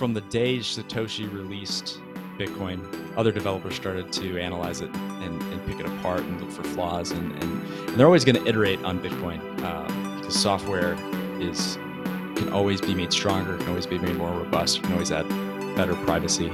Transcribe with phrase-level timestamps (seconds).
[0.00, 2.00] from the day Satoshi released
[2.38, 2.80] Bitcoin,
[3.18, 7.10] other developers started to analyze it and, and pick it apart and look for flaws.
[7.10, 10.94] And, and, and they're always going to iterate on Bitcoin uh, because software
[11.38, 11.74] is
[12.34, 15.28] can always be made stronger, can always be made more robust, can always add
[15.76, 16.50] better privacy.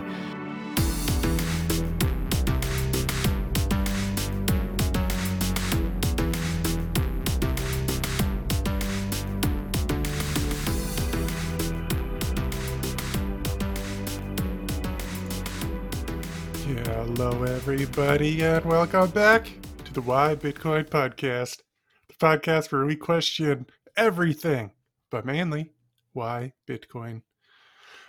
[17.99, 19.51] Everybody, and welcome back
[19.83, 21.63] to the Why Bitcoin podcast,
[22.09, 23.65] the podcast where we question
[23.97, 24.73] everything,
[25.11, 25.73] but mainly
[26.13, 27.23] why Bitcoin.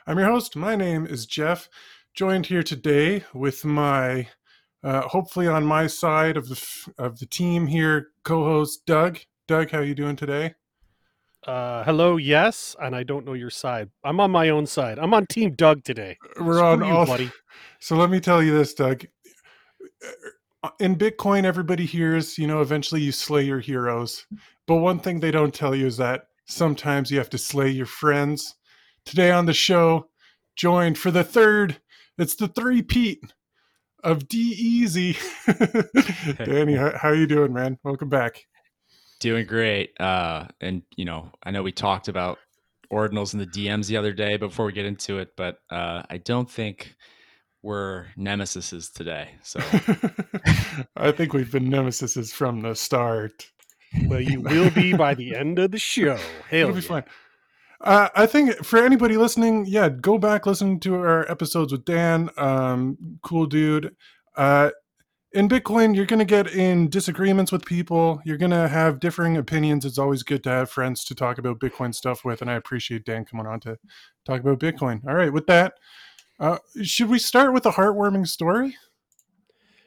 [0.05, 0.57] I'm your host.
[0.57, 1.69] My name is Jeff,
[2.13, 4.27] joined here today with my,
[4.83, 9.19] uh, hopefully on my side of the f- of the team here, co-host Doug.
[9.47, 10.55] Doug, how you doing today?
[11.45, 13.89] Uh, hello, yes, and I don't know your side.
[14.03, 14.99] I'm on my own side.
[14.99, 16.17] I'm on Team Doug today.
[16.41, 17.31] We're Screw on you, all, buddy.
[17.79, 19.05] So let me tell you this, Doug.
[20.79, 24.25] In Bitcoin, everybody hears, you know, eventually you slay your heroes.
[24.65, 27.85] But one thing they don't tell you is that sometimes you have to slay your
[27.85, 28.55] friends.
[29.05, 30.09] Today on the show,
[30.55, 31.79] joined for the third,
[32.17, 33.21] it's the three Pete
[34.03, 35.15] of D Easy.
[36.45, 37.77] Danny, how, how you doing, man?
[37.83, 38.45] Welcome back.
[39.19, 39.99] Doing great.
[39.99, 42.39] Uh, and, you know, I know we talked about
[42.91, 46.17] ordinals in the DMs the other day before we get into it, but uh, I
[46.17, 46.95] don't think
[47.67, 49.31] we're nemesises today.
[49.43, 49.59] So
[50.95, 53.51] I think we've been nemesises from the start.
[54.05, 56.15] Well, you will be by the end of the show.
[56.49, 56.87] Hell It'll be yeah.
[56.87, 57.03] fine.
[57.81, 62.29] Uh, I think for anybody listening, yeah, go back listen to our episodes with Dan.
[62.37, 63.93] Um, cool dude.
[64.37, 64.71] Uh,
[65.33, 68.21] in Bitcoin, you're going to get in disagreements with people.
[68.23, 69.83] You're going to have differing opinions.
[69.83, 73.03] It's always good to have friends to talk about Bitcoin stuff with, and I appreciate
[73.03, 73.77] Dan coming on to
[74.25, 75.05] talk about Bitcoin.
[75.05, 75.73] All right, with that,
[76.39, 78.75] uh, should we start with a heartwarming story?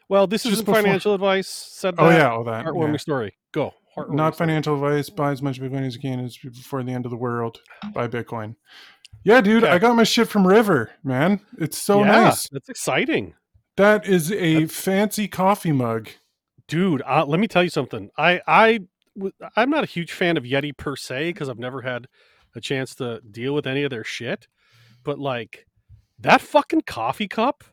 [0.08, 1.48] Well, this isn't financial advice.
[1.48, 2.02] Said that.
[2.02, 2.64] Oh yeah, all that.
[2.64, 2.96] Heartwarming yeah.
[2.98, 3.34] story.
[3.52, 3.72] Go.
[3.96, 4.48] Heartwarming Not story.
[4.48, 5.08] financial advice.
[5.08, 6.20] Buy as much Bitcoin as you can.
[6.20, 7.60] It's before the end of the world.
[7.92, 8.56] Buy Bitcoin.
[9.22, 9.64] Yeah, dude.
[9.64, 11.40] I got my shit from River, man.
[11.58, 12.48] It's so yeah, nice.
[12.48, 13.34] That's exciting,
[13.76, 16.08] That is a fancy coffee mug.
[16.66, 17.02] dude.
[17.06, 18.10] Uh, let me tell you something.
[18.16, 18.80] I I
[19.56, 22.06] I'm not a huge fan of Yeti per se because I've never had
[22.56, 24.48] a chance to deal with any of their shit.
[25.04, 25.66] But like
[26.22, 27.64] that fucking coffee cup,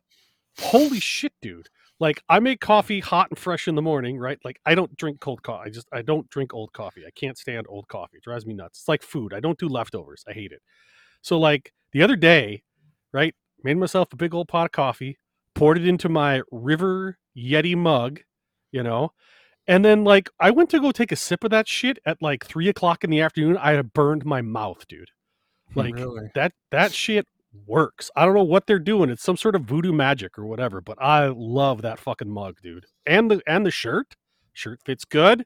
[0.59, 1.69] holy shit, dude.
[1.99, 4.37] Like I make coffee hot and fresh in the morning, right?
[4.45, 5.69] Like I don't drink cold coffee.
[5.69, 7.03] I just I don't drink old coffee.
[7.05, 8.17] I can't stand old coffee.
[8.17, 8.79] It drives me nuts.
[8.79, 9.33] It's like food.
[9.33, 10.23] I don't do leftovers.
[10.27, 10.61] I hate it.
[11.21, 12.61] So like the other day,
[13.11, 13.33] right?
[13.63, 15.17] Made myself a big old pot of coffee,
[15.55, 18.19] poured it into my River Yeti mug,
[18.71, 19.11] you know,
[19.67, 22.45] and then like I went to go take a sip of that shit at like
[22.45, 23.57] three o'clock in the afternoon.
[23.57, 25.11] I had burned my mouth, dude.
[25.75, 26.31] Like really?
[26.33, 27.27] that that shit
[27.65, 28.09] works.
[28.15, 29.09] I don't know what they're doing.
[29.09, 32.85] It's some sort of voodoo magic or whatever, but I love that fucking mug, dude.
[33.05, 34.15] And the and the shirt.
[34.53, 35.45] Shirt fits good.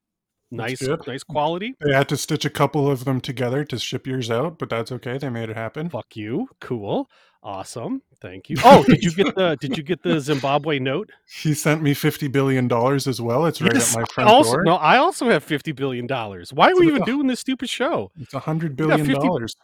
[0.54, 1.00] Nice good.
[1.08, 1.76] nice quality.
[1.80, 4.92] They had to stitch a couple of them together to ship yours out, but that's
[4.92, 5.18] okay.
[5.18, 5.90] They made it happen.
[5.90, 6.50] Fuck you.
[6.60, 7.10] Cool.
[7.44, 8.02] Awesome.
[8.22, 8.58] Thank you.
[8.64, 11.10] Oh, did you get the did you get the Zimbabwe note?
[11.42, 13.46] He sent me fifty billion dollars as well.
[13.46, 14.64] It's right Yes, at my I front also, door.
[14.64, 16.54] No, I also have fifty billion dollars.
[16.54, 18.12] Why are So we even a- doing this stupid show?
[18.20, 19.56] It's a hundred billion 50 dollars.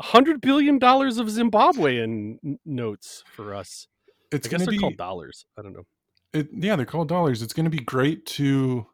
[0.00, 3.86] Hundred billion dollars of Zimbabwean n- notes for us.
[4.30, 5.46] It's I guess gonna they're be called dollars.
[5.58, 5.84] I don't know.
[6.32, 7.42] it, yeah, they're called dollars.
[7.42, 8.86] It's going to be great to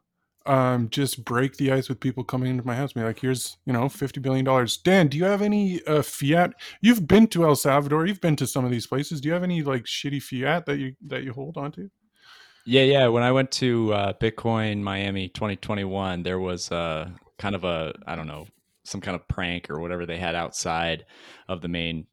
[0.45, 2.93] um, just break the ice with people coming into my house.
[2.93, 4.77] Be like, here's you know, fifty billion dollars.
[4.77, 6.53] Dan, do you have any uh, fiat?
[6.81, 8.05] You've been to El Salvador.
[8.05, 9.21] You've been to some of these places.
[9.21, 11.89] Do you have any like shitty fiat that you that you hold on to?
[12.65, 13.07] Yeah, yeah.
[13.07, 18.15] When I went to uh, Bitcoin Miami 2021, there was uh, kind of a I
[18.15, 18.47] don't know
[18.89, 21.05] some kind of prank or whatever they had outside
[21.47, 22.07] of the main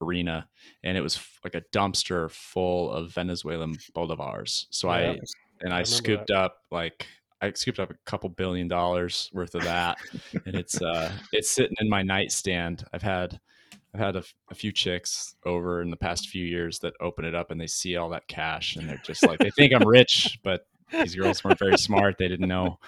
[0.00, 0.48] arena,
[0.82, 4.66] and it was f- like a dumpster full of Venezuelan bolivars.
[4.70, 5.16] So I Yeah.
[5.62, 7.06] and I I, scooped up like
[7.42, 9.98] I scooped up a couple billion dollars worth of that,
[10.46, 12.84] and it's uh it's sitting in my nightstand.
[12.92, 13.40] I've had
[13.92, 17.50] I've had a few chicks over in the past few years that open it up
[17.50, 20.66] and they see all that cash and they're just like they think I'm rich, but
[20.92, 22.16] these girls weren't very smart.
[22.16, 22.78] They didn't know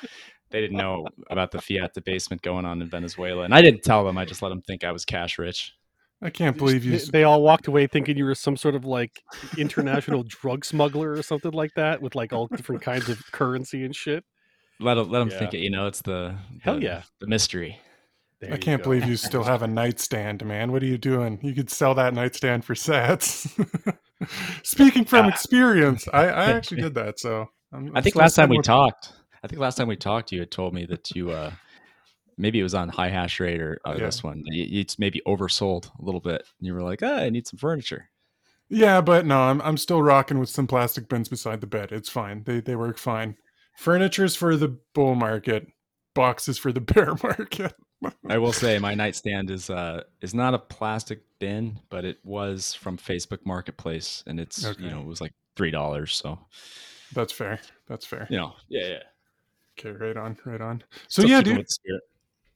[0.52, 4.04] they didn't know about the fiat debasement going on in Venezuela, and I didn't tell
[4.04, 4.16] them.
[4.18, 5.72] I just let them think I was cash rich.
[6.24, 6.92] I can't believe you.
[6.98, 9.22] They, they all walked away thinking you were some sort of like
[9.58, 13.94] international drug smuggler or something like that, with like all different kinds of currency and
[13.96, 14.24] shit.
[14.78, 15.38] Let 'em- let them Yeah.
[15.40, 15.58] think it.
[15.60, 17.02] You know, it's the, Hell yeah.
[17.20, 17.80] the mystery.
[18.40, 18.90] There I can't go.
[18.90, 20.72] believe you still have a nightstand, man.
[20.72, 21.38] What are you doing?
[21.42, 23.46] You could sell that nightstand for sats.
[24.62, 25.28] Speaking from Ah.
[25.28, 27.18] experience, I, I actually did that.
[27.18, 29.12] So I'm, I I'm think last time we talked,
[29.42, 31.50] I think last time we talked, you had told me that you uh,
[32.36, 34.06] maybe it was on high hash rate or, or Yeah.
[34.06, 34.42] this one.
[34.46, 36.42] It's maybe oversold a little bit.
[36.58, 38.08] And you were like, oh, I need some furniture.
[38.68, 41.92] Yeah, but no, I'm I'm still rocking with some plastic bins beside the bed.
[41.92, 42.44] It's fine.
[42.44, 43.36] They they work fine.
[43.76, 45.66] Furniture's for the bull market.
[46.14, 47.74] Boxes for the bear market.
[48.28, 52.72] I will say my nightstand is uh is not a plastic bin, but it was
[52.74, 54.84] from Facebook Marketplace, and it's Okay.
[54.84, 56.14] you know it was like three dollars.
[56.14, 56.38] So
[57.12, 57.60] That's fair.
[57.88, 58.26] That's fair.
[58.30, 59.02] you know, yeah, yeah.
[59.78, 60.82] Okay, right on, right on.
[61.08, 62.02] So Still yeah, dude, with the spirit.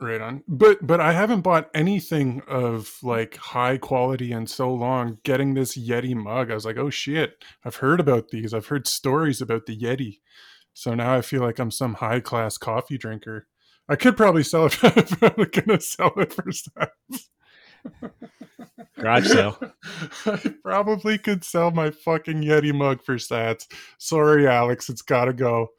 [0.01, 0.43] right on.
[0.49, 5.19] But but I haven't bought anything of like high quality in so long.
[5.25, 8.53] Getting this Yeti mug, I was like, oh shit, I've heard about these.
[8.55, 10.21] I've heard stories about the Yeti.
[10.75, 13.47] So now I feel like I'm some high class coffee drinker.
[13.89, 14.79] I could probably sell it
[15.23, 17.29] I'm gonna sell it for sats.
[18.99, 19.59] Garage sale.
[20.27, 23.67] I probably could sell my fucking Yeti mug for sats.
[23.99, 25.71] Sorry, Alex, it's gotta go.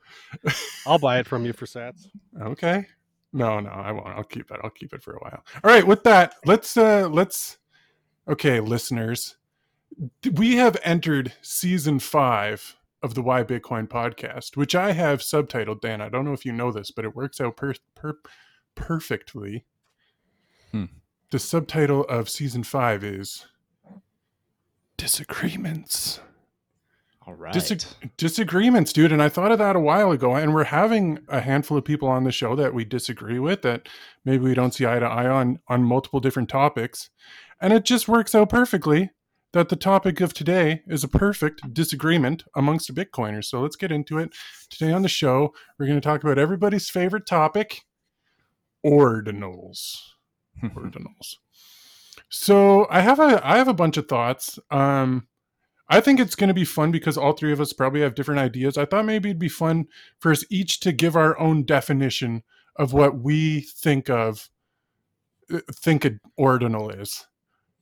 [0.85, 2.07] I'll buy it from you for sats.
[2.41, 2.85] Okay.
[3.33, 4.07] No, no, I won't.
[4.07, 4.59] I'll keep it.
[4.63, 5.43] I'll keep it for a while.
[5.63, 7.57] All right, with that, let's uh let's
[8.27, 9.37] okay, listeners.
[10.33, 16.01] We have entered season five of the Why Bitcoin podcast, which I have subtitled, Dan.
[16.01, 18.17] I don't know if you know this, but it works out per, per
[18.75, 19.65] perfectly.
[20.71, 20.85] Hmm.
[21.31, 23.45] The subtitle of season five is
[24.97, 26.21] Disagreements.
[27.25, 27.53] All right.
[27.53, 29.11] Dis- disagreements, dude.
[29.11, 30.35] And I thought of that a while ago.
[30.35, 33.89] And we're having a handful of people on the show that we disagree with, that
[34.25, 37.09] maybe we don't see eye to eye on on multiple different topics.
[37.61, 39.11] And it just works out perfectly
[39.51, 43.45] that the topic of today is a perfect disagreement amongst the Bitcoiners.
[43.45, 44.33] So let's get into it.
[44.69, 47.83] Today on the show, we're going to talk about everybody's favorite topic
[48.85, 49.97] ordinals
[50.63, 51.35] ordinals.
[52.29, 54.59] So I have a I have a bunch of thoughts.
[54.71, 55.27] Um,
[55.89, 58.41] I think it's going to be fun because all three of us probably have different
[58.41, 58.77] ideas.
[58.77, 59.85] I thought maybe it'd be fun
[60.19, 62.43] for us each to give our own definition
[62.75, 64.49] of what we think of
[65.53, 67.25] uh, think an ordinal is.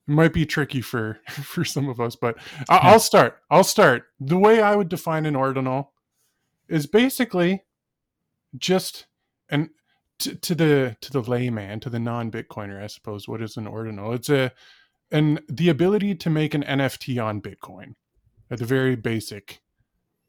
[0.07, 2.37] It might be tricky for for some of us, but
[2.69, 3.39] I- I'll start.
[3.49, 4.03] I'll start.
[4.19, 5.91] The way I would define an ordinal
[6.67, 7.63] is basically
[8.57, 9.07] just
[9.49, 9.71] an
[10.19, 13.27] to, to the to the layman, to the non-Bitcoiner, I suppose.
[13.27, 14.13] What is an ordinal?
[14.13, 14.51] It's a
[15.11, 17.95] and the ability to make an NFT on Bitcoin
[18.49, 19.61] at the very basic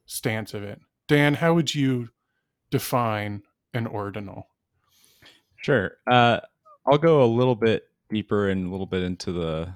[0.06, 0.81] stance of it.
[1.09, 2.11] Dan, how would you
[2.71, 3.43] define
[3.75, 4.49] an ordinal?
[5.56, 5.93] Sure.
[6.11, 6.41] Uh,
[6.87, 9.73] I'll go a little bit deeper and a little bit into the,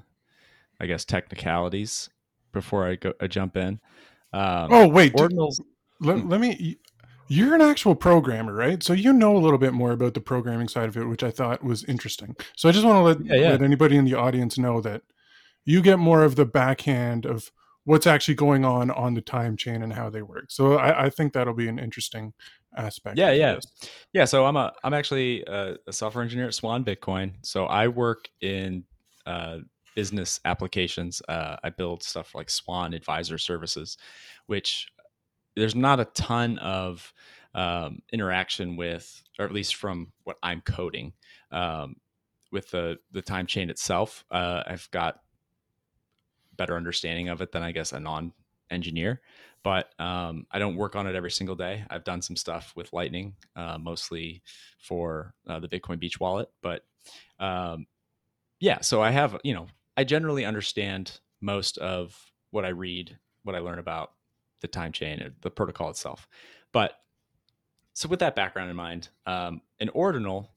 [0.80, 2.10] I guess, technicalities
[2.52, 3.80] before I go I jump in.
[4.32, 5.14] Um, Oh, wait.
[5.14, 5.60] ordinals.
[6.00, 6.30] let, mm.
[6.30, 6.78] let me
[7.30, 8.82] you're an actual programmer, right?
[8.82, 11.30] So you know a little bit more about the programming side of it, which I
[11.30, 12.34] thought was interesting.
[12.56, 13.50] So I just want to let, Yeah, yeah.
[13.52, 15.02] let anybody in the audience know that
[15.64, 17.52] you get more of the backhand of
[17.84, 20.46] what's actually going on on the time chain and how they work.
[20.48, 22.32] So I, I think that'll be an interesting
[22.76, 23.16] aspect.
[23.16, 23.54] Yeah, yeah.
[23.54, 23.66] this.
[24.12, 27.34] Yeah, so I'm a I'm actually a, a software engineer at Swan Bitcoin.
[27.42, 28.82] So I work in
[29.24, 29.58] uh,
[29.94, 31.22] business applications.
[31.28, 33.98] Uh, I build stuff like Swan Advisor Services,
[34.46, 34.88] which
[35.56, 37.12] there's not a ton of
[37.54, 41.12] um, interaction with, or at least from what I'm coding,
[41.50, 41.96] um,
[42.52, 44.24] with the the time chain itself.
[44.30, 45.20] Uh, I've got
[46.56, 48.32] better understanding of it than I guess a non
[48.70, 49.20] engineer
[49.62, 51.84] but um, I don't work on it every single day.
[51.90, 54.42] I've done some stuff with Lightning, uh, mostly
[54.78, 56.48] for uh, the Bitcoin Beach wallet.
[56.62, 56.82] But
[57.38, 57.86] um,
[58.58, 59.66] yeah, so I have, you know,
[59.96, 62.16] I generally understand most of
[62.50, 64.12] what I read, what I learn about
[64.60, 66.28] the time chain, and the protocol itself.
[66.72, 66.94] But
[67.94, 70.50] so with that background in mind, um, an ordinal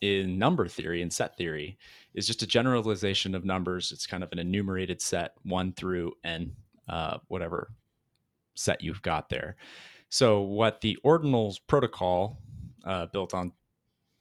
[0.00, 1.78] in number theory and set theory
[2.14, 3.92] is just a generalization of numbers.
[3.92, 6.56] It's kind of an enumerated set, one through n,
[6.88, 7.70] uh, whatever
[8.54, 9.56] set you've got there.
[10.08, 12.38] So, what the ordinals protocol
[12.84, 13.52] uh, built on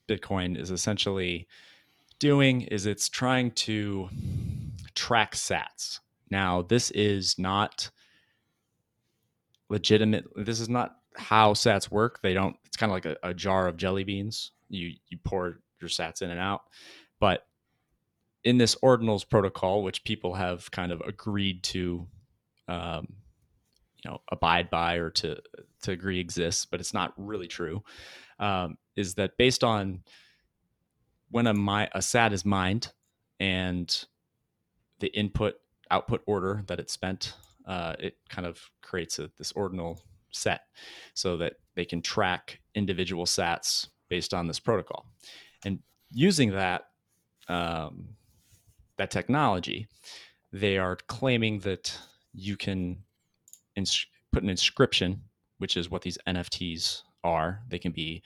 [0.08, 1.48] Bitcoin is essentially
[2.20, 4.10] doing is it's trying to
[4.94, 6.00] track sats.
[6.30, 7.90] Now, this is not
[9.70, 10.26] legitimate.
[10.36, 12.22] This is not how sats work.
[12.22, 12.56] They don't.
[12.66, 14.52] It's kind of like a, a jar of jelly beans.
[14.70, 16.62] You you pour your sats in and out,
[17.20, 17.46] but
[18.44, 22.08] in this ordinals protocol, which people have kind of agreed to
[22.68, 23.08] um,
[24.04, 25.38] you know abide by or to
[25.82, 27.84] to agree exists but it's not really true
[28.40, 30.02] um, is that based on
[31.32, 32.92] when a mi- a sat is mined
[33.40, 34.06] and
[35.00, 35.56] the input
[35.92, 37.34] output order that it spent
[37.70, 40.62] uh, it kind of creates a, this ordinal set
[41.14, 45.06] so that they can track individual sats based on this protocol
[45.64, 45.80] and
[46.12, 46.88] using that
[47.48, 48.10] um,
[48.98, 49.88] that technology
[50.52, 51.98] they are claiming that
[52.34, 52.98] you can
[53.76, 55.22] ins- put an inscription,
[55.58, 57.62] which is what these NFTs are.
[57.70, 58.24] They can be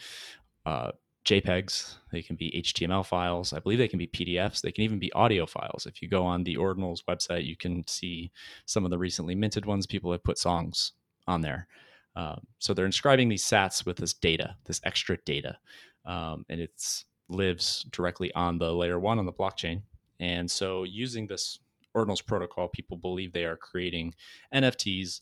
[0.66, 0.92] uh,
[1.26, 3.54] JPEGs, they can be HTML files.
[3.54, 4.62] I believe they can be PDFs.
[4.62, 5.86] They can even be audio files.
[5.86, 8.32] If you go on the Ordinals website, you can see
[8.66, 9.88] some of the recently minted ones.
[9.88, 10.94] People have put songs
[11.28, 11.68] on there.
[12.16, 15.58] Um, so they're inscribing these sats with this data, this extra data,
[16.06, 19.82] um, and it lives directly on the layer one on the blockchain.
[20.20, 21.60] And so using this
[21.96, 24.14] Ordinals protocol, people believe they are creating
[24.54, 25.22] NFTs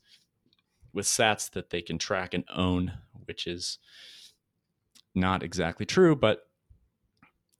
[0.94, 2.94] with sats that they can track and own,
[3.26, 3.80] which is
[5.16, 6.48] not exactly true, but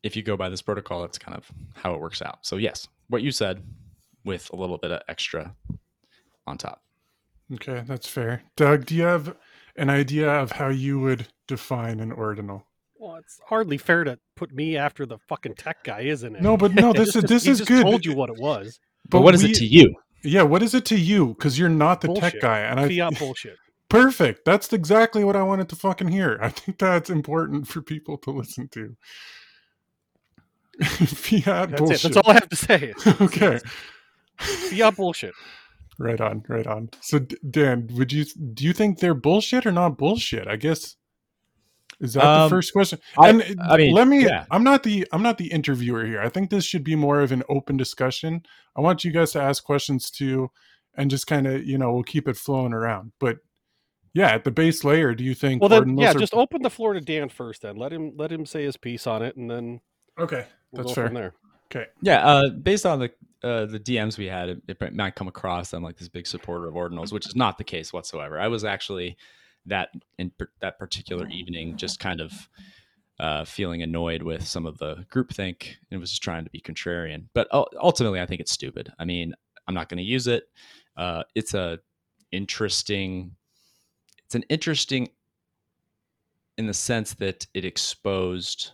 [0.04, 2.40] if you go by this protocol, that's kind of how it works out.
[2.42, 3.64] So, yes, what you said
[4.24, 5.56] with a little bit of extra
[6.48, 6.82] on top.
[7.54, 8.44] Okay, that's fair.
[8.56, 9.36] Doug, do you have
[9.76, 12.66] an idea of how you would define an ordinal?
[12.98, 16.42] Well, it's hardly fair to put me after the fucking tech guy, isn't it?
[16.42, 17.84] No, but no, this is this he is just good.
[17.84, 18.80] Told you what it was.
[19.06, 19.96] But, but what is we, it to you?
[20.24, 21.30] Yeah, what is it to you?
[21.30, 22.34] Because you're not the bullshit.
[22.34, 23.58] tech guy, and I fiat bullshit.
[23.92, 24.46] Perfect.
[24.46, 26.40] That's exactly what I wanted to fucking hear.
[26.42, 28.96] I think that's important for people to listen to.
[30.84, 32.06] Fiat That's bullshit.
[32.06, 32.14] it.
[32.14, 32.94] That's all I have to say.
[33.22, 33.60] okay.
[34.38, 35.34] Fiat bullshit.
[36.00, 36.90] Right on, right on.
[37.02, 40.48] So Dan, would you do you think they're bullshit or not bullshit?
[40.48, 40.96] I guess
[42.00, 42.98] is that Um, the first question?
[43.20, 44.46] I- and I mean, let me yeah.
[44.50, 46.22] I'm not the I'm not the interviewer here.
[46.22, 48.44] I think this should be more of an open discussion.
[48.76, 50.50] I want you guys to ask questions too
[50.96, 53.12] and just kind of, you know, we'll keep it flowing around.
[53.20, 53.38] But
[54.14, 56.70] yeah, at the base layer, do you think Well then, yeah, are- just open the
[56.70, 57.62] floor to Dan first.
[57.62, 59.82] Then let him let him say his piece on it, and then
[60.20, 61.06] Okay, we'll that's go fair.
[61.08, 61.34] from there.
[61.74, 61.86] Okay.
[62.02, 63.12] Yeah, uh, based on the
[63.44, 66.68] uh, the DMs we had, it, it might come across I'm like this big supporter
[66.68, 68.40] of ordinals, which is not the case whatsoever.
[68.40, 69.16] I was actually
[69.68, 72.34] that in per- that particular evening just kind of
[73.20, 77.26] uh, feeling annoyed with some of the groupthink and was just trying to be contrarian.
[77.34, 78.92] But ultimately, I think it's stupid.
[79.00, 79.34] I mean,
[79.68, 80.44] I'm not going to use it.
[80.98, 81.80] Uh, it's a
[82.32, 83.36] interesting.
[84.32, 85.10] It's an interesting
[86.58, 88.72] in the sense that it exposed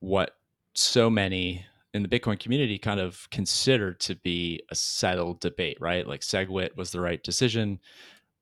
[0.00, 0.34] what
[0.74, 6.08] so many in the Bitcoin community kind of considered to be a settled debate, right?
[6.08, 7.78] Like SegWit was the right decision,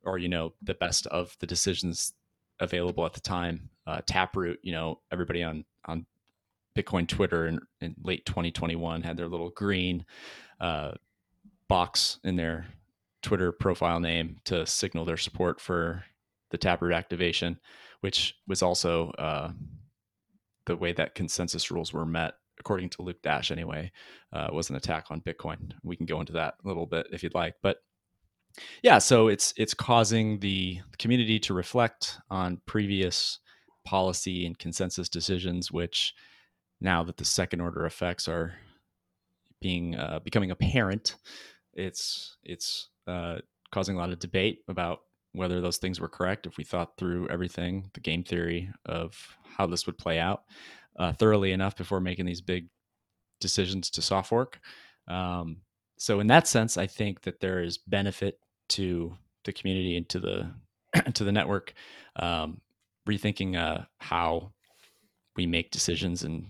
[0.04, 2.14] or you know, the best of the decisions
[2.60, 3.68] available at the time.
[3.86, 6.06] Uh, Taproot, you know, everybody on on
[6.74, 10.06] Bitcoin Twitter in, in late 2021 had their little green
[10.62, 10.92] uh,
[11.68, 12.68] box in their
[13.26, 16.04] Twitter profile name to signal their support for
[16.52, 17.58] the Taproot activation,
[18.00, 19.50] which was also uh,
[20.66, 23.90] the way that consensus rules were met, according to Luke Dash, anyway,
[24.32, 25.72] uh, was an attack on Bitcoin.
[25.82, 27.78] We can go into that a little bit if you'd like, but
[28.80, 33.40] yeah, so it's it's causing the community to reflect on previous
[33.84, 36.14] policy and consensus decisions, which
[36.80, 38.54] now that the second order effects are
[39.60, 41.16] being uh, becoming apparent,
[41.74, 43.38] it's it's uh,
[43.72, 45.00] causing a lot of debate about
[45.32, 46.46] whether those things were correct.
[46.46, 49.16] If we thought through everything, the game theory of
[49.56, 50.44] how this would play out
[50.98, 52.68] uh, thoroughly enough before making these big
[53.40, 54.58] decisions to soft fork.
[55.08, 55.58] Um,
[55.98, 58.38] so in that sense, I think that there is benefit
[58.70, 60.50] to the community and to the
[61.14, 61.74] to the network,
[62.16, 62.60] um,
[63.08, 64.52] rethinking uh, how
[65.36, 66.48] we make decisions and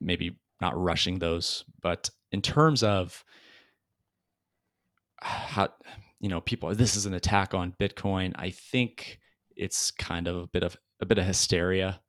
[0.00, 1.64] maybe not rushing those.
[1.80, 3.24] But in terms of
[5.20, 5.68] how
[6.20, 8.32] you know people, this is an attack on Bitcoin.
[8.36, 9.18] I think
[9.56, 12.00] it's kind of a bit of a bit of hysteria.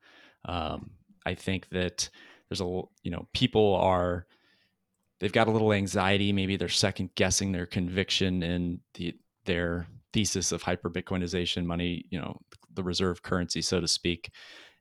[0.46, 0.91] Um,
[1.25, 2.10] I think that
[2.50, 4.25] there's a you know people are
[5.20, 6.34] they've got a little anxiety.
[6.34, 9.15] Maybe they're second guessing their conviction in the
[9.46, 12.38] their thesis of hyper Bitcoinization, money, you know,
[12.74, 14.32] the reserve currency, so to speak,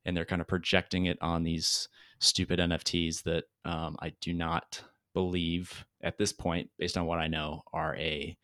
[0.05, 4.83] and they're kind of projecting it on these stupid NFTs that um, I do not
[5.15, 8.37] believe at this point, based on what I know, are a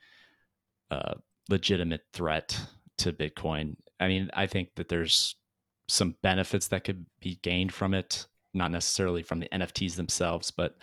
[0.91, 1.15] uh,
[1.49, 2.59] legitimate threat
[2.99, 3.77] to Bitcoin.
[4.01, 5.37] I mean, I think that there's
[5.89, 10.77] some benefits that could be gained from it, not necessarily from the NFTs themselves, but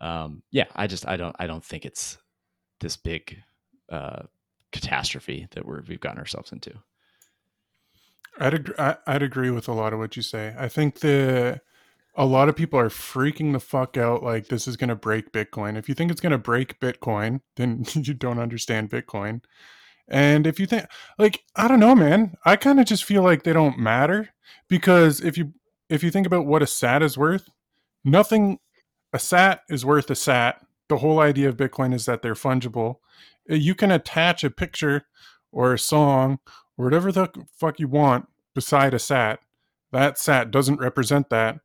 [0.00, 2.18] um, yeah, I just I don't I don't think it's
[2.80, 3.36] this big
[3.90, 4.22] uh,
[4.72, 6.72] catastrophe that we're we've gotten ourselves into.
[8.38, 10.54] I'd agree, I'd agree with a lot of what you say.
[10.58, 11.60] I think the
[12.16, 15.32] a lot of people are freaking the fuck out like this is going to break
[15.32, 15.76] Bitcoin.
[15.76, 19.42] If you think it's going to break Bitcoin, then you don't understand Bitcoin.
[20.08, 20.86] And if you think
[21.18, 24.30] like I don't know, man, I kind of just feel like they don't matter
[24.68, 25.54] because if you
[25.88, 27.48] if you think about what a sat is worth,
[28.04, 28.58] nothing
[29.12, 30.60] a sat is worth a sat.
[30.88, 32.96] The whole idea of Bitcoin is that they're fungible.
[33.50, 35.06] Uh, You can attach a picture
[35.52, 36.38] or a song
[36.76, 39.40] or whatever the fuck you want beside a sat.
[39.92, 41.60] That sat doesn't represent that.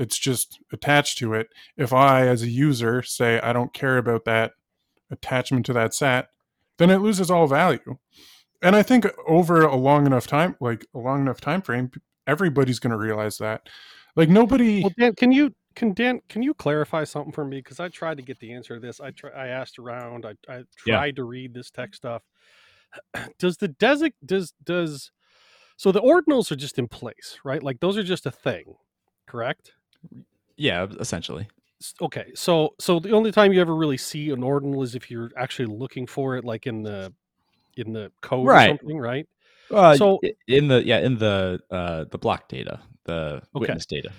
[0.00, 1.48] It's just attached to it.
[1.76, 4.52] If I, as a user, say I don't care about that
[5.10, 6.28] attachment to that sat,
[6.78, 7.98] then it loses all value.
[8.62, 11.90] And I think over a long enough time, like a long enough time frame,
[12.26, 13.68] everybody's going to realize that.
[14.16, 14.80] Like nobody.
[14.80, 17.58] Well, Dan, can you can Dan can you clarify something for me?
[17.58, 19.00] Because I tried to get the answer to this.
[19.00, 20.26] I try, I asked around.
[20.26, 20.96] I, I Yeah.
[20.96, 22.22] tried to read this tech stuff.
[23.38, 25.12] Does the desig does does
[25.76, 27.62] so the ordinals are just in place, right?
[27.62, 28.74] Like those are just a thing,
[29.26, 29.72] correct?
[30.56, 31.48] Yeah, essentially.
[32.02, 35.30] Okay, so so the only time you ever really see an ordinal is if you're
[35.36, 37.12] actually looking for it, like in the
[37.76, 38.68] in the code or Right.
[38.78, 39.26] something, right?
[39.70, 43.60] Uh, So- in the yeah in the uh, the block data, the Okay.
[43.60, 44.12] witness data.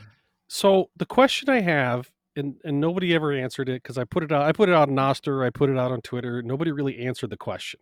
[0.48, 4.32] So the question I have, and and nobody ever answered it because I put it
[4.32, 4.42] out.
[4.44, 5.46] I put it out on Nostr.
[5.46, 6.42] I put it out on Twitter.
[6.42, 7.80] Nobody really answered the question.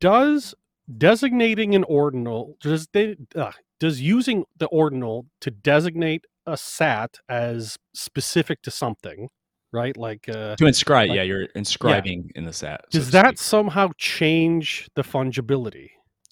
[0.00, 0.54] Does
[0.98, 7.78] designating an ordinal does they, uh, does using the ordinal to designate a sat as
[7.94, 9.28] specific to something,
[9.72, 9.96] right?
[9.96, 12.84] Like, uh, To inscribe, Like- yeah, you're inscribing in the sat.
[12.90, 13.38] so does that speak.
[13.38, 15.90] somehow change the fungibility?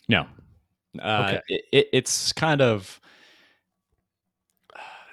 [0.08, 0.26] No.
[1.00, 1.40] Uh, Okay.
[1.48, 3.00] it, it, it's kind of,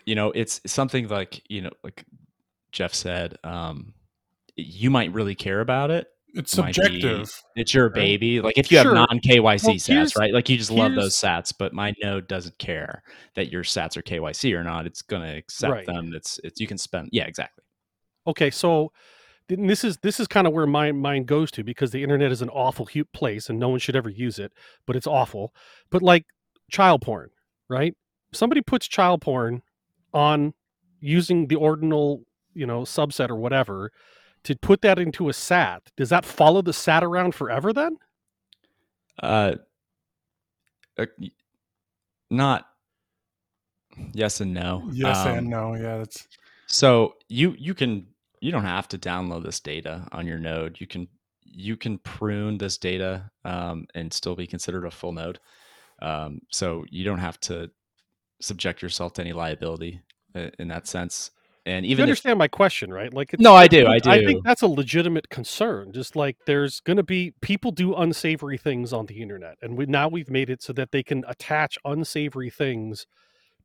[0.06, 2.06] you know, it's something like, you know, like
[2.72, 3.94] Jeff said, um,
[4.56, 6.08] you might really care about it.
[6.38, 7.42] It's might be- subjective.
[7.56, 7.94] It's your Right.
[7.96, 8.40] baby.
[8.42, 8.96] Like if you Sure.
[8.96, 10.34] have non KYC Well, sats, right?
[10.34, 13.04] Like you just love those sats, but my node doesn't care
[13.36, 14.86] that your sats are KYC or not.
[14.86, 15.86] It's going to accept Right.
[15.86, 16.14] them.
[16.14, 17.64] It's, it's, you can spend, yeah, exactly.
[18.28, 18.92] Okay, so
[19.50, 22.32] th- this is this is kind of where my mind goes to because the internet
[22.32, 24.52] is an awful place and no one should ever use it,
[24.86, 25.54] but it's awful.
[25.90, 26.26] But like
[26.70, 27.30] child porn,
[27.70, 27.96] right?
[28.34, 29.62] Somebody puts child porn
[30.14, 30.54] on
[31.00, 33.92] using the ordinal, you know, subset or whatever
[34.48, 35.92] to put that into a SAT.
[35.98, 37.98] Does that follow the SAT around forever then?
[39.22, 39.56] Uh,
[40.98, 41.06] uh,
[42.32, 42.66] not
[44.14, 44.88] yes and no.
[44.94, 45.76] Yes Um, and no.
[45.76, 46.30] Yeah, that's
[46.68, 48.08] So you you can
[48.40, 50.80] you don't have to download this data on your node.
[50.80, 51.10] You can
[51.44, 55.40] you can prune this data um, and still be considered a full node.
[56.02, 57.70] Um, so you don't have to
[58.40, 60.00] subject yourself to any liability
[60.36, 61.32] uh, in that sense.
[61.68, 63.14] And You even if understand my question, right?
[63.14, 64.10] Like, it's, No, I do, I do.
[64.10, 65.92] I think that's a legitimate concern.
[65.92, 69.86] Just like there's going to be people do unsavory things on the internet, and we
[69.86, 73.06] now we've made it so that they can attach unsavory things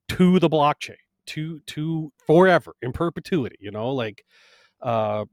[0.08, 0.96] to the blockchain,
[1.28, 3.56] to to forever in perpetuity.
[3.60, 4.24] You know, like,
[4.82, 5.24] uh,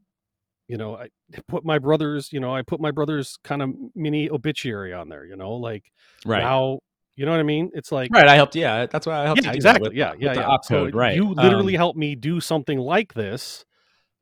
[0.67, 1.09] you know, I
[1.47, 5.25] put my brother's, you know, I put my brother's kind of mini obituary on there.
[5.25, 5.91] You know, like
[6.23, 6.79] right, now,
[7.19, 7.69] you know what I mean?
[7.73, 8.55] It's like right, I helped.
[8.55, 9.43] Yeah, that's why I helped.
[9.43, 9.89] yeah, you exactly.
[9.89, 10.47] with- yeah, yeah, the yeah.
[10.47, 11.15] opcode, so right?
[11.15, 13.65] You literally Um, helped me do something like this,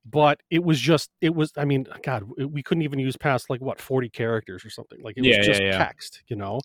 [0.06, 1.52] but it was just it was.
[1.58, 5.00] I mean, God, we couldn't even use past like what forty characters or something.
[5.04, 5.78] Like it Yeah, was just yeah.
[5.78, 6.60] text, you know.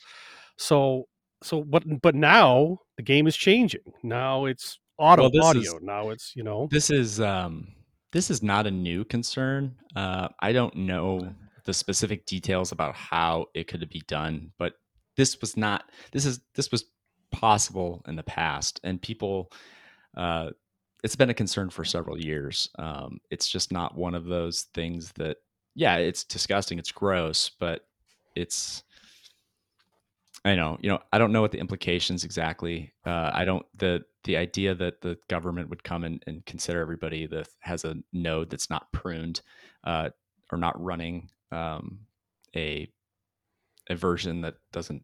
[0.57, 1.07] So
[1.43, 3.93] so but but now the game is changing.
[4.03, 5.77] Now it's auto Well, audio.
[5.77, 6.69] is- now it's you know.
[6.71, 7.69] this is um
[8.13, 11.33] this is not a new concern uh i don't know
[11.65, 14.75] the specific details about how it could be done but
[15.17, 16.85] this was not this is this was
[17.31, 19.51] possible in the past and people
[20.17, 20.51] uh
[21.03, 25.13] it's been a concern for several years um it's just not one of those things
[25.13, 25.39] that
[25.75, 27.87] yeah it's disgusting it's gross but
[28.37, 28.83] it's
[30.45, 32.93] I know, you know, I don't know what the implications exactly.
[33.07, 37.27] Uh, I don't the the idea that the government would come and, and consider everybody
[37.27, 39.41] that has a node that's not pruned
[39.85, 40.11] uh,
[40.51, 42.01] or not running um,
[42.57, 42.89] a
[43.89, 45.03] a version that doesn't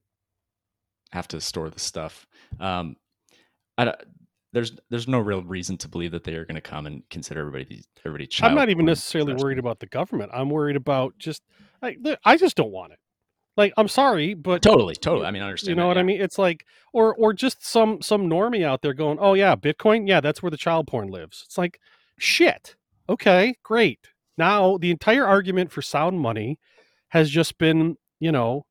[1.12, 2.26] have to store the stuff.
[2.60, 2.96] Um,
[3.76, 3.94] I
[4.52, 7.40] there's there's no real reason to believe that they are going to come and consider
[7.40, 8.28] everybody everybody.
[8.42, 10.30] I'm not even necessarily worried about the government.
[10.32, 11.42] I'm worried about just
[11.82, 12.98] I, I just don't want it.
[13.56, 15.26] Like I'm sorry, but Totally, totally.
[15.26, 15.70] I mean, I understand.
[15.70, 16.02] you know that, what yeah.
[16.02, 16.20] I mean?
[16.20, 20.20] It's like, or or just some some normie out there going, "Oh yeah, Bitcoin, yeah,
[20.20, 21.80] that's where the child porn lives." It's like,
[22.18, 22.76] shit.
[23.08, 23.98] Okay, great.
[24.36, 26.60] Now the entire argument for sound money
[27.08, 28.64] has just been, you know,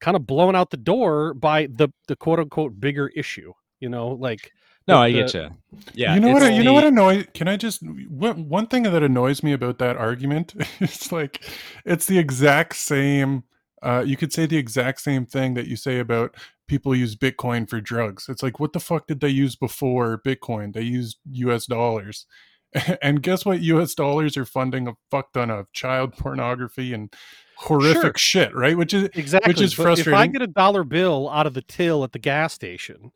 [0.00, 3.52] kind of blown out the door by the the quote unquote bigger issue.
[3.80, 4.52] You know, like
[4.88, 5.50] No, the- I get you.
[5.94, 6.42] Yeah, you know what?
[6.42, 7.26] it's You know what the- annoys?
[7.34, 10.54] Can I just one one thing that annoys me about that argument?
[10.80, 11.44] It's like
[11.84, 13.44] it's the exact same.
[13.82, 16.34] Uh, you could say the exact same thing that you say about
[16.66, 18.26] people use Bitcoin for drugs.
[18.28, 20.72] It's like, what the fuck did they use before Bitcoin?
[20.72, 21.66] They used U.S.
[21.66, 22.26] dollars,
[23.02, 23.60] and guess what?
[23.60, 23.94] U.S.
[23.94, 27.12] dollars are funding a fuck ton of child pornography and
[27.56, 28.76] horrific shit, right?
[28.76, 29.50] Which is Exactly.
[29.50, 32.18] Which is but If I get a dollar bill out of the till at the
[32.18, 33.12] gas station,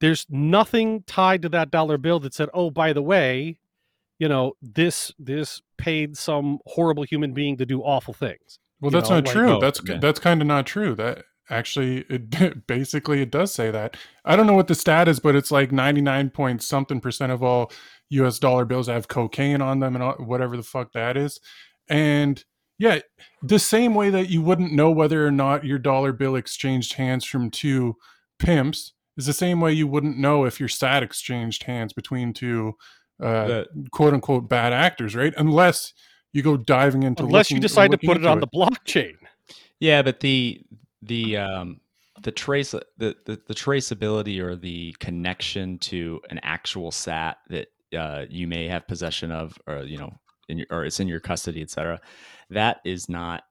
[0.00, 3.58] there's nothing tied to that dollar bill that said, "Oh, by the way,
[4.18, 8.98] you know, this this paid some horrible human being to do awful things." Well, you
[8.98, 9.52] that's know, not like- true.
[9.56, 9.98] Oh, that's okay.
[9.98, 10.94] that's kind of not true.
[10.94, 13.96] That actually, it basically it does say that.
[14.24, 17.32] I don't know what the stat is, but it's like ninety nine point something percent
[17.32, 17.72] of all
[18.10, 18.38] U.S.
[18.38, 21.40] dollar bills have cocaine on them and all, whatever the fuck that is.
[21.88, 22.44] And
[22.78, 23.00] yeah,
[23.42, 27.24] the same way that you wouldn't know whether or not your dollar bill exchanged hands
[27.24, 27.96] from two
[28.38, 32.74] pimps is the same way you wouldn't know if your sat exchanged hands between two
[33.22, 35.32] uh, The- quote unquote bad actors, right?
[35.36, 35.94] Unless
[36.32, 39.14] you go diving into Unless you decide to put it into on the blockchain.
[39.80, 40.60] Yeah, but the
[41.02, 41.80] the um
[42.22, 48.24] the trace the, the the traceability or the connection to an actual sat that uh,
[48.28, 50.12] you may have possession of or you know
[50.48, 52.00] in your, or it's in your custody etc
[52.50, 53.44] that is not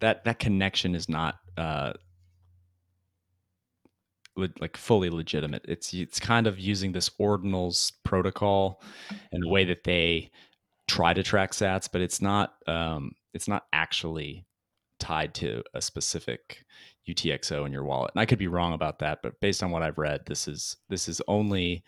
[0.00, 1.92] that that connection is not uh
[4.58, 8.82] like fully legitimate it's it's kind of using this ordinals protocol
[9.30, 10.30] and the way that they
[10.88, 14.44] try to track sats but it's not um it's not actually
[14.98, 16.64] tied to a specific
[17.08, 18.12] UTXO in your wallet.
[18.14, 20.76] And I could be wrong about that, but based on what I've read, this is
[20.88, 21.82] this is only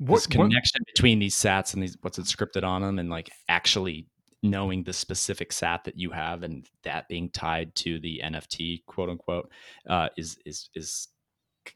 [0.00, 4.06] What, this connection between these sats and these what's inscripted on them and like actually
[4.42, 9.10] knowing the specific sat that you have and that being tied to the NFT quote
[9.10, 9.50] unquote
[9.88, 11.08] uh, is is is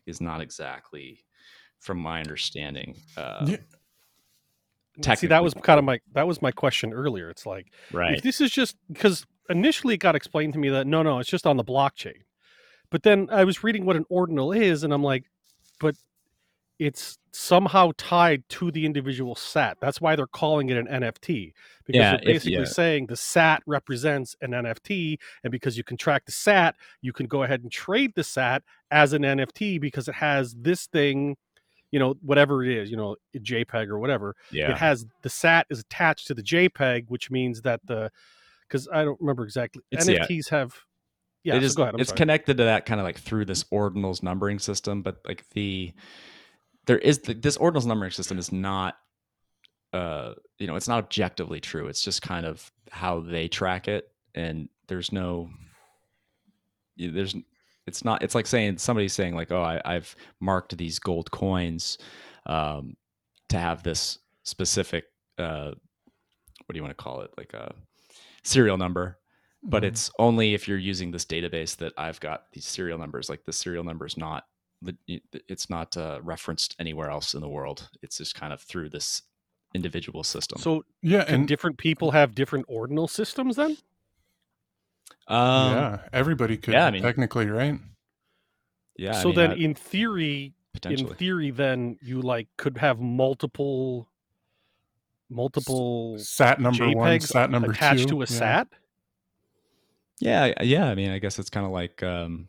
[0.06, 1.22] is not exactly
[1.80, 5.14] from my understanding uh, Yeah.
[5.16, 7.28] See, that was kind of my that was my question earlier.
[7.28, 10.86] It's like right if this is just because initially it got explained to me that
[10.86, 12.22] no, no, it's just on the blockchain.
[12.90, 15.24] But then I was reading what an ordinal is, and I'm like,
[15.80, 15.96] but
[16.78, 19.76] it's somehow tied to the individual sat.
[19.80, 21.52] That's why they're calling it an NFT
[21.84, 22.64] because Yeah, they're if- basically yeah.
[22.64, 27.26] saying the sat represents an NFT, and because you can track the sat, you can
[27.26, 31.36] go ahead and trade the sat as an NFT because it has this thing,
[31.92, 35.66] you know, whatever it is, you know, JPEG or whatever yeah it has the sat
[35.70, 38.10] is attached to the jpeg which means that the
[38.66, 40.24] because i don't remember exactly It's- yeah.
[40.26, 40.74] nfts have
[41.44, 42.16] yeah it so is ahead it's sorry.
[42.16, 45.92] connected to that kind of like through this ordinals numbering system but like the
[46.86, 48.96] there is the, this ordinals numbering system is not
[49.92, 54.08] uh you know it's not objectively true it's just kind of how they track it
[54.34, 55.48] and there's no
[56.96, 57.34] there's
[57.86, 61.98] it's not it's like saying somebody's saying like oh I, i've marked these gold coins
[62.46, 62.96] um
[63.48, 65.04] to have this specific
[65.38, 65.72] uh
[66.66, 67.74] what do you want to call it like a
[68.42, 69.18] serial number
[69.66, 69.86] but Mhm.
[69.86, 73.30] it's only if you're using this database that I've got these serial numbers.
[73.30, 74.44] Like the serial number is not,
[75.06, 77.88] it's not uh, referenced anywhere else in the world.
[78.02, 79.22] It's just kind of through this
[79.74, 80.60] individual system.
[80.60, 83.76] so yeah, can and different people have different ordinal systems then
[85.26, 87.78] um, yeah, yeah, everybody could yeah, I mean- technically, right?
[88.96, 89.16] yeah.
[89.18, 93.00] I so mean, then I- in theory potentially, in theory then you like could have
[93.00, 94.08] multiple
[95.30, 98.08] multiple Sat number one, sat number attached two.
[98.10, 98.38] to a yeah.
[98.38, 98.68] sat
[100.20, 100.86] yeah, yeah.
[100.86, 102.46] I mean, I guess it's kind of like um,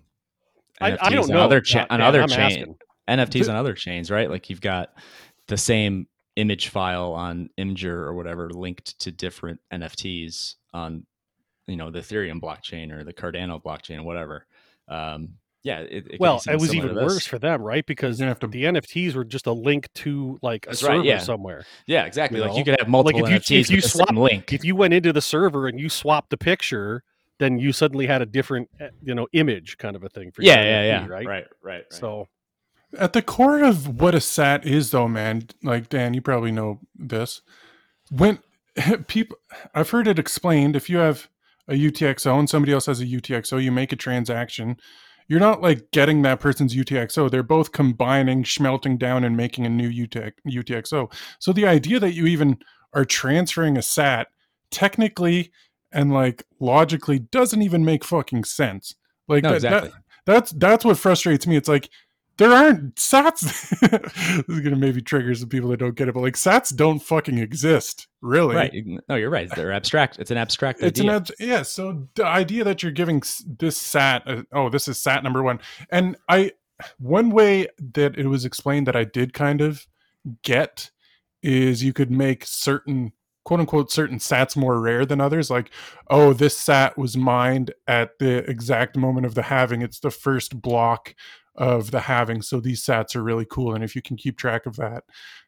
[0.81, 2.75] I, I NFTs don't on know other cha- Dan, on other chain asking.
[3.09, 4.29] NFTs on other chains, right?
[4.29, 4.89] Like you've got
[5.47, 11.05] the same image file on Imgur or whatever linked to different NFTs on,
[11.67, 14.45] you know, the Ethereum blockchain or the Cardano blockchain or whatever.
[14.88, 18.31] Um, yeah, it, it well it was even worse for them right because You're gonna
[18.33, 21.17] have to the nfts were just a link to like a That's right, server yeah.
[21.17, 22.38] somewhere Yeah, exactly.
[22.39, 24.17] you like you could have multiple if you- NFTs if you with the swap- same
[24.17, 24.53] link.
[24.53, 27.01] if you went into the server and you swapped the picture,
[27.39, 30.41] then you suddenly had a different, eh, you know, image kind of a thing for
[30.41, 31.00] your yeah, yeah, NFT, yeah.
[31.00, 31.10] right?
[31.10, 31.84] Right, right, right.
[31.89, 32.28] So
[32.98, 36.80] At the core of what a sat is, though, man, like Dan, you probably know
[36.95, 37.41] this.
[38.10, 38.39] When
[39.08, 39.38] people,
[39.74, 40.76] I've heard it explained.
[40.76, 41.28] If you have
[41.67, 44.78] a UTXO and somebody else has a UTXO, you make a transaction.
[45.28, 47.32] You're not like getting that person's UTXO.
[47.32, 51.12] They're both combining, schmelting down, and making a new UTX, UTXO.
[51.39, 52.60] So the idea that you even
[52.93, 54.28] are transferring a SAT
[54.69, 55.52] technically
[55.95, 58.93] and like logically doesn't even make fucking sense.
[59.27, 59.91] Like No, that, that-
[60.25, 61.55] that's that's what frustrates me.
[61.55, 61.89] It's like
[62.38, 63.41] there aren't sats.
[63.79, 66.99] this is gonna maybe trigger some people that don't get it, but like sats don't
[66.99, 68.55] fucking exist, really.
[68.55, 68.73] Right.
[69.08, 69.49] No, you're right.
[69.55, 70.19] They're abstract.
[70.19, 71.12] It's an abstract It's idea.
[71.12, 71.62] an abs- yeah.
[71.62, 73.21] So the idea that you're giving
[73.60, 75.60] this sat, uh, oh, this is sat number one,
[75.91, 76.51] and I
[76.97, 79.88] one way that it was explained that I did kind of
[80.41, 80.91] get
[81.41, 83.13] is you could make certain
[83.45, 85.71] quote unquote certain sats more rare than others like
[86.10, 89.81] oh this sat was mined at the exact moment of the halving.
[89.81, 91.15] It's the first block
[91.55, 94.65] of the halving so these sats are really cool and if you can keep track
[94.65, 95.05] of that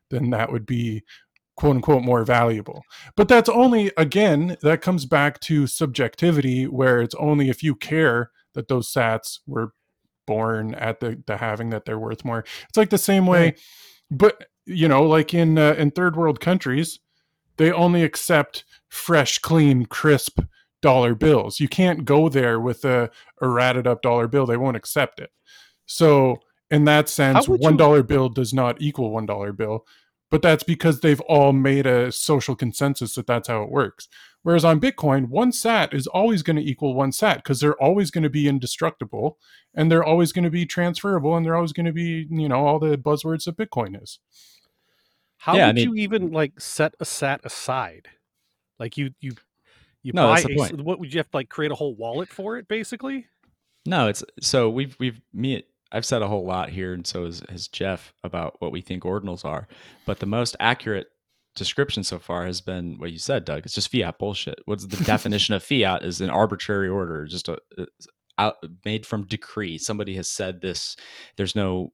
[0.10, 1.03] then that would be
[1.57, 2.83] quote unquote more valuable.
[3.17, 8.31] But that's only again that comes back to subjectivity where it's only if you care
[8.53, 9.73] that those sats were
[10.25, 12.45] born at the the halving that they're worth more.
[12.69, 13.55] It's like the same way
[14.10, 16.99] but you know like in uh, in third world countries
[17.58, 20.39] they only accept fresh clean crisp
[20.82, 23.10] dollar bills you can't go there with a,
[23.41, 25.32] a ratted up dollar bill they won't accept it
[25.86, 26.39] so
[26.70, 29.86] in that sense one you- bill does not equal one dollar bill
[30.30, 34.08] but that's because they've all made a social consensus that that's how it works.
[34.43, 38.12] Whereas on Bitcoin, one sat is always going to equal one sat because they're always
[38.12, 39.38] going to be indestructible
[39.74, 42.65] and they're always going to be transferable and they're always going to be, you know,
[42.65, 44.20] all the buzzwords that Bitcoin is.
[45.47, 48.10] How Yeah, I mean- you even like set a sat aside?
[48.79, 49.31] Like you you
[50.03, 50.81] you No, buy that's the a- point.
[50.81, 53.27] what would you have to like create a whole wallet for it basically?
[53.86, 57.41] No, it's so we've we've me I've said a whole lot here, and so has,
[57.47, 59.69] has Jeff about what we think ordinals are.
[60.05, 61.07] But the most accurate
[61.55, 63.65] description so far has been what you said, Doug.
[63.65, 64.60] It's just fiat bullshit.
[64.65, 66.03] What's the definition of fiat?
[66.03, 67.88] Is an arbitrary order, just a, a-
[68.38, 69.77] out, made from decree.
[69.77, 70.97] Somebody has said this.
[71.38, 71.93] There's no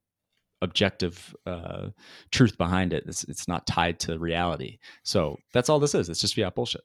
[0.63, 1.89] objective uh,
[2.31, 3.03] truth behind it.
[3.07, 4.79] It's, it's not tied to reality.
[5.03, 6.09] So that's all this is.
[6.09, 6.81] It's just fiat bullshit.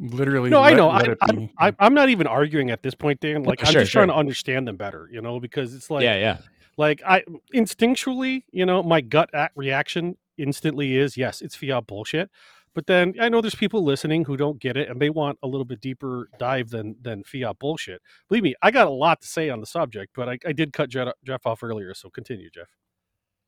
[0.00, 0.88] Literally, No, I let- know.
[0.90, 1.52] I, it I'm, be.
[1.58, 3.44] I, I'm not even arguing at this point, Dan.
[3.44, 6.16] Like I'm sure, just trying to understand them better, you know, because it's like yeah,
[6.16, 6.38] yeah.
[6.76, 7.22] like I
[7.54, 12.30] instinctually, you know, my gut a- reaction instantly is yes, it's fiat bullshit.
[12.74, 15.46] But then I know there's people listening who don't get it and they want a
[15.46, 18.02] little bit deeper dive than than fiat bullshit.
[18.28, 20.72] Believe me, I got a lot to say on the subject, but I, I did
[20.72, 22.66] cut Jeff, Jeff off earlier, so continue, Jeff.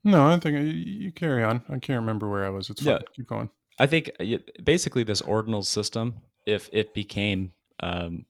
[0.06, 1.62] No, I think you, you carry on.
[1.68, 2.70] I can't remember where I was.
[2.70, 2.94] It's fine.
[2.94, 2.98] Yeah.
[3.14, 3.50] Keep going.
[3.78, 4.24] I think uh,
[4.64, 6.14] basically this ordinal system,
[6.46, 8.24] if it became um,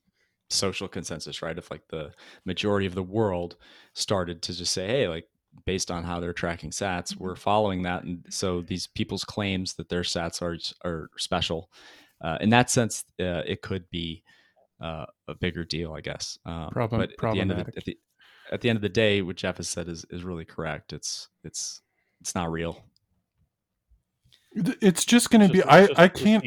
[0.50, 1.56] social consensus, right?
[1.56, 2.12] If like the
[2.44, 3.56] majority of the world
[3.94, 5.28] started to just say, hey, like
[5.64, 9.88] based on how they're tracking sats, we're following that, and so these people's claims that
[9.88, 10.58] their sats are
[10.88, 11.70] are special.
[12.20, 14.22] Uh, in that sense, uh, it could be
[14.80, 16.38] uh, a bigger deal, I guess.
[16.46, 17.98] Um, Problem- but at the end of the, at the
[18.52, 20.92] at the end of the day, what Jeff has said is is really correct.
[20.92, 21.82] It's it's
[22.20, 22.82] it's not real.
[24.54, 25.58] It's just going to be.
[25.60, 26.44] Just- I I can't.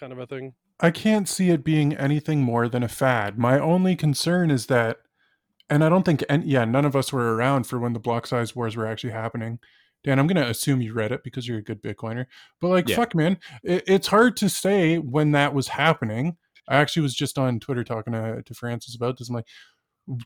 [0.00, 0.54] kind of a thing.
[0.80, 3.38] I can't see it being anything more than a fad.
[3.38, 4.98] My only concern is that,
[5.70, 8.26] and I don't think, and yeah, none of us were around for when the block
[8.26, 9.58] size wars were actually happening.
[10.04, 12.26] Dan, I'm going to assume you read it because you're a good Bitcoiner.
[12.60, 12.96] But like, Yeah.
[12.96, 16.36] fuck, man, it, it's hard to say when that was happening.
[16.68, 19.28] I actually was just on Twitter talking to, to Francis about this.
[19.30, 19.46] I'm like,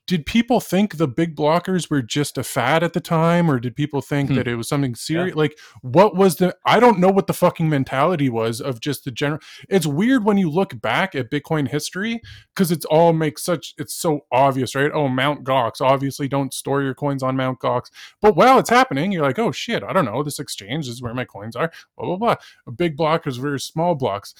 [0.06, 3.74] did people think the big blockers were just a fad at the time, or did
[3.74, 4.34] people think Hmm.
[4.36, 5.34] that it was something serious?
[5.34, 6.54] Like, what was the?
[6.66, 10.36] I don't know what the fucking mentality was of just the general it's weird when
[10.36, 12.20] you look back at bitcoin history
[12.54, 16.82] because it's all makes such it's so obvious right oh mount gox obviously don't store
[16.82, 17.90] your coins on mount gox
[18.20, 21.14] but while it's happening you're like oh shit i don't know this exchange is where
[21.14, 22.34] my coins are blah blah blah
[22.76, 24.34] big blockers versus small blocks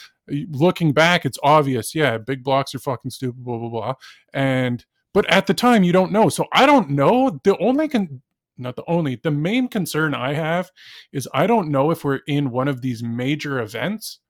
[0.50, 3.94] looking back it's obvious yeah big blocks are fucking stupid blah blah blah
[4.34, 8.22] and but at the time you don't know so i don't know the only con
[8.58, 10.70] not the only the main concern i have
[11.12, 14.20] is i don't know if we're in one of these major events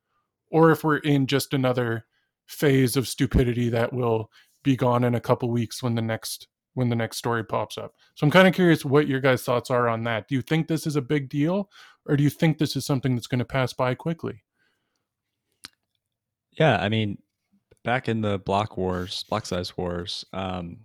[0.50, 2.04] or if we're in just another
[2.46, 4.30] phase of stupidity that will
[4.62, 7.94] be gone in a couple weeks when the next when the next story pops up.
[8.14, 10.28] So I'm kind of curious what your guys' thoughts are on that.
[10.28, 11.68] Do you think this is a big deal
[12.06, 14.44] or do you think this is something that's going to pass by quickly?
[16.52, 17.18] Yeah, I mean,
[17.84, 20.78] back in the block wars, block size wars, um,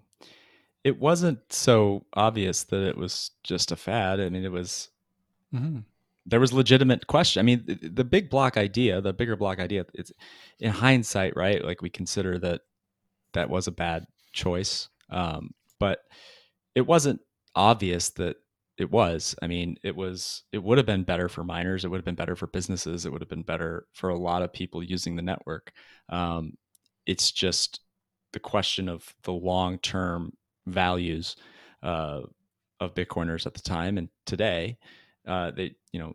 [0.83, 4.19] it wasn't so obvious that it was just a fad.
[4.19, 4.89] I mean, it was
[5.53, 5.79] Mm-hmm.
[6.25, 7.39] there was legitimate question.
[7.39, 10.11] I mean, the, the big block idea, the bigger block idea, it's
[10.59, 11.63] in hindsight, right?
[11.63, 12.61] Like we consider that
[13.33, 15.99] that was a bad choice, um, but
[16.73, 17.21] it wasn't
[17.55, 18.37] obvious that
[18.77, 19.35] it was.
[19.41, 20.43] I mean, it was.
[20.51, 21.85] It would have been better for miners.
[21.85, 23.05] It would have been better for businesses.
[23.05, 25.71] It would have been better for a lot of people using the network.
[26.09, 26.57] Um,
[27.05, 27.81] it's just
[28.33, 30.33] the question of the long term
[30.67, 31.35] values
[31.83, 32.21] uh,
[32.79, 34.77] of Bitcoiners at the time and today.
[35.27, 36.13] Uh, they, you know,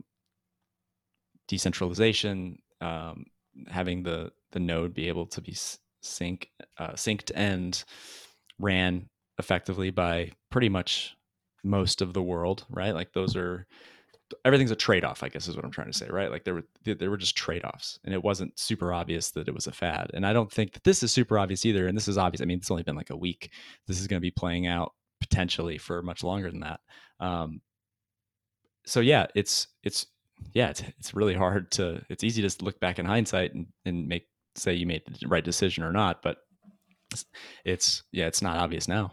[1.48, 3.24] decentralization, um,
[3.68, 5.56] having the the node be able to be
[6.02, 7.84] sync uh, synced and
[8.58, 11.16] ran effectively by pretty much
[11.64, 12.94] most of the world, right?
[12.94, 13.66] Like those are
[14.44, 16.30] everything's a trade-off, I guess is what I'm trying to say, right?
[16.30, 19.66] Like there were there were just trade-offs and it wasn't super obvious that it was
[19.66, 20.10] a fad.
[20.14, 21.86] And I don't think that this is super obvious either.
[21.86, 22.40] And this is obvious.
[22.40, 23.50] I mean, it's only been like a week.
[23.86, 26.80] This is going to be playing out potentially for much longer than that.
[27.20, 27.60] Um,
[28.86, 30.06] so yeah, it's it's
[30.54, 32.02] yeah, it's it's really hard to.
[32.08, 35.44] It's easy to look back in hindsight and, and make say you made the right
[35.44, 36.38] decision or not, but
[37.12, 37.24] it's,
[37.64, 39.12] it's yeah, it's not obvious now.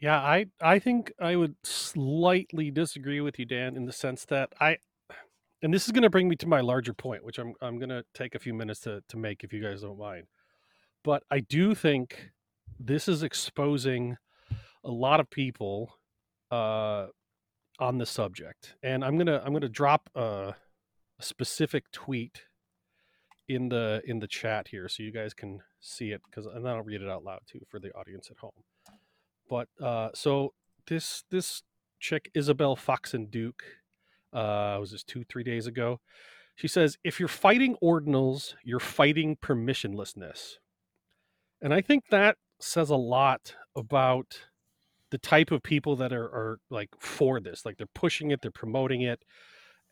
[0.00, 4.52] Yeah, I I think I would slightly disagree with you, Dan, in the sense that
[4.60, 4.78] I,
[5.62, 7.90] and this is going to bring me to my larger point, which I'm I'm going
[7.90, 10.26] to take a few minutes to to make if you guys don't mind.
[11.04, 12.30] But I do think
[12.78, 14.16] this is exposing
[14.84, 15.94] a lot of people
[16.50, 17.06] uh,
[17.78, 20.54] on the subject, and I'm gonna I'm gonna drop a,
[21.18, 22.42] a specific tweet
[23.48, 26.74] in the in the chat here so you guys can see it because and then
[26.74, 28.52] I'll read it out loud too for the audience at home
[29.48, 30.52] but uh so
[30.86, 31.62] this this
[32.00, 33.62] chick isabel Foxen Duke
[34.32, 36.00] Uh, was this two, three days ago?
[36.56, 40.58] She says, if you're fighting ordinals, you're fighting permissionlessness.
[41.62, 44.50] And I think that says a lot about
[45.10, 47.64] the type of people that are, are like for this.
[47.64, 49.22] Like they're pushing it, they're promoting it.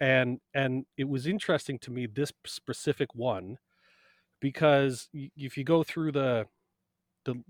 [0.01, 3.59] And and it was interesting to me this specific one
[4.41, 6.62] because if you go through the the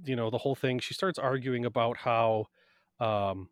[0.05, 2.47] you know the whole thing, she starts arguing about how
[3.01, 3.49] um,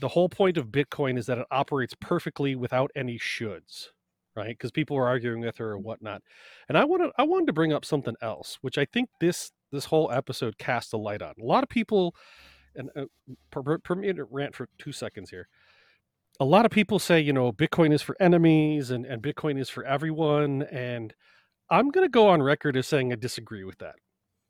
[0.00, 3.88] the whole point of Bitcoin is that it operates perfectly without any shoulds,
[4.36, 4.48] right?
[4.48, 6.22] Because people were arguing with her or whatnot.
[6.68, 9.86] And I wanted I wanted to bring up something else, which I think this this
[9.86, 11.34] whole episode casts a light on.
[11.40, 12.14] A lot of people,
[12.74, 13.04] and uh,
[13.50, 15.48] per, per, per rant for two seconds here.
[16.40, 19.68] A lot of people say, you know, Bitcoin is for enemies and, and Bitcoin is
[19.68, 20.62] for everyone.
[20.62, 21.14] And
[21.70, 23.96] I'm going to go on record as saying I disagree with that.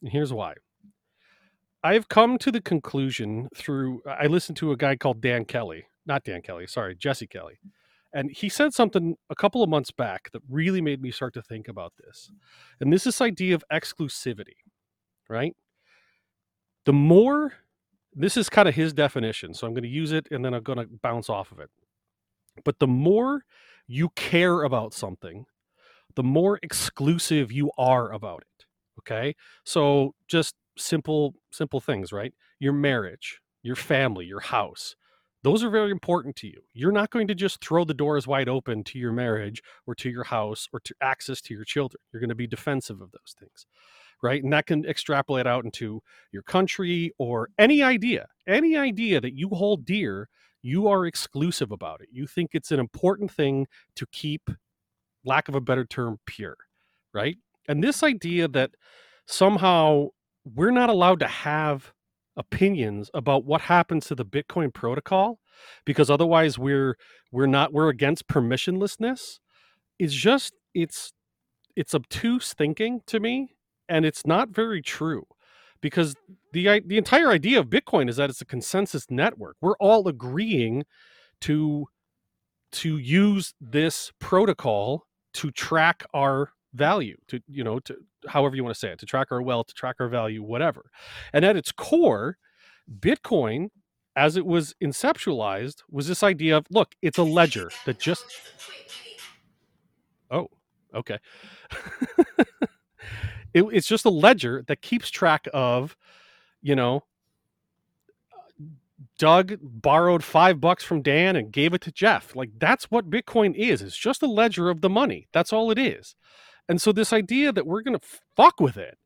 [0.05, 0.53] And here's why.
[1.83, 6.25] I've come to the conclusion through I listened to a guy called Dan Kelly, not
[6.25, 7.59] Dan Kelly, sorry, Jesse Kelly.
[8.13, 11.43] And he said something a couple of months back that really made me start to
[11.43, 12.31] think about this.
[12.81, 14.59] And this is this idea of exclusivity,
[15.29, 15.57] right?
[16.85, 17.55] The more
[18.13, 20.63] this is kind of his definition, so I'm going to use it and then I'm
[20.63, 21.71] going to bounce off of it.
[22.63, 23.47] But the more
[23.87, 25.47] you care about something,
[26.15, 28.54] the more exclusive you are about it.
[29.07, 29.35] Okay?
[29.65, 32.35] So just simple simple things right?
[32.61, 34.97] Your marriage your family your house
[35.43, 36.63] those are very important to you.
[36.73, 40.09] You're not going to just throw the doors wide open to your marriage or to
[40.09, 42.01] your house or to access to your children.
[42.13, 43.67] You're going to be defensive of those things
[44.23, 44.43] right?
[44.43, 49.49] And that can extrapolate out into your country or any idea any idea that you
[49.51, 50.29] hold dear
[50.63, 52.09] you are exclusive about it.
[52.11, 54.49] You think it's an important thing to keep
[55.25, 56.57] lack of a better term pure
[57.13, 57.37] right
[57.69, 58.71] and this idea that
[59.27, 60.09] somehow
[60.45, 61.93] we're not allowed to have
[62.37, 65.39] opinions about what happens to the Bitcoin protocol
[65.85, 66.97] because otherwise we're
[67.31, 69.39] we're not we're against permissionlessness
[69.99, 71.13] is just it's
[71.77, 73.55] it's obtuse thinking to me
[73.89, 75.25] and it's not very true
[75.81, 76.15] because
[76.53, 79.57] the the entire idea of Bitcoin is that it's a consensus network.
[79.61, 80.85] We're all agreeing
[81.43, 81.87] to
[82.73, 87.97] to use this protocol to track our value to you know to
[88.29, 90.91] however you want to say it to track our wealth to track our value whatever
[91.33, 92.37] and at its core
[93.01, 93.69] bitcoin
[94.17, 98.25] as it was conceptualized was this idea of look it's a ledger that just
[100.31, 100.49] oh
[100.95, 101.19] okay
[103.55, 105.97] it, it's just a ledger that keeps track of
[106.61, 107.05] you know
[109.19, 112.35] Doug borrowed five bucks from Dan and gave it to Jeff.
[112.35, 113.83] Like that's what Bitcoin is.
[113.83, 115.29] It's just a ledger of the money.
[115.33, 116.17] That's all it is.
[116.69, 118.99] And so this idea that we're going to fuck with it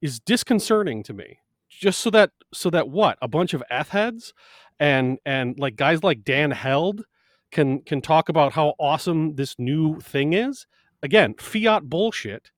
[0.00, 1.38] is disconcerting to me.
[1.68, 4.34] Just so that so that what a bunch of f heads
[4.80, 7.04] and and like guys like Dan Held
[7.52, 10.66] can can talk about how awesome this new thing is.
[11.02, 12.50] Again, fiat bullshit.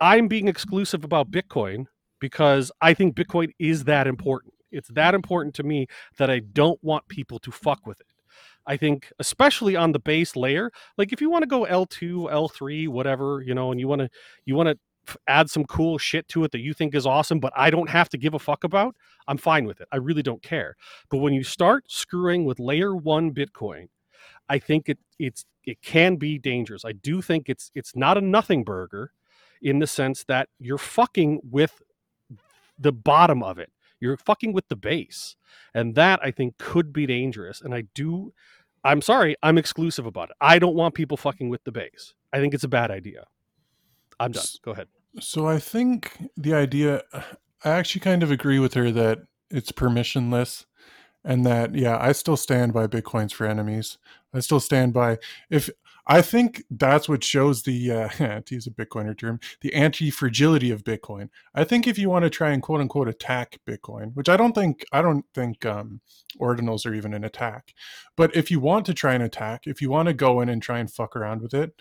[0.00, 1.86] I'm being exclusive about Bitcoin
[2.20, 4.54] because I think Bitcoin is that important.
[4.70, 8.06] It's that important to me that I don't want people to fuck with it.
[8.66, 12.88] I think, especially on the base layer, like if you want to go L2, L3,
[12.88, 14.10] whatever, you know, and you want to,
[14.44, 14.78] you want to
[15.26, 18.08] add some cool shit to it that you think is awesome, but I don't have
[18.10, 18.94] to give a fuck about,
[19.26, 19.88] I'm fine with it.
[19.90, 20.76] I really don't care.
[21.10, 23.88] But when you start screwing with layer one Bitcoin,
[24.48, 26.84] I think it it's it can be dangerous.
[26.84, 29.12] I do think it's it's not a nothing burger
[29.60, 31.80] in the sense that you're fucking with
[32.78, 33.70] the bottom of it.
[34.02, 35.36] You're fucking with the base.
[35.72, 37.62] And that I think could be dangerous.
[37.62, 38.34] And I do
[38.84, 40.36] I'm sorry, I'm exclusive about it.
[40.40, 42.14] I don't want people fucking with the base.
[42.32, 43.26] I think it's a bad idea.
[44.18, 44.44] I'm done.
[44.64, 44.88] Go ahead.
[45.20, 47.02] So I think the idea,
[47.64, 50.64] I actually kind of agree with her that it's permissionless
[51.24, 53.98] and that, yeah, I still stand by Bitcoins for enemies.
[54.34, 55.18] I still stand by,
[55.50, 55.70] if
[56.06, 58.08] I think that's what shows the, uh,
[58.40, 61.28] to use a Bitcoiner term, the anti fragility of Bitcoin.
[61.54, 64.54] I think if you want to try and quote unquote attack Bitcoin, which I don't
[64.54, 66.00] think, I don't think um,
[66.40, 67.74] ordinals are even an attack,
[68.16, 70.62] but if you want to try and attack, if you want to go in and
[70.62, 71.74] try and fuck around with it,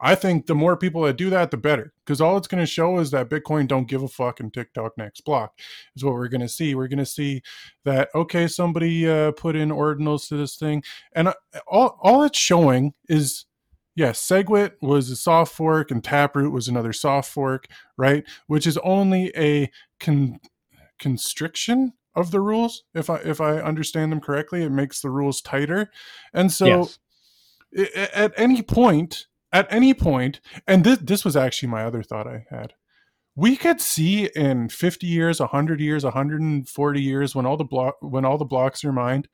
[0.00, 1.92] I think the more people that do that, the better.
[2.04, 4.74] Because all it's going to show is that Bitcoin don't give a fuck and tick
[4.74, 5.58] tock next block
[5.96, 6.74] is what we're going to see.
[6.74, 7.42] We're going to see
[7.84, 10.82] that okay, somebody uh, put in ordinals to this thing,
[11.14, 11.34] and uh,
[11.66, 13.46] all all it's showing is
[13.94, 17.66] yes, SegWit was a soft fork and Taproot was another soft fork,
[17.96, 18.24] right?
[18.46, 19.70] Which is only a
[20.00, 20.40] con-
[20.98, 22.84] constriction of the rules.
[22.94, 25.90] If I if I understand them correctly, it makes the rules tighter,
[26.32, 26.98] and so Yes.
[27.76, 32.26] i- at any point at any point and this this was actually my other thought
[32.26, 32.72] i had
[33.36, 38.24] we could see in 50 years 100 years 140 years when all the block when
[38.24, 39.28] all the blocks are mined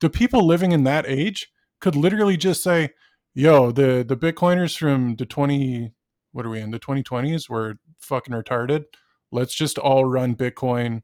[0.00, 2.90] the people living in that age could literally just say,
[3.38, 5.92] "Yo, the the Bitcoiners from the twenty,
[6.32, 8.86] what are we in the twenty twenties were fucking retarded.
[9.30, 11.02] Let's just all run Bitcoin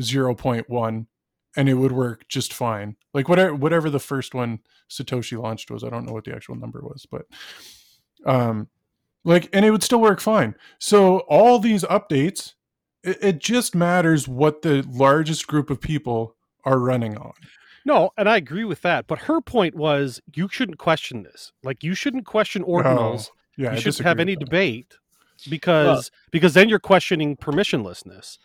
[0.00, 1.08] zero point one,
[1.58, 2.96] and it would work just fine.
[3.12, 5.84] Like whatever whatever the first one Satoshi launched was.
[5.84, 7.26] I don't know what the actual number was, but
[8.24, 8.68] um,
[9.22, 10.54] like, and it would still work fine.
[10.78, 12.54] So all these updates,
[13.02, 17.34] it, it just matters what the largest group of people are running on.
[17.84, 19.06] No, and I agree with that.
[19.06, 21.52] But her point was you shouldn't question this.
[21.62, 23.28] Like you shouldn't question ordinals.
[23.30, 24.96] Oh, yeah, I you shouldn't have any debate
[25.50, 28.38] because because then you're questioning permissionlessness.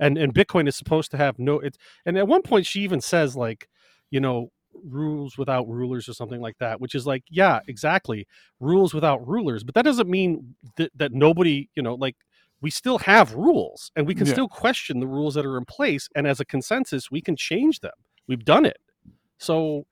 [0.00, 3.00] And and Bitcoin is supposed to have no it's and at one point she even
[3.00, 3.68] says like,
[4.10, 4.50] you know,
[4.84, 8.26] rules without rulers or something like that, which is like, yeah, exactly.
[8.60, 9.64] Rules without rulers.
[9.64, 12.16] But that doesn't mean that, that nobody, you know, like
[12.60, 14.32] we still have rules and we can Yeah.
[14.32, 16.08] still question the rules that are in place.
[16.14, 17.92] And as a consensus, we can change them.
[18.26, 18.78] We've done it.
[19.38, 19.86] So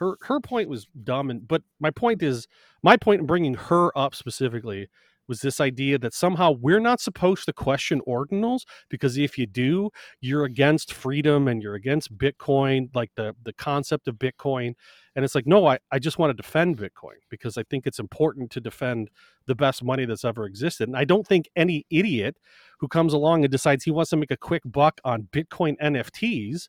[0.00, 2.48] her her point was dumb and but my point is
[2.82, 4.88] my point in bringing her up specifically
[5.28, 9.90] was this idea that somehow we're not supposed to question ordinals because if you do
[10.20, 14.74] you're against freedom and you're against bitcoin like the the concept of bitcoin.
[15.14, 17.98] And it's like no i, I just want to defend bitcoin because i think it's
[17.98, 19.10] important to defend
[19.46, 20.88] the best money that's ever existed.
[20.88, 22.36] And i don't think any idiot
[22.80, 26.68] who comes along and decides he wants to make a quick buck on bitcoin nfts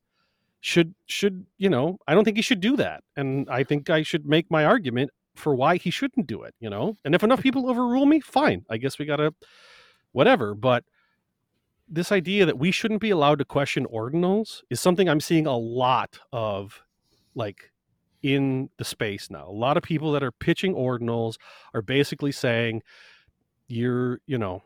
[0.61, 4.01] should should you know i don't think he should do that and i think i
[4.03, 6.97] should make my argument for why he shouldn't do it you know?
[7.05, 9.33] And if enough people overrule me fine i guess we gotta
[10.11, 10.83] whatever but
[11.89, 15.57] this idea that we shouldn't be allowed to question ordinals is something i'm seeing a
[15.57, 16.83] lot of
[17.35, 17.71] like
[18.23, 19.47] in the space now.
[19.47, 21.37] A lot of people that are pitching ordinals
[21.73, 22.83] are basically saying
[23.67, 24.61] you're you know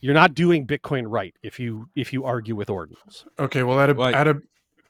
[0.00, 3.24] you're not doing bitcoin right if you if you argue with ordinals.
[3.38, 4.40] Okay, well, at a Like- at a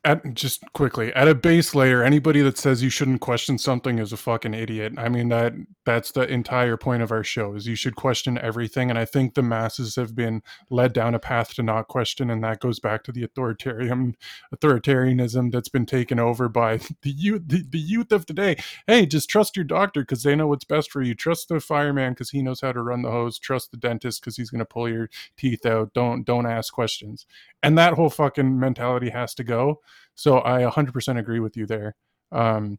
[0.04, 4.12] at just quickly at a base layer, anybody that says you shouldn't question something is
[4.12, 4.94] a fucking idiot.
[4.96, 5.52] I mean that
[5.84, 9.34] that's the entire point of our show is you should question everything, and I think
[9.34, 13.04] the masses have been led down a path to not question, and that goes back
[13.04, 14.16] to the authoritarian
[14.54, 18.56] authoritarianism that's been taken over by the youth the, the youth of today.
[18.88, 21.14] Hey, just trust your doctor because they know what's best for you.
[21.14, 23.38] Trust the fireman because he knows how to run the hose.
[23.38, 25.94] Trust the dentist because he's going to pull your teeth out.
[25.94, 27.26] Don't don't ask questions
[27.62, 29.80] and that whole fucking mentality has to go
[30.14, 31.94] so i 100% agree with you there.
[32.30, 32.78] Um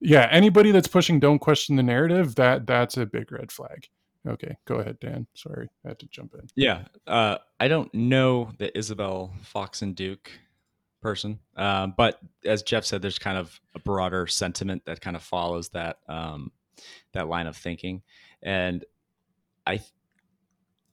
[0.00, 3.88] yeah anybody that's pushing don't question the narrative that that's a big red flag.
[4.26, 5.26] Okay go ahead dan.
[5.34, 6.48] Sorry i had to jump in.
[6.56, 10.30] Yeah, uh, I don't know the Isabel Foxen Duke
[11.00, 15.22] person, um, but as Jeff said, there's kind of a broader sentiment that kind of
[15.22, 16.50] follows that um,
[17.12, 18.02] that line of thinking,
[18.42, 18.84] and
[19.66, 19.80] I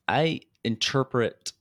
[0.08, 1.54] I interpret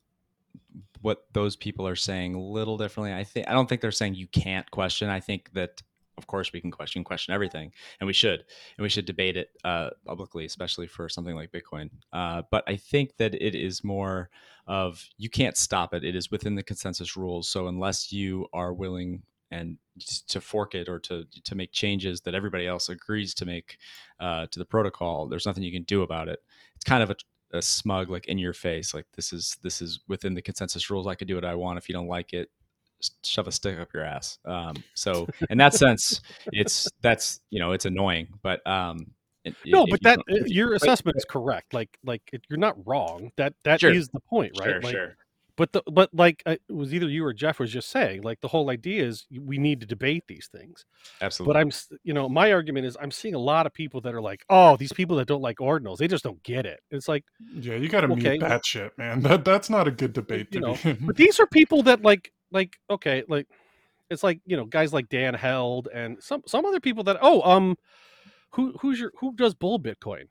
[1.00, 3.14] what those people are saying a little differently.
[3.14, 5.08] I think I don't think they're saying you can't question.
[5.08, 5.82] I think that
[6.18, 8.40] of course we can question question everything, and we should,
[8.76, 11.90] and we should debate it uh, publicly, especially for something like Bitcoin.
[12.12, 14.30] Uh, but I think that it is more
[14.66, 16.04] of you can't stop it.
[16.04, 17.48] It is within the consensus rules.
[17.48, 19.78] So unless you are willing and
[20.28, 23.78] to fork it or to to make changes that everybody else agrees to make
[24.20, 26.40] uh, to the protocol, there's nothing you can do about it.
[26.76, 27.16] It's kind of a
[27.52, 31.06] a smug like in your face like this is this is within the consensus rules
[31.06, 32.48] i can do what i want if you don't like it
[33.24, 34.38] shove a stick up your ass.
[34.44, 36.20] Um so in that sense
[36.52, 39.06] it's that's you know it's annoying but um
[39.44, 42.76] it- no but you that uh, your assessment is correct like like it, you're not
[42.86, 44.10] wrong that that is Sure.
[44.12, 44.68] the point right?
[44.68, 45.16] Sure like sure
[45.60, 48.48] but the but like it was either you or jeff was just saying like the
[48.48, 50.86] whole idea is we need to debate these things.
[51.20, 51.52] Absolutely.
[51.52, 51.70] But i'm
[52.02, 54.78] you know my argument is i'm seeing a lot of people that are like oh
[54.78, 56.80] these people that don't like ordinals they just don't get it.
[56.90, 59.20] It's like yeah you gotta Okay, mute well- that shit man.
[59.20, 62.32] That that's not a good debate You know, be but these are people that like
[62.50, 63.46] like okay like
[64.08, 67.42] it's like you know guys like dan held and some some other people that oh
[67.42, 67.76] um
[68.52, 70.24] who who's your who does bull bitcoin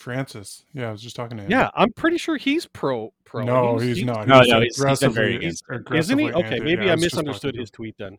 [0.00, 0.64] francis.
[0.72, 1.50] Yeah i was just talking to him.
[1.50, 3.44] Yeah i'm pretty sure he's pro pro.
[3.44, 4.26] No he's, not.
[4.26, 5.94] No, no, he's- he's been aggressively- very against it.
[5.94, 6.32] isn't he?
[6.32, 8.18] okay anti- maybe yeah, i was just misunderstood his tweet then.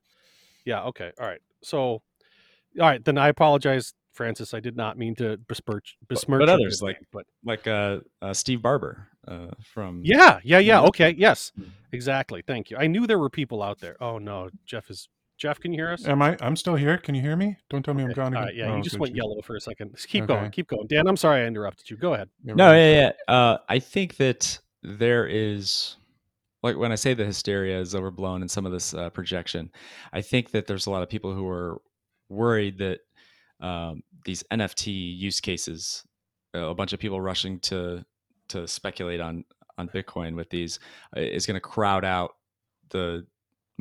[0.66, 1.42] Yeah okay all right.
[1.64, 2.02] So all
[2.78, 4.54] right then i apologize francis.
[4.54, 8.34] I did not mean to besmirch besmirch but your others, like- but like uh, uh
[8.34, 10.82] steve barbour uh from yeah yeah yeah Yeah.
[10.88, 11.52] okay yes.
[11.60, 11.70] Mm.
[11.92, 12.78] exactly thank you.
[12.78, 13.96] I knew there were people out there.
[14.02, 15.08] Oh no jeff is
[15.42, 17.84] jeff can you hear us am i i'm still here can you hear me don't
[17.84, 19.18] tell me i'm gone again right, yeah, Oh, you just went shit.
[19.18, 19.92] yellow for a second.
[19.96, 20.34] Just keep Okay.
[20.36, 20.86] going, keep going.
[20.88, 21.98] Dan, I'm sorry I interrupted you.
[21.98, 22.30] Go ahead.
[22.44, 22.78] Yeah, No, right.
[22.78, 23.34] yeah, yeah.
[23.34, 25.96] Uh, I think that there is,
[26.62, 29.72] like, when I say the hysteria is overblown and some of this uh, projection,
[30.14, 31.82] I think that there's a lot of people who are
[32.30, 33.00] worried that
[33.62, 36.04] um, these NFT use cases,
[36.56, 38.06] uh, a bunch of people rushing to
[38.50, 39.44] to speculate on
[39.80, 40.80] on Bitcoin with these,
[41.18, 42.32] uh, is going to crowd out
[42.92, 43.26] the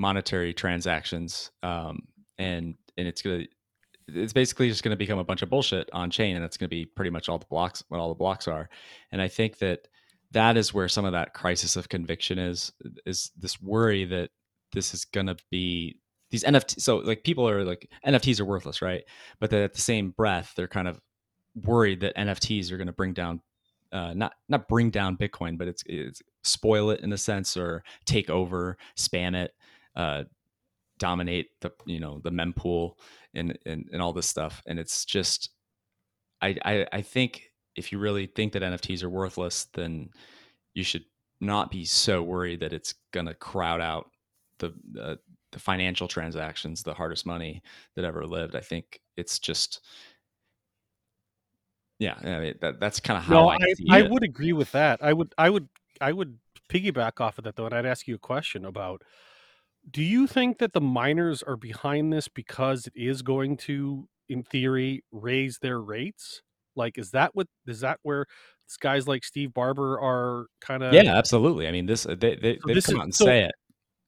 [0.00, 2.00] monetary transactions, um,
[2.38, 3.46] and and it's to
[4.08, 6.68] it's basically just going to become a bunch of bullshit on chain, and that's going
[6.68, 8.68] to be pretty much all the blocks what all the blocks are.
[9.12, 9.86] And I think that
[10.32, 12.72] that is where some of that crisis of conviction is
[13.06, 14.30] is this worry that
[14.72, 15.98] this is going to be
[16.30, 16.80] these NFT.
[16.80, 19.02] So like people are like NFTs are worthless, right?
[19.38, 21.00] But that at the same breath, they're kind of
[21.54, 23.40] worried that NFTs are going to bring down,
[23.92, 27.82] uh, not not bring down Bitcoin, but it's, it's spoil it in a sense or
[28.06, 29.52] take over, spam it,
[29.96, 30.24] uh,
[30.98, 32.94] dominate the you know the mempool
[33.34, 34.62] and, and and all this stuff.
[34.66, 35.50] And it's just,
[36.40, 40.10] I, I I think if you really think that NFTs are worthless, then
[40.74, 41.04] you should
[41.40, 44.10] not be so worried that it's going to crowd out
[44.58, 45.16] the uh,
[45.52, 47.62] the financial transactions, the hardest money
[47.96, 48.54] that ever lived.
[48.54, 49.80] I think it's just,
[51.98, 53.56] yeah, I mean, that, that's kind of how No, I,
[53.90, 55.02] I, I would agree with that.
[55.02, 55.68] I would I would
[56.00, 56.38] I would
[56.68, 59.02] piggyback off of that though, and I'd ask you a question about
[59.88, 64.42] do you think that the miners are behind this because it is going to, in
[64.42, 66.42] theory, raise their rates?
[66.76, 68.26] Like, is that what is that where
[68.80, 71.66] guys like Steve Barbour are kind of yeah, absolutely.
[71.66, 73.52] I mean, this they they So this come is- out and so- say it,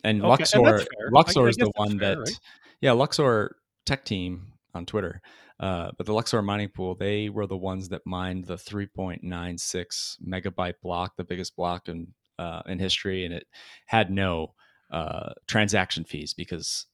[0.05, 0.81] and Okay, and Luxor.
[0.83, 2.41] I- Luxor I is the one fair, that right?
[2.81, 3.57] yeah Luxor
[3.87, 5.21] tech team on Twitter,
[5.59, 10.75] uh, but the Luxor mining pool they were the ones that mined the 3.96 megabyte
[10.83, 12.07] block, the biggest block in
[12.39, 13.47] uh, in history, and it
[13.87, 14.55] had no
[14.93, 16.87] uh, transaction fees because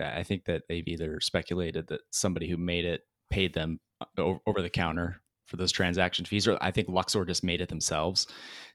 [0.00, 4.60] I think that they've either speculated that somebody who made it paid them uh, over
[4.60, 8.26] the counter for those transaction fees, or I think Luxor just made it themselves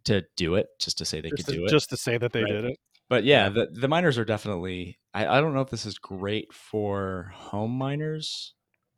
[0.05, 1.69] to do it, just to say they just could to, do it.
[1.69, 2.51] just to say that they Right.
[2.51, 2.79] did it.
[3.09, 4.99] But yeah, the the miners are definitely.
[5.15, 8.53] I, I don't know if this is great for home miners.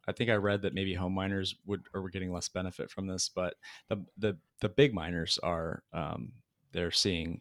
[0.05, 3.07] I think I read that maybe home miners would or were getting less benefit from
[3.07, 3.53] this, but
[3.87, 6.33] the the the big miners are um,
[6.73, 7.39] they're seeing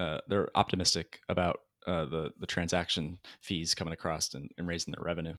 [0.00, 5.04] uh, they're optimistic about uh, the the transaction fees coming across and, and raising their
[5.04, 5.36] revenue.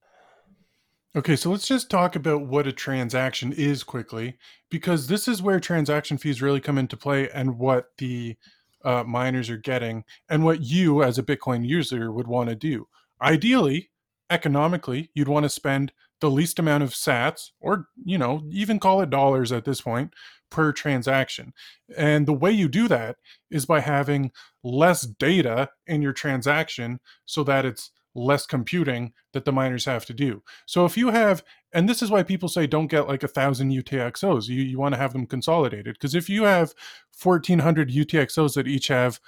[1.14, 4.38] Okay, so let's just talk about what a transaction is quickly,
[4.70, 8.38] because this is where transaction fees really come into play and what the
[8.86, 12.88] uh, miners are getting and what you as a Bitcoin user would want to do.
[13.22, 13.90] Ideally,
[14.30, 15.92] economically, you'd want to spend
[16.22, 20.14] the least amount of sats or, you know, even call it dollars at this point
[20.50, 21.54] per transaction.
[21.98, 23.18] And the way you do that
[23.50, 24.32] is by having
[24.64, 30.14] less data in your transaction so that it's less computing that the miners have to
[30.14, 30.44] do.
[30.66, 31.44] So if you have,
[31.74, 34.94] and this is why people say don't get like a thousand UTXOs, you, you want
[34.94, 35.96] to have them consolidated.
[35.96, 36.74] Because if you have
[37.22, 39.20] 1400 UTXOs that each have,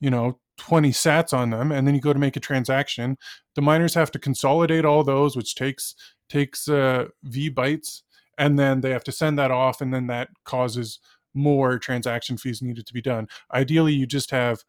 [0.00, 3.16] you know, 20 sats on them, and then you go to make a transaction,
[3.54, 5.94] the miners have to consolidate all those, which takes
[6.32, 8.02] takes uh, V bytes,
[8.38, 10.98] and then they have to send that off, and then that causes
[11.34, 13.28] more transaction fees needed to be done.
[13.52, 14.64] Ideally, you just have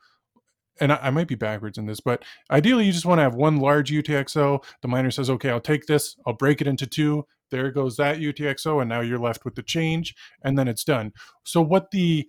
[0.80, 3.36] and I, I, might be backwards in this, but ideally you just want to have
[3.36, 4.64] one large UTXO.
[4.82, 7.28] The miner says, okay, I'll take this, I'll break it into two.
[7.51, 11.11] There goes that UTXO, and now you're left with the change, and then it's done.
[11.43, 12.28] So what the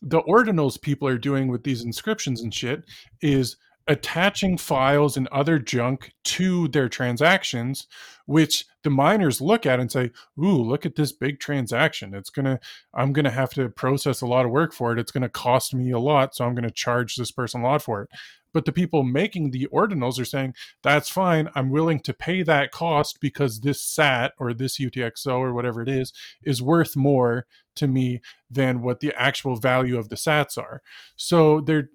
[0.00, 2.84] the ordinals people are doing with these inscriptions and shit
[3.22, 3.56] is
[3.86, 7.86] attaching files and other junk to their transactions,
[8.26, 12.14] which the miners look at and say, Ooh, look at this big transaction.
[12.14, 12.60] It's gonna,
[12.94, 14.98] I'm gonna have to process a lot of work for it.
[14.98, 16.34] It's gonna cost me a lot.
[16.34, 18.10] So I'm gonna charge this person a lot for it.
[18.54, 21.50] But the people making the ordinals are saying, That's fine.
[21.54, 25.88] I'm willing to pay that cost because this SAT or this UTXO or whatever it
[25.88, 26.12] is
[26.42, 28.20] is worth more to me
[28.50, 30.80] than what the actual value of the sats are.
[31.16, 31.90] So they're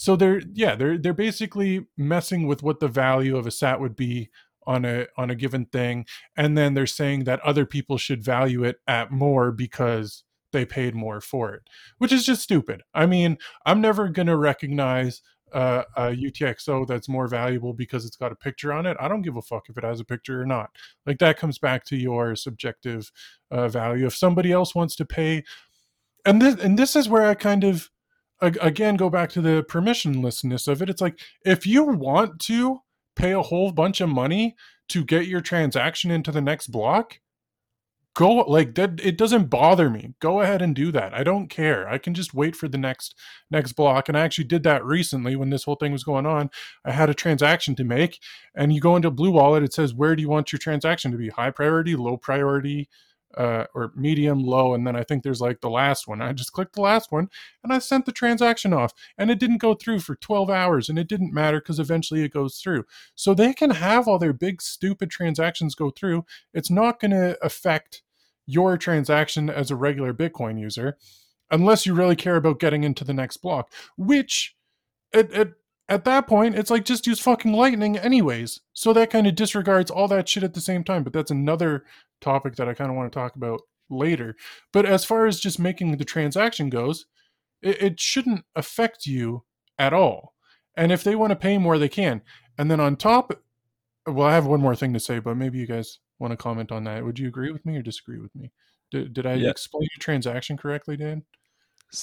[0.00, 3.94] so they're yeah they're they're basically messing with what the value of a sat would
[3.94, 4.30] be
[4.66, 6.06] on a on a given thing
[6.38, 10.94] and then they're saying that other people should value it at more because they paid
[10.94, 11.60] more for it
[11.98, 13.36] which is just stupid i mean
[13.66, 15.20] i'm never going to recognize
[15.52, 18.96] uh, a UTXO that's more valuable because it's got a picture on it.
[19.00, 20.70] I don't give a fuck if it has a picture or not.
[21.04, 23.10] Like that comes back to your subjective
[23.50, 24.06] uh, value.
[24.06, 25.42] If somebody else wants to pay,
[26.24, 27.90] and this and this is where I kind of
[28.40, 30.90] again go back to the permissionlessness of it.
[30.90, 32.80] It's like if you want to
[33.16, 34.56] pay a whole bunch of money
[34.88, 37.20] to get your transaction into the next block,
[38.14, 40.14] go like that it doesn't bother me.
[40.20, 41.14] Go ahead and do that.
[41.14, 41.88] I don't care.
[41.88, 43.14] I can just wait for the next
[43.50, 44.08] next block.
[44.08, 46.50] And i actually did that recently when this whole thing was going on.
[46.84, 48.20] I had a transaction to make
[48.54, 51.18] and you go into blue wallet it says where do you want your transaction to
[51.18, 51.28] be?
[51.28, 52.88] High priority low priority
[53.36, 56.20] uh, or medium low and then i think there's like the last one.
[56.20, 57.28] I just clicked the last one
[57.62, 60.98] and i sent the transaction off and it didn't go through for 12 hours and
[60.98, 62.84] it didn't matter because eventually it goes through.
[63.14, 66.24] So they can have all their big stupid transactions go through.
[66.52, 68.02] It's not going to affect
[68.46, 70.96] your transaction as a regular bitcoin user
[71.50, 74.56] unless you really care about getting into the next block which
[75.12, 75.48] at, at,
[75.90, 78.60] at that point, it's like just use fucking lightning anyways.
[78.72, 81.02] So that kind of disregards all that shit at the same time.
[81.02, 81.84] But that's another
[82.20, 83.60] topic that I kind of want to talk about
[83.90, 84.36] later.
[84.72, 87.06] But as far as just making the transaction goes,
[87.60, 89.44] it, it shouldn't affect you
[89.78, 90.34] at all.
[90.76, 92.22] And if they want to pay more, they can.
[92.56, 93.32] And then on top,
[94.06, 96.70] well, I have one more thing to say, but maybe you guys want to comment
[96.70, 97.04] on that.
[97.04, 98.52] Would you agree with me or disagree with me?
[98.92, 99.50] Did, did I Yeah.
[99.50, 101.24] explain your transaction correctly, Dan?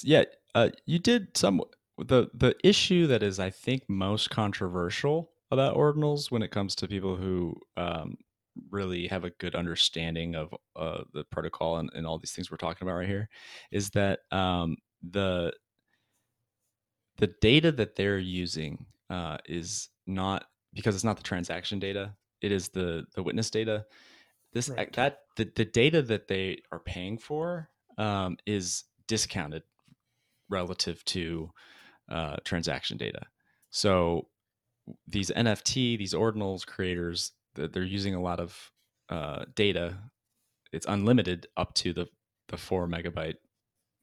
[0.03, 1.61] Yeah, uh, you did some.
[1.97, 6.87] The the issue that is, I think, most controversial about ordinals when it comes to
[6.87, 8.17] people who um,
[8.69, 12.57] really have a good understanding of uh, the protocol and, and all these things we're
[12.57, 13.29] talking about right here,
[13.71, 15.51] is that um, the
[17.17, 22.51] the data that they're using uh, is not because it's not the transaction data; it
[22.51, 23.85] is the the witness data.
[24.53, 24.91] This Right.
[24.93, 29.63] that the, the data that they are paying for um, is discounted
[30.49, 31.51] relative to
[32.09, 33.21] uh, transaction data.
[33.69, 34.27] So
[35.07, 38.71] these NFT, these ordinals creators, th- they're using a lot of
[39.09, 39.97] uh, data.
[40.71, 42.07] It's unlimited up to the
[42.49, 43.35] the four megabyte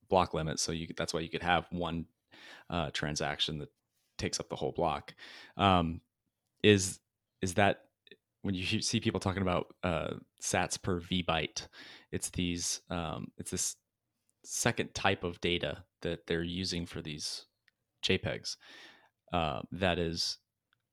[0.08, 0.58] block limit.
[0.58, 2.06] So you that's why you could have one
[2.70, 3.70] uh, transaction that
[4.18, 5.14] takes up the whole block.
[5.56, 6.00] Um,
[6.62, 7.00] is
[7.42, 7.82] is that
[8.42, 11.66] when you see people talking about uh, Sats per V byte,
[12.12, 13.76] it's these um, it's this
[14.44, 17.46] second type of data that they're using for these
[18.04, 18.56] JPEGs.
[19.32, 20.38] Uh, that is,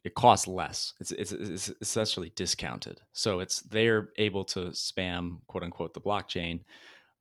[0.04, 0.94] it costs less.
[1.00, 3.00] It's, it's it's essentially discounted.
[3.14, 6.62] So it's they're able to spam quote unquote the blockchain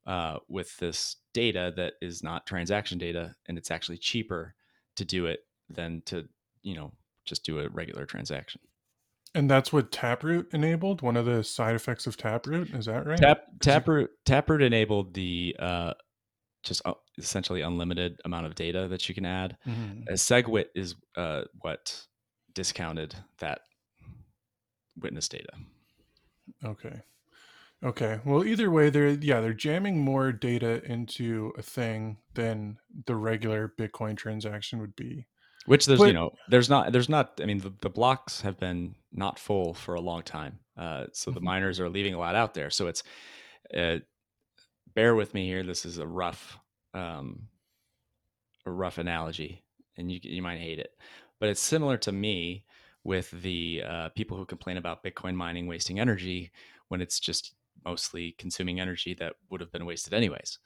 [0.07, 4.55] uh, with this data that is not transaction data, and it's actually cheaper
[4.97, 6.27] to do it than to
[6.63, 6.93] you know
[7.27, 8.61] just do a regular transaction.
[9.35, 11.03] And that's what Taproot enabled.
[11.03, 13.19] One of the side effects of Taproot is that right?
[13.19, 15.93] Tap Taproot Taproot enabled the uh,
[16.63, 16.95] just uh,
[17.25, 19.57] essentially unlimited amount of data that you can add.
[19.67, 20.09] Mhm.
[20.09, 22.07] Uh, SegWit is uh, what
[22.55, 23.61] discounted that
[24.99, 25.53] witness data.
[26.65, 27.01] Okay.
[27.83, 28.21] Okay.
[28.27, 33.73] Well, either way, they're yeah they're jamming more data into a thing than the regular
[33.79, 35.27] Bitcoin transaction would be.
[35.67, 38.59] Which there's But- you know there's not there's not I mean the, the blocks have
[38.59, 41.45] been not full for a long time, uh, so the Mhm.
[41.45, 42.71] miners are leaving a lot out there.
[42.71, 43.03] So it's
[43.75, 43.99] uh,
[44.95, 45.63] bear with me here.
[45.63, 46.59] This is a rough
[46.95, 47.49] um,
[48.67, 49.63] a rough analogy,
[49.97, 50.93] and you you might hate it,
[51.39, 52.65] but it's similar to me
[53.05, 56.51] with the uh, people who complain about Bitcoin mining wasting energy
[56.89, 60.59] when it's just mostly consuming energy that would have been wasted anyways.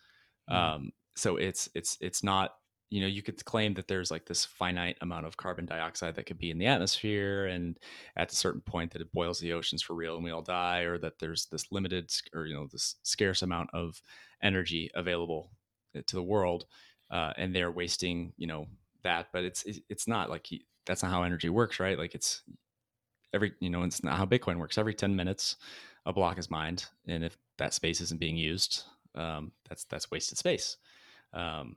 [0.51, 0.55] Mhm.
[0.55, 2.57] Um, so it's it's it's not
[2.91, 6.27] you know you could claim that there's like this finite amount of carbon dioxide that
[6.27, 7.79] could be in the atmosphere and
[8.17, 10.81] at a certain point that it boils the oceans for real and we all die
[10.81, 14.01] or that there's this limited or you know this scarce amount of
[14.43, 15.51] energy available
[16.03, 16.67] to the world
[17.11, 18.67] uh, and they're wasting you know
[19.03, 22.43] that but it's it's not like he, that's not how energy works right like it's
[23.33, 25.57] every you know it's not how bitcoin works every 10 minutes
[26.07, 28.85] a block is mined and if that space isn't being used
[29.15, 30.77] um, that's that's wasted space
[31.33, 31.77] um,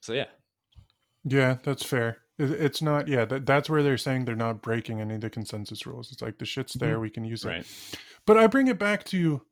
[0.00, 0.26] so yeah
[1.24, 2.18] Yeah, that's fair.
[2.38, 3.08] It's not.
[3.08, 6.12] Yeah, that, that's where they're saying they're not breaking any of the consensus rules.
[6.12, 7.48] It's like the shit's there, we can use it.
[7.48, 7.66] right
[8.26, 9.42] But I bring it back to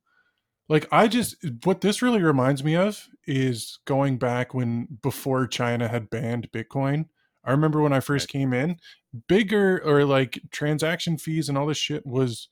[0.68, 5.88] like I just what this really reminds me of is going back when before China
[5.88, 7.06] had banned Bitcoin.
[7.44, 8.78] I remember when I first came in,
[9.28, 12.48] bigger or like transaction fees and all this shit was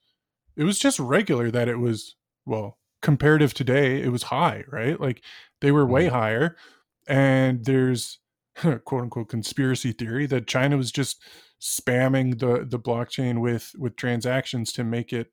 [0.55, 4.99] it was just regular that it was well, comparative today, it was high, right?
[4.99, 5.23] Like
[5.61, 6.15] they were way mm-hmm.
[6.15, 6.57] higher.
[7.07, 8.19] And there's
[8.55, 11.21] quote unquote conspiracy theory that China was just
[11.61, 15.31] spamming the the blockchain with with transactions to make it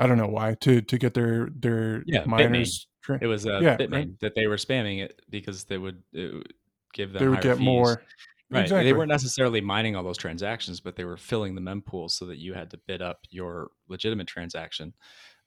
[0.00, 2.86] I don't know why to to get their their Yeah, miners.
[3.02, 4.20] Tra- it was uh, Yeah, Bitmain right.
[4.20, 6.52] that they were spamming it because they would, it would
[6.92, 7.64] give them they would get fees.
[7.64, 8.02] more.
[8.50, 8.62] Right.
[8.62, 8.84] Exactly.
[8.84, 12.38] They weren't necessarily mining all those transactions, but they were filling the mempools so that
[12.38, 14.92] you had to bid up your legitimate transaction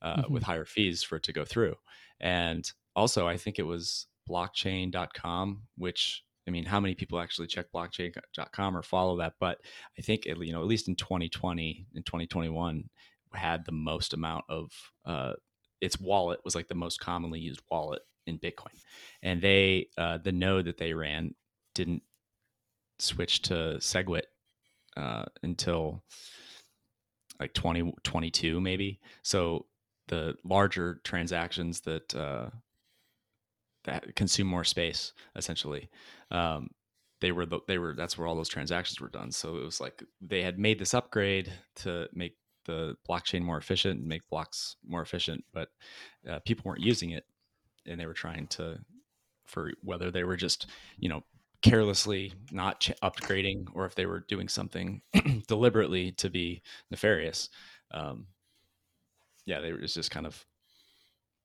[0.02, 0.34] uh, Mm-hmm.
[0.34, 1.76] with higher fees for it to go through.
[2.22, 7.68] And also, I think it was blockchain.com, which I mean, how many people actually check
[7.74, 9.34] blockchain.com or follow that?
[9.40, 9.60] But
[9.98, 12.90] I think, you know, at least in 2020 and 2021,
[13.36, 14.72] had the most amount of
[15.06, 15.34] uh,
[15.82, 18.80] its wallet was like the most commonly used wallet in Bitcoin.
[19.22, 21.36] And they, uh, the node that they ran
[21.76, 22.04] didn't
[23.00, 24.24] switch to SegWit
[24.96, 26.04] uh, until
[27.40, 29.00] like 2022 maybe.
[29.24, 29.66] So
[30.08, 32.50] the larger transactions that uh,
[33.86, 35.90] that consume more space essentially
[36.32, 36.70] um,
[37.22, 39.80] they were the, they were that's where all those transactions were done so it was
[39.80, 42.36] like they had made this upgrade to make
[42.66, 45.70] the blockchain more efficient and make blocks more efficient but
[46.30, 47.26] uh, people weren't using it
[47.86, 48.78] and they were trying to
[49.46, 51.24] for whether they were just you know
[51.62, 55.02] carelessly not ch- upgrading or if they were doing something
[55.48, 56.62] deliberately to be
[56.92, 57.50] nefarious.
[57.92, 58.28] Um,
[59.46, 60.46] yeah, they were just kind of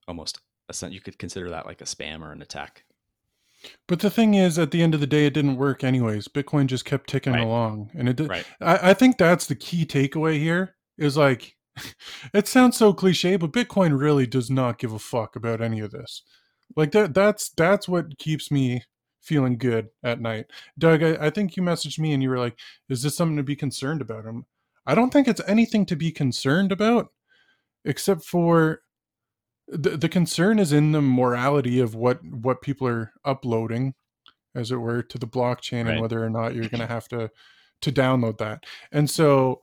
[0.09, 0.39] almost
[0.69, 2.83] a, you could consider that like a spam or an attack.
[3.87, 6.27] But the thing is, at the end of the day, it didn't work anyways.
[6.27, 7.43] Bitcoin just kept ticking Right.
[7.43, 8.29] along, and it did.
[8.29, 8.45] Right.
[8.61, 10.75] I, I think that's the key takeaway here.
[10.99, 11.55] Is like,
[12.33, 15.91] it sounds so cliche, but Bitcoin really does not give a fuck about any of
[15.91, 16.23] this.
[16.75, 17.13] Like that.
[17.13, 18.83] That's that's what keeps me
[19.21, 20.45] feeling good at night.
[20.77, 23.43] Doug, I, I think you messaged me and you were like, "Is this something to
[23.43, 24.31] be concerned about?" i
[24.85, 27.09] I don't think it's anything to be concerned about,
[27.85, 28.81] except for
[29.67, 33.93] the, the concern is in the morality of what what people are uploading
[34.55, 35.93] as it were to the blockchain Right.
[35.93, 37.29] and whether or not you're going to have to
[37.81, 39.61] to download that and so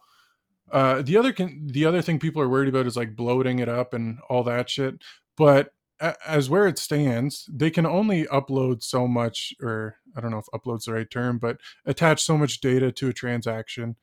[0.73, 3.69] uh the other can the other thing people are worried about is like bloating it
[3.69, 5.03] up and all that shit
[5.37, 10.31] but a- as where it stands they can only upload so much or i don't
[10.31, 13.97] know if upload's the right term but attach so much data to a transaction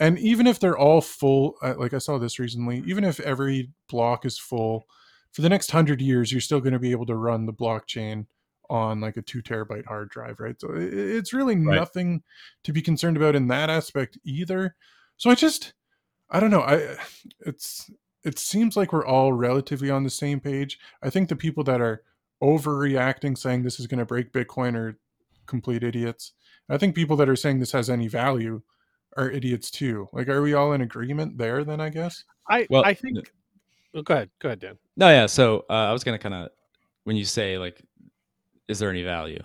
[0.00, 3.70] and even if they're all full uh, like i saw this recently even if every
[3.88, 4.86] block is full
[5.32, 8.24] for the next hundred years, you're still going to be able to run the blockchain
[8.70, 10.58] on like a two terabyte hard drive, right?
[10.58, 11.76] So it's really Right.
[11.76, 12.22] nothing
[12.64, 14.74] to be concerned about in that aspect either.
[15.18, 15.74] So I just,
[16.30, 16.62] I don't know.
[16.62, 16.96] I,
[17.40, 17.90] it's,
[18.24, 20.78] it seems like we're all relatively on the same page.
[21.02, 22.02] I think the people that are
[22.42, 24.98] overreacting, saying this is going to break Bitcoin, are
[25.46, 26.32] complete idiots.
[26.68, 28.60] I think people that are saying this has any value
[29.16, 30.08] are idiots too.
[30.12, 31.64] Like, are we all in agreement there?
[31.64, 32.24] Then I guess.
[32.48, 33.32] I Well, I think.
[33.94, 34.78] Oh, go ahead, go ahead, Dan.
[34.96, 35.26] No, yeah.
[35.26, 36.50] So uh, I was gonna kind of
[37.04, 37.82] when you say like,
[38.68, 39.42] is there any value?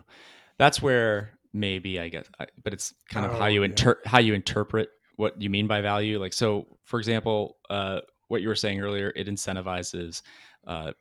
[0.57, 3.67] That's where maybe I guess, I, but it's kind of how Oh, you yeah.
[3.69, 4.89] inter- how you interpret
[5.23, 6.19] what you mean by value.
[6.19, 10.21] Like, so for example, uh, what you were saying earlier, it incentivizes
[10.67, 10.91] uh,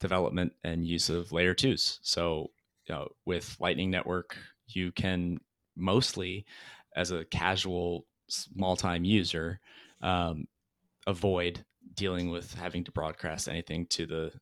[0.00, 1.98] development and use of layer twos.
[2.02, 2.50] So
[2.88, 4.36] you know, with Lightning Network,
[4.68, 5.38] you can
[5.76, 6.46] mostly,
[6.94, 9.60] as a casual small time user,
[10.00, 10.46] um,
[11.06, 11.64] avoid
[11.94, 14.32] dealing with having to broadcast anything to the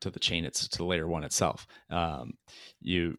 [0.00, 2.32] to the chain it's to layer one itself um,
[2.80, 3.16] you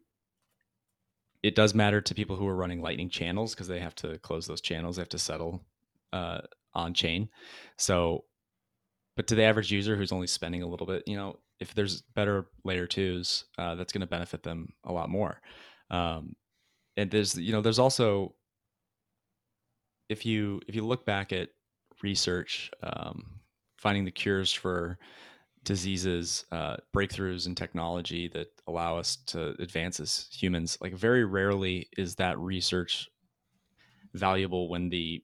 [1.44, 4.46] it does matter to people who are running lightning channels because they have to close
[4.46, 5.62] those channels they have to settle
[6.14, 6.40] uh,
[6.72, 7.28] on chain.
[7.76, 8.24] So
[9.14, 12.00] but to the average user who's only spending a little bit you know if there's
[12.00, 15.40] better layer twos uh, that's going to benefit them a lot more.
[15.90, 16.34] Um,
[16.96, 18.34] and there's you know there's also
[20.08, 21.50] if you if you look back at
[22.02, 23.40] research um,
[23.76, 24.98] finding the cures for
[25.64, 31.88] diseases uh, breakthroughs in technology that allow us to advance as humans like very rarely
[31.96, 33.08] is that research
[34.12, 35.22] valuable when the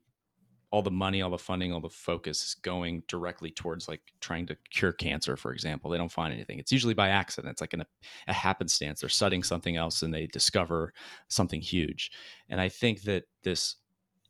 [0.73, 4.47] all the money all the funding all the focus is going directly towards like trying
[4.47, 5.91] to cure cancer for example.
[5.91, 6.59] They don't find anything.
[6.59, 7.53] It's usually by accident.
[7.53, 9.01] It's like a happenstance.
[9.01, 10.93] They're studying something else and they discover
[11.29, 12.11] something huge.
[12.49, 13.77] And i think that this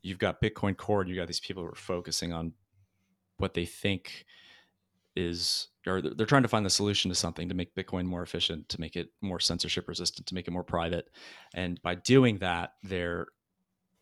[0.01, 2.53] you've got bitcoin core and you've got these people who are focusing on
[3.37, 4.25] what they think
[5.15, 8.69] is or they're trying to find the solution to something to make bitcoin more efficient
[8.69, 11.09] to make it more censorship resistant to make it more private.
[11.53, 13.27] And by doing that they're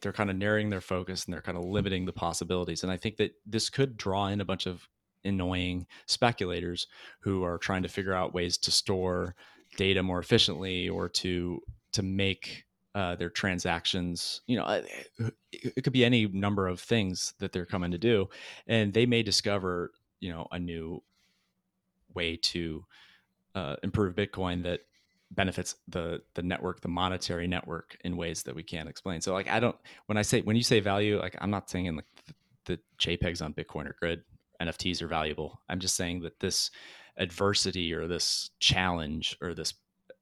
[0.02, 2.84] they're kind of narrowing their focus and they're kind of limiting the possibilities.
[2.84, 4.88] And i think that this could draw in a bunch of
[5.26, 6.88] annoying speculators
[7.22, 9.36] who are trying to figure out ways to store
[9.76, 15.94] data more efficiently or to to make uh, their transactions you know it, it could
[15.94, 18.30] be any number of things that they're coming to do.
[18.68, 21.02] And they may discover you know a new
[22.14, 22.84] way to
[23.56, 24.82] uh, improve bitcoin that
[25.32, 29.22] benefits the the network the monetary network in ways that we can't explain.
[29.22, 29.76] So like i don't
[30.08, 32.34] when i say when you say value like i'm not saying like the,
[32.66, 34.24] the jpegs on bitcoin are good.
[34.62, 35.62] Nfts are valuable.
[35.70, 36.72] I'm just saying that this
[37.18, 39.74] adversity or this challenge or this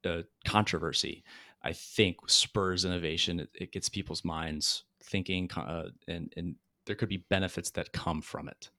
[0.05, 1.23] uh, controversy
[1.63, 3.39] i think spurs innovation.
[3.39, 8.21] It, it gets people's minds thinking uh, and and there could be benefits that come
[8.21, 8.69] from it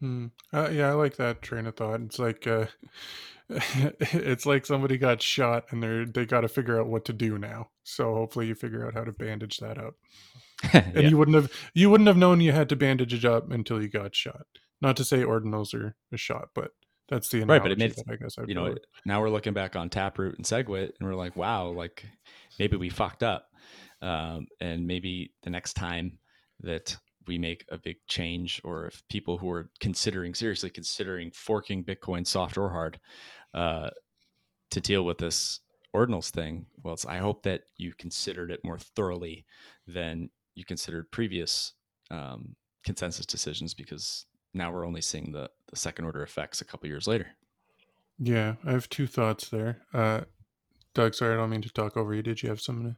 [0.00, 0.26] Hmm.
[0.52, 2.00] Uh, yeah, I like that train of thought.
[2.00, 2.66] It's like uh,
[3.48, 7.38] it's like somebody got shot and they're they got to figure out what to do
[7.38, 7.68] now.
[7.82, 9.94] So hopefully you figure out how to bandage that up.
[10.72, 11.08] And yeah.
[11.08, 13.88] you wouldn't have you wouldn't have known you had to bandage it up until you
[13.88, 14.46] got shot.
[14.80, 16.70] Not to say ordinals are a shot, but
[17.08, 18.78] that's the Right, but it made- I guess I'd you know with.
[19.04, 22.06] now we're looking back on taproot and segwit and we're like wow like
[22.58, 23.48] maybe we fucked up
[24.00, 26.18] um, and maybe the next time
[26.60, 31.84] that we make a big change or if people who are considering seriously considering forking
[31.84, 32.98] bitcoin soft or hard
[33.54, 33.90] uh,
[34.70, 35.60] to deal with this
[35.94, 39.44] ordinals thing well it's, i hope that you considered it more thoroughly
[39.86, 41.72] than you considered previous
[42.10, 42.54] um,
[42.84, 47.06] consensus decisions because now we're only seeing the, the second order effects a couple years
[47.06, 47.28] later
[48.18, 49.82] Yeah, I have two thoughts there.
[49.92, 50.22] Uh,
[50.94, 52.22] Doug, sorry, I don't mean to talk over you.
[52.22, 52.92] Did you have something?
[52.92, 52.96] To...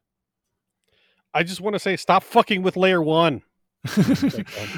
[1.32, 3.42] I just want to say, stop fucking with layer one.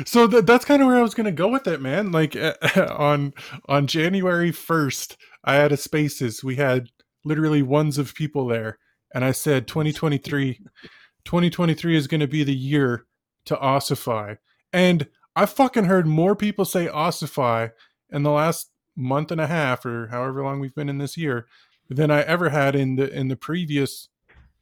[0.07, 2.13] So th- that's kind of where I was going to go with it, man.
[2.13, 2.55] Like uh,
[2.97, 3.35] on
[3.67, 6.45] on January 1st, I had a spaces.
[6.45, 6.89] We had
[7.25, 8.79] literally ones of people there
[9.15, 10.61] and I said 2023
[11.25, 13.05] 2023 is going to be the year
[13.45, 14.37] to ossify.
[14.73, 17.69] And I fucking heard more people say ossify
[18.11, 21.47] in the last month and a half or however long we've been in this year
[21.91, 24.09] than I ever had in the in the previous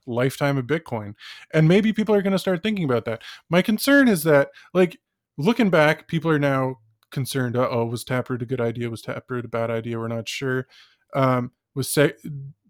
[0.06, 1.14] lifetime of Bitcoin.
[1.52, 3.22] And maybe people are going to start thinking about that.
[3.50, 4.98] My concern is that, like,
[5.36, 6.76] looking back, people are now
[7.10, 7.56] concerned.
[7.56, 8.90] Uh oh, was Taproot a good idea?
[8.90, 9.98] Was Taproot a bad idea?
[9.98, 10.66] We're not sure.
[11.14, 12.14] Um, was say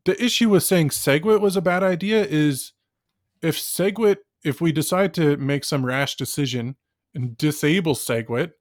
[0.05, 2.73] the issue with saying SegWit was a bad idea is
[3.43, 6.77] if SegWit, if we decide to make some rash decision
[7.15, 8.53] and disable SegWit,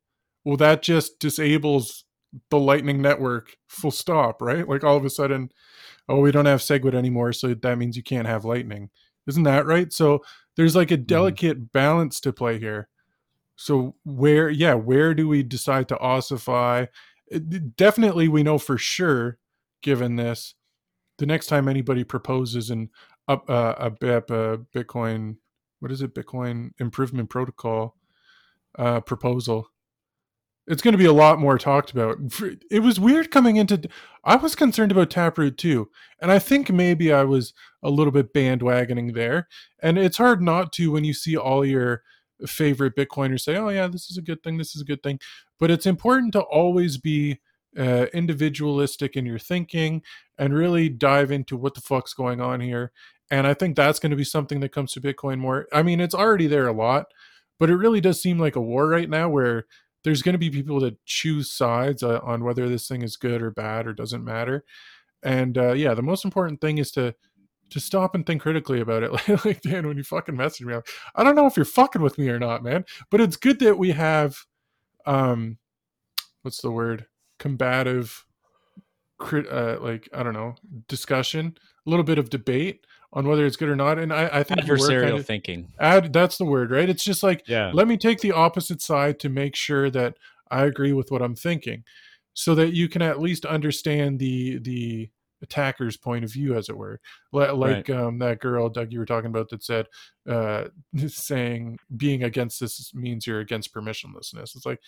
[0.44, 2.05] well, that just disables
[2.50, 4.68] the Lightning Network full stop, right?
[4.68, 5.52] Like all of a sudden,
[6.10, 8.90] oh, we don't have SegWit anymore, so that means you can't have Lightning.
[9.28, 9.92] Isn't that right?
[9.92, 10.24] So
[10.56, 11.06] there's like a mm-hmm.
[11.06, 11.70] delicate mm-hmm.
[11.74, 12.90] balance to play here.
[13.56, 16.86] So where, yeah, where do we decide to ossify?
[17.28, 19.38] It, definitely, we know for sure,
[19.82, 20.56] given this,
[21.18, 22.90] the next time anybody proposes an
[23.28, 25.38] up uh, a, a, a Bitcoin,
[25.80, 27.96] what is it, Bitcoin Improvement Protocol
[28.78, 29.68] uh, proposal,
[30.68, 32.18] it's going to be a lot more talked about.
[32.72, 33.88] It was weird coming into.
[34.24, 35.90] I was concerned about Taproot too,
[36.20, 37.54] and I think maybe I was
[37.84, 39.48] a little bit bandwagoning there.
[39.82, 42.02] And it's hard not to when you see all your
[42.48, 44.58] favorite Bitcoiners say, "Oh yeah, this is a good thing.
[44.58, 45.20] This is a good thing."
[45.60, 47.40] But it's important to always be
[47.78, 50.02] uh, individualistic in your thinking
[50.38, 52.92] and really dive into what the fuck's going on here.
[53.30, 55.68] And I think that's going to be something that comes to Bitcoin more.
[55.74, 57.08] I mean, it's already there a lot,
[57.60, 59.66] but it really does seem like a war right now where
[60.06, 63.42] there's going to be people that choose sides uh, on whether this thing is good
[63.42, 64.64] or bad or doesn't matter.
[65.24, 67.16] And uh, yeah, the most important thing is to
[67.72, 69.12] to stop and think critically about it.
[69.46, 70.76] Like, Dan, when you fucking message me,
[71.16, 72.86] I don't know if you're fucking with me or not, man.
[73.10, 74.38] But it's good that we have,
[75.08, 75.58] um,
[76.44, 77.08] what's the word?
[77.40, 78.24] Combative,
[79.18, 80.54] crit, uh, like I don't know,
[80.88, 82.86] discussion, a little bit of debate
[83.16, 83.98] on whether it's good or not.
[83.98, 85.72] And I, I think adversarial kind of, thinking.
[85.80, 86.90] Add that's the word, right?
[86.90, 87.72] It's just like yeah.
[87.74, 90.18] let me take the opposite side to make sure that
[90.52, 91.84] I agree with what I'm thinking,
[92.34, 95.10] so that you can at least understand the the
[95.42, 97.00] attacker's point of view, as it were.
[97.32, 97.90] Like right.
[97.90, 99.88] um, that girl Doug you were talking about that said,
[100.30, 100.66] uh,
[101.08, 104.56] saying being against this means you're against permissionlessness.
[104.56, 104.82] It's like,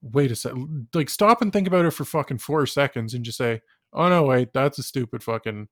[0.00, 3.38] wait a second, like stop and think about it for fucking four seconds and just
[3.38, 5.68] say, oh no, wait, that's a stupid fucking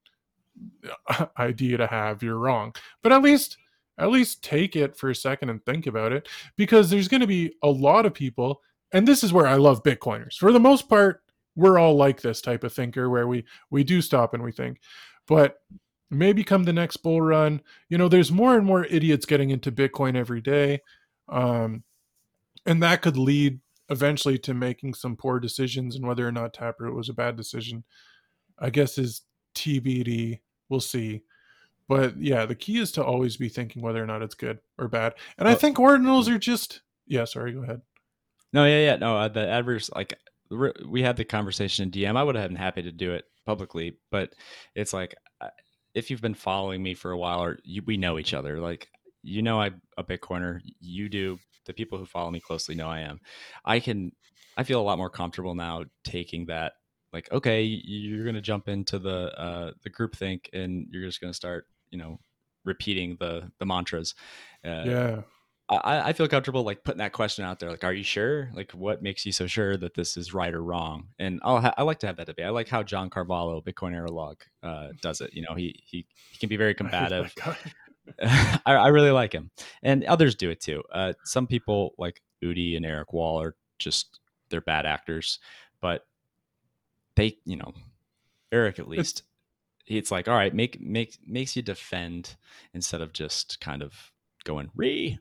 [1.39, 2.75] idea to have you're wrong.
[3.03, 3.59] But at least
[3.99, 7.27] at least take it for a second and think about it because there's going to
[7.27, 8.61] be a lot of people
[8.93, 10.37] and this is where i love bitcoiners.
[10.37, 11.23] For the most part
[11.55, 14.81] we're all like this type of thinker where we we do stop and we think.
[15.27, 15.57] But
[16.11, 19.73] maybe come the next bull run you know there's more and more idiots getting into
[19.73, 20.81] bitcoin every day
[21.29, 21.83] um
[22.65, 26.95] and that could lead eventually to making some poor decisions and whether or not taproot
[26.95, 27.83] was a bad decision
[28.61, 29.23] i guess is
[29.57, 30.39] tbd
[30.69, 31.23] we'll see.
[31.89, 34.89] But yeah, the key is to always be thinking whether or not it's good or
[34.89, 35.15] bad.
[35.39, 37.25] And I think ordinals are just yeah.
[37.25, 37.83] Sorry, go ahead.
[38.53, 39.17] No, yeah, yeah, no.
[39.17, 40.15] Uh, the adverse, like
[40.51, 42.17] we had the conversation in DM.
[42.17, 44.33] I would have been happy to do it publicly, but
[44.75, 45.49] it's like uh,
[45.95, 48.89] if you've been following me for a while, or you, we know each other, like
[49.23, 50.61] you know I'm a Bitcoiner.
[50.81, 51.39] You do.
[51.67, 53.21] The people who follow me closely know I am.
[53.65, 54.13] I can.
[54.57, 56.73] I feel a lot more comfortable now taking that
[57.17, 61.19] like okay you're going to jump into the uh, the group think and you're just
[61.21, 62.21] going to start you know
[62.67, 64.15] repeating the the mantras.
[64.65, 65.21] Uh, yeah.
[65.69, 68.51] I, I feel comfortable like putting that question out there like are you sure?
[68.55, 71.09] Like what makes you so sure that this is right or wrong?
[71.19, 72.45] And I'll ha- i like to have that debate.
[72.45, 75.55] I like how john carvalho bitcoin log uh, does it you know?
[75.55, 77.35] He he, he can be very combative.
[78.23, 79.51] I, I, really like him
[79.83, 80.85] and others do it too.
[80.93, 85.41] Uh, some people like udi and eric wall are just they're bad actors
[85.81, 86.07] but
[87.17, 87.75] they, you know,
[88.53, 89.23] Eric at least,
[89.87, 92.37] it's like, all right, make make makes you defend
[92.75, 94.13] instead of just kind of
[94.45, 95.19] going re.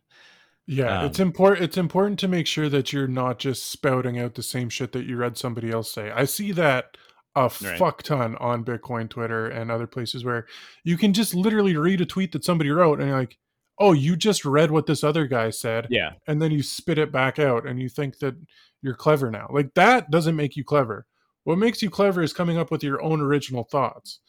[0.68, 1.64] Yeah, um, it's important.
[1.64, 5.06] It's important to make sure that you're not just spouting out the same shit that
[5.06, 6.12] you read somebody else say.
[6.12, 6.98] I see that
[7.36, 7.78] a right.
[7.78, 10.48] fuck ton on Bitcoin Twitter and other places where
[10.84, 13.38] you can just literally read a tweet that somebody wrote and you're like,
[13.78, 15.88] oh, you just read what this other guy said.
[15.90, 16.14] Yeah.
[16.28, 18.36] And then you spit it back out and you think that
[18.82, 19.48] you're clever now.
[19.52, 21.06] Like that doesn't make you clever.
[21.46, 24.20] What makes you clever is coming up with your own original thoughts.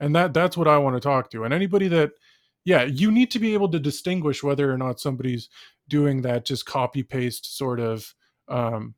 [0.00, 1.44] And that that's what I want to talk to.
[1.44, 2.10] And anybody that
[2.64, 5.48] yeah, you need to be able to distinguish whether or not somebody's
[5.88, 8.14] doing that just copy paste sort of
[8.48, 8.94] um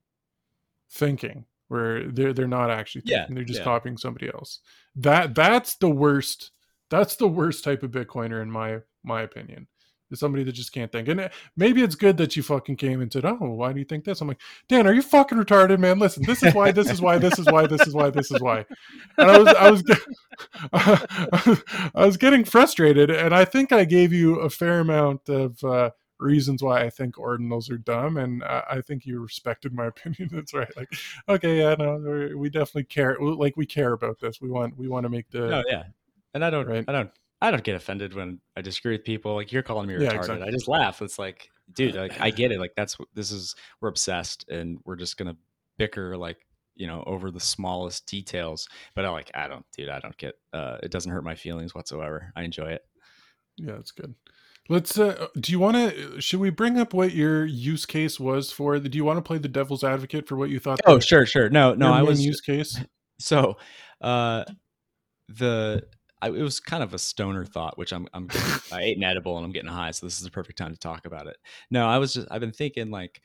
[0.90, 3.64] thinking where they're they're not actually thinking, yeah, they're just yeah.
[3.64, 4.60] copying somebody else.
[4.94, 6.52] That that's the worst
[6.88, 9.68] that's the worst type of Bitcoiner in my my opinion.
[10.10, 11.08] Is somebody that just can't think.
[11.08, 13.84] And uh, maybe it's good that you fucking came and said, "Oh, why do you
[13.84, 15.98] think this?" I'm like, Dan, are you fucking retarded, man?
[15.98, 18.40] Listen, this is why, this is why, this is why, this is why, this is
[18.40, 18.64] why.
[19.18, 19.82] And I was, I was,
[21.94, 25.90] I was getting frustrated, and I think I gave you a fair amount of uh,
[26.18, 30.28] reasons why I think ordinals are dumb, and I, I think you respected my opinion.
[30.32, 30.74] That's right.
[30.76, 30.88] Like,
[31.28, 33.16] okay, yeah, no, we- we definitely care.
[33.20, 34.40] Like, we care about this.
[34.40, 35.84] We want, we want to make the No, yeah,
[36.34, 36.84] and I don't, Right.
[36.86, 37.10] I don't,
[37.46, 39.34] I don't get offended when I disagree with people.
[39.34, 40.02] Like you're calling me retarded.
[40.02, 40.48] Yeah, exactly.
[40.48, 41.00] I just laugh.
[41.00, 42.58] It's like, dude, like I get it.
[42.66, 43.54] Like that's this is.
[43.80, 45.36] We're obsessed, and we're just gonna
[45.78, 46.38] bicker like
[46.74, 48.68] you know over the smallest details.
[48.94, 50.34] But I like, I don't, dude, I don't get.
[50.52, 52.32] uh It doesn't hurt my feelings whatsoever.
[52.34, 52.82] I enjoy it.
[53.56, 54.14] Yeah, it's good.
[54.68, 54.98] Let's.
[54.98, 56.20] Uh, do you want to?
[56.20, 58.80] Should we bring up what your use case was for?
[58.80, 60.80] the Do you want to play the devil's advocate for what you thought?
[60.84, 61.48] Oh, sure, sure.
[61.48, 62.80] No, no, I was use case.
[63.20, 63.56] so
[64.00, 64.44] uh
[65.28, 65.82] the
[66.26, 68.28] I, it was kind of a stoner thought which i'm i'm
[68.72, 70.78] i ate an edible and i'm getting high so this is the perfect time to
[70.78, 71.36] talk about it.
[71.70, 73.22] No i was just i've been thinking like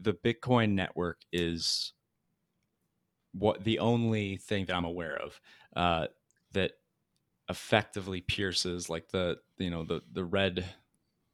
[0.00, 1.92] the bitcoin network is
[3.32, 5.40] what the only thing that i'm aware of
[5.76, 6.06] uh
[6.52, 6.72] that
[7.48, 10.64] effectively pierces like the you know the the red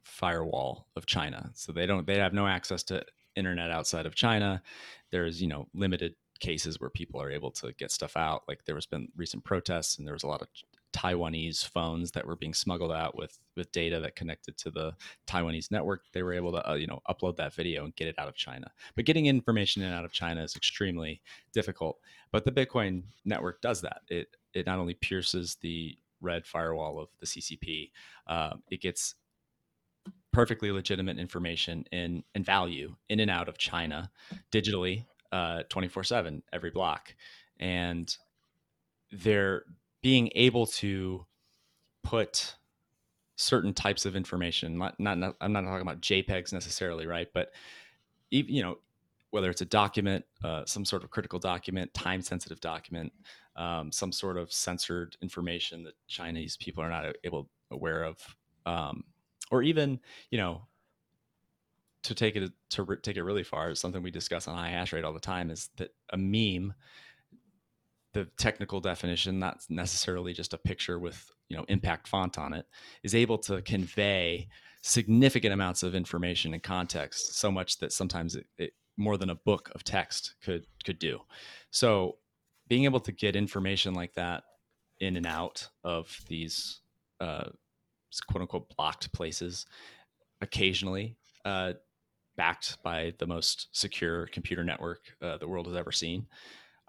[0.03, 1.51] firewall of china.
[1.55, 3.05] So they don't they have no access to
[3.37, 4.62] internet outside of china.
[5.11, 8.43] There's you know limited cases where people are able to get stuff out.
[8.49, 10.49] Like there was been recent protests and there was a lot of
[10.93, 14.93] taiwanese phones that were being smuggled out with with data that connected to the
[15.26, 18.18] taiwanese network they were able to uh, you know upload that video and get it
[18.18, 18.70] out of china.
[18.97, 21.20] But getting information in and out of china is extremely
[21.53, 21.99] difficult.
[22.32, 24.03] But the bitcoin network does that.
[24.09, 27.91] It it not only pierces the red firewall of the ccp
[28.26, 29.14] uh, it gets
[30.32, 34.11] perfectly legitimate information in and value in and out of china
[34.53, 37.14] digitally uh, 24/7 every block.
[37.59, 38.14] And
[39.12, 39.64] they're
[40.03, 41.26] being able to
[42.03, 42.57] put
[43.36, 47.28] certain types of information not, not, not I'm not talking about JPEGs necessarily right?
[47.32, 47.53] But
[48.30, 48.78] you know
[49.30, 53.12] whether it's a document uh, some sort of critical document time sensitive document
[53.57, 58.18] um, some sort of censored information that Chinese people are not able aware of
[58.66, 59.05] um,
[59.51, 60.62] or even you know
[62.03, 64.92] to take it to re- take it really far, something we discuss on high hash
[64.92, 66.72] rate all the time is that a meme,
[68.13, 72.67] the technical definition, not necessarily just a picture with you know impact font on it,
[73.03, 74.49] is able to convey
[74.83, 79.35] significant amounts of information and context, so much that sometimes it, it more than a
[79.35, 81.21] book of text could could do.
[81.71, 82.19] So
[82.69, 84.45] being able to get information like that
[85.01, 86.81] in and out of these
[87.21, 87.49] uh,
[88.29, 89.67] quote unquote blocked places
[90.41, 91.73] occasionally uh,
[92.37, 96.27] backed by the most secure computer network uh, the world has ever seen.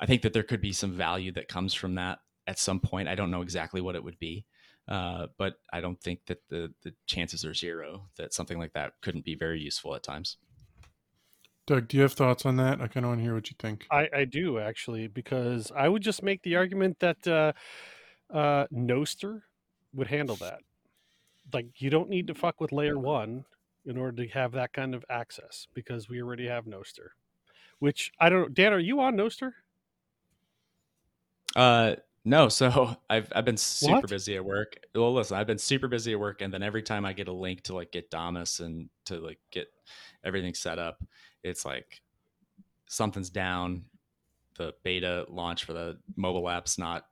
[0.02, 3.08] I think that there could be some value that comes from that at some point.
[3.08, 4.46] I don't know exactly what it would be,
[4.88, 8.94] uh, but I don't think that the the chances are zero that something like that
[9.02, 10.38] couldn't be very useful at times.
[11.68, 12.82] Doug, do you have thoughts on that?
[12.82, 13.86] I kind of want to hear what you think.
[13.92, 17.54] I, I do actually because I would just make the argument that uh,
[18.36, 19.42] uh, Nostr
[19.94, 20.60] would handle that.
[21.54, 23.46] Like you don't need to fuck with layer one
[23.86, 27.10] in order to have that kind of access because we already have Nostr.
[27.78, 28.54] Which I don't.
[28.54, 29.52] Dan, are you on Nostr?
[31.56, 34.10] Uh, no, so I've I've been super What?
[34.10, 34.76] busy at work.
[34.94, 37.34] Well, listen, I've been super busy at work, and then every time I get a
[37.34, 39.68] link to like get Damus and to like get
[40.24, 41.04] everything set up,
[41.44, 42.02] it's like
[42.88, 43.86] something's down.
[44.58, 47.06] The beta launch for the mobile app's not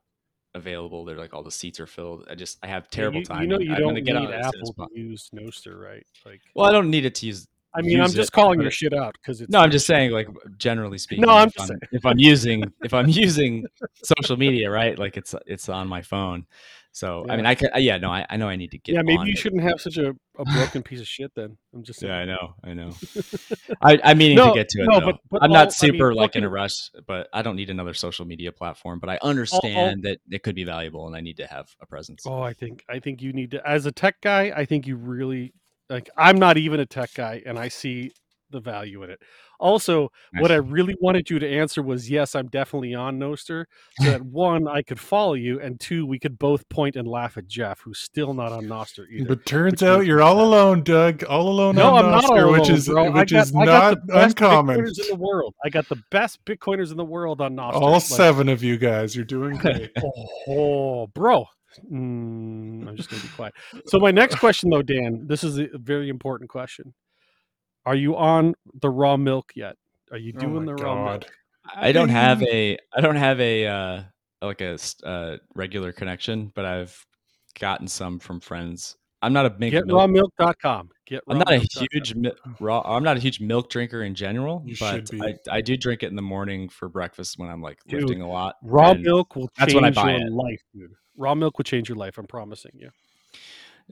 [0.54, 1.04] available.
[1.04, 2.26] They're like all the seats are filled.
[2.30, 3.42] I just I have terrible you, time.
[3.42, 5.00] You know you I'm don't gonna get on need it as soon as Apple to
[5.00, 6.06] use Nostr, right?
[6.24, 7.48] Like, Well, I don't need it to use.
[7.74, 9.94] I mean, I'm just it, calling your shit out because it's No, I'm just shit.
[9.96, 11.24] saying, like generally speaking.
[11.24, 11.80] No, I'm if just I'm, saying.
[11.92, 13.66] if I'm using if I'm using
[14.02, 14.98] social media, right?
[14.98, 16.46] Like it's it's on my phone.
[16.92, 18.96] So I mean, I can yeah, no, I, I know I need to get.
[18.96, 19.38] Yeah, maybe you it.
[19.38, 21.30] shouldn't have such a, a broken piece of shit.
[21.36, 22.12] Then I'm just saying.
[22.12, 22.90] Yeah, I know, I know.
[23.80, 25.64] I, I'm meaning No, to get to it no, but- but I'm all- not I
[25.66, 28.98] mean, super like in a rush, but I don't need another social media platform.
[28.98, 32.24] But I understand that it could be valuable, and I need to have a presence.
[32.26, 34.96] Oh, I think I think you need to as a tech guy, I think you
[34.96, 35.52] really
[35.90, 38.12] like I'm not even a tech guy and I see
[38.50, 39.20] the value in it.
[39.58, 43.66] Also, what I really wanted you to answer was yes, I'm definitely on Nostr.
[44.00, 47.36] So that one, I could follow you, and two, we could both point and laugh
[47.36, 49.28] at Jeff, who's still not on Nostr either.
[49.28, 51.24] But turns out you're all alone, Doug.
[51.24, 53.10] All alone no, on I'm not Nostr, which is bro.
[53.10, 54.80] Which got, is not uncommon.
[54.80, 55.54] Bitcoiners in the world.
[55.62, 57.74] I got the best Bitcoiners in the world on Nostr.
[57.74, 59.90] All Like, seven of you guys, you're doing great.
[60.48, 61.44] Oh, bro.
[61.90, 63.54] Mm, I'm just going to be quiet.
[63.86, 66.94] So, my next question, though, Dan, this is a very important question.
[67.86, 69.76] Are you on the raw milk yet?
[70.10, 71.26] Are you Oh doing my the raw milk?
[71.74, 74.02] I don't have a I don't have a uh,
[74.42, 77.06] like a uh, regular connection, but I've
[77.58, 80.10] gotten some from friends I'm not a big Get milk.
[80.10, 80.90] rawmilk.com.
[81.06, 82.80] Get I'm not a huge mi- raw.
[82.84, 85.10] I'm not a huge milk drinker in general, You but.
[85.20, 88.22] I, I do drink it in the morning for breakfast when I'm like Dude, lifting
[88.22, 88.56] a lot.
[88.62, 90.32] raw milk will that's change when I buy your it.
[90.32, 90.92] life, dude.
[91.20, 92.16] Raw milk will change your life.
[92.18, 92.90] I'm promising you.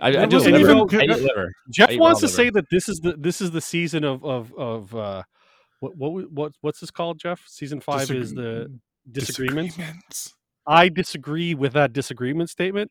[0.00, 0.58] I, I That liver.
[0.96, 1.52] even- I liver.
[1.70, 4.24] Jeff I wants raw to say that this is the this is the season of
[4.24, 5.22] of of uh,
[5.80, 7.42] what what what what's this called, Jeff?
[7.46, 8.70] Season five is the
[9.10, 9.76] disagreements.
[9.76, 10.34] disagreements.
[10.66, 12.90] I disagree with that disagreement statement.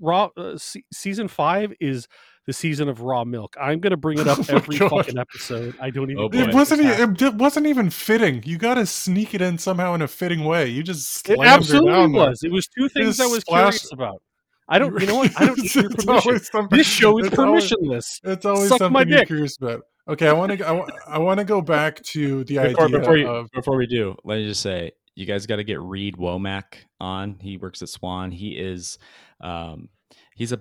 [0.00, 2.08] Raw uh, se- season five is
[2.48, 3.54] the season of raw milk.
[3.60, 4.88] I'm going to bring it up Oh every God.
[4.88, 5.76] fucking episode.
[5.80, 6.24] I don't even.
[6.24, 6.30] Oh.
[6.32, 6.80] It wasn't.
[6.82, 8.42] it's e- It wasn't even fitting.
[8.46, 10.66] You got to sneak it in somehow in a fitting way.
[10.68, 12.28] You just It slammed her absolutely down there.
[12.30, 12.42] was.
[12.42, 14.22] It was two things I was splashed- curious about.
[14.66, 14.98] I don't.
[14.98, 15.40] You know what?
[15.40, 16.40] I don't need your permission.
[16.70, 18.20] This show is it's always- permissionless.
[18.24, 19.82] It's always Suck something you're curious about.
[20.08, 20.66] Okay, I want to.
[20.66, 23.50] I, wa- I want to go back to the Before, idea before, you, of.
[23.52, 27.36] before we do, let me just say, you guys got to get Reed Womack on.
[27.42, 28.30] He works at Swan.
[28.30, 28.96] He is,
[29.42, 29.90] um,
[30.34, 30.60] he's a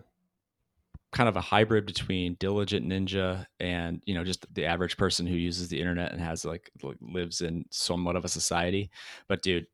[1.18, 5.36] kind of a hybrid between diligent ninja and you know just the average person who
[5.36, 6.70] uses the internet and has like
[7.02, 8.92] lives in somewhat of a society.
[9.28, 9.66] But dude,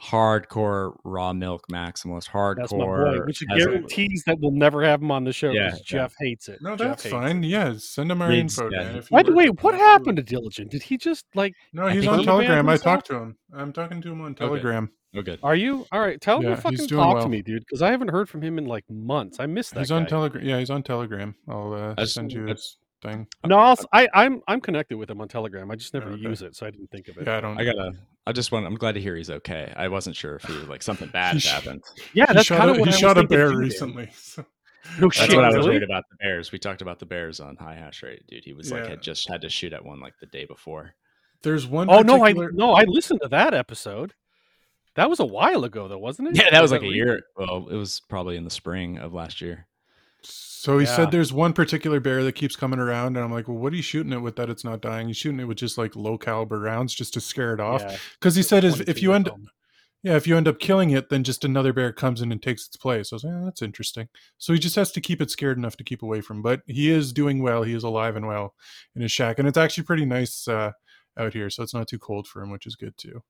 [0.00, 2.56] hardcore raw milk maximalist, hardcore.
[2.56, 3.20] That's my boy.
[3.24, 5.82] Which has a- guarantees that we'll never have him on the show because yeah.
[5.84, 6.58] Jeff hates it.
[6.62, 7.16] No, Jeff that's hates it.
[7.16, 7.42] fine.
[7.42, 8.70] Yeah, send him our Reed's- info.
[8.70, 10.70] yeah, Dan, if By the way, what happened to Diligent?
[10.70, 11.54] Did he just like?
[11.72, 12.68] No, he's on he Telegram.
[12.68, 13.36] I talked to him.
[13.54, 14.90] I'm talking to him on Telegram.
[15.14, 15.38] Oh, good.
[15.42, 16.18] Are you all right?
[16.20, 17.22] Tell him Yeah, to fucking talk well.
[17.24, 19.38] to me, dude, because I haven't heard from him in like months.
[19.40, 19.80] I missed that.
[19.80, 20.06] He's on.
[20.06, 20.42] Telegram.
[20.44, 21.34] Yeah, he's on Telegram.
[21.48, 23.26] I'll uh, I send you his thing.
[23.44, 25.70] No, I'll, s- I, I'm I'm connected with him on Telegram.
[25.70, 26.22] I just never Okay.
[26.22, 27.26] use it, so I didn't think of it.
[27.26, 27.60] Yeah, I don't.
[27.60, 27.92] I gotta.
[28.26, 28.66] I just want.
[28.66, 29.72] I'm glad to hear he's okay.
[29.76, 31.82] I wasn't sure if he was like something bad He had sh- happened.
[32.14, 34.10] Yeah, that's kind of what he I shot a bear recently.
[34.14, 34.44] so-
[34.98, 35.68] No That's shit, what I was really?
[35.70, 36.50] worried about the Bears.
[36.50, 38.42] We talked about the Bears on High Hash Rate, dude.
[38.44, 40.94] He was like had just had to shoot at one like the day before.
[41.42, 41.88] There's one.
[41.88, 44.14] Oh no, I no, I listened to that episode.
[44.96, 46.36] That was a while ago, though, wasn't it?
[46.36, 46.96] Yeah, that Or was like a recent?
[46.96, 47.20] year.
[47.36, 49.66] Well, it was probably in the spring of last year.
[50.24, 50.96] So he Yeah.
[50.96, 53.76] said there's one particular bear that keeps coming around, and I'm like, well, what are
[53.76, 55.08] you shooting it with that it's not dying?
[55.08, 57.82] He's shooting it with just like low caliber rounds just to scare it off.
[57.82, 59.48] Yeah, Because he said, is if you end, something.
[60.04, 62.66] yeah, if you end up killing it, then just another bear comes in and takes
[62.66, 63.12] its place.
[63.12, 64.08] I was like, oh, that's interesting.
[64.38, 66.42] So he just has to keep it scared enough to keep away from.
[66.42, 67.64] But he is doing well.
[67.64, 68.54] He is alive and well
[68.94, 70.72] in his shack, and it's actually pretty nice uh,
[71.18, 73.22] out here, so it's not too cold for him, which is good too.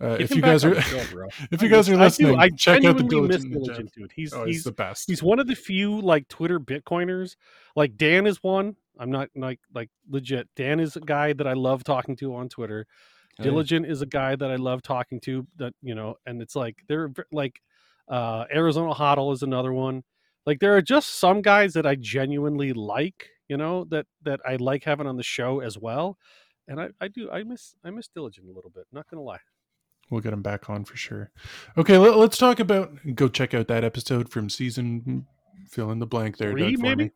[0.00, 2.84] Uh, if you guys are, show, if you guys are listening, I, do, I check
[2.84, 3.52] out the diligent.
[3.52, 4.12] Diligent dude.
[4.12, 5.08] He's Oh, he's he's the best.
[5.08, 7.36] he's one of the few like Twitter Bitcoiners.
[7.76, 8.76] Like Dan is one.
[8.98, 10.48] I'm not like like legit.
[10.56, 12.86] Dan is a guy that I love talking to on Twitter.
[12.88, 13.44] Oh, yeah.
[13.44, 15.46] Diligent is a guy that I love talking to.
[15.56, 17.60] That you know, and it's like they're like
[18.08, 20.02] uh, Arizona Hodl is another one.
[20.46, 23.28] Like there are just some guys that I genuinely like.
[23.48, 26.16] You know that that I like having on the show as well.
[26.68, 28.84] And I, I do I miss I miss Diligent a little bit.
[28.92, 29.40] Not gonna lie.
[30.10, 31.30] We'll get him back on for sure.
[31.78, 32.92] Okay, let, us talk about.
[33.14, 35.26] Go check out that episode from season.
[35.68, 37.04] Fill in the blank there, Three, Doug, for maybe?
[37.04, 37.10] me.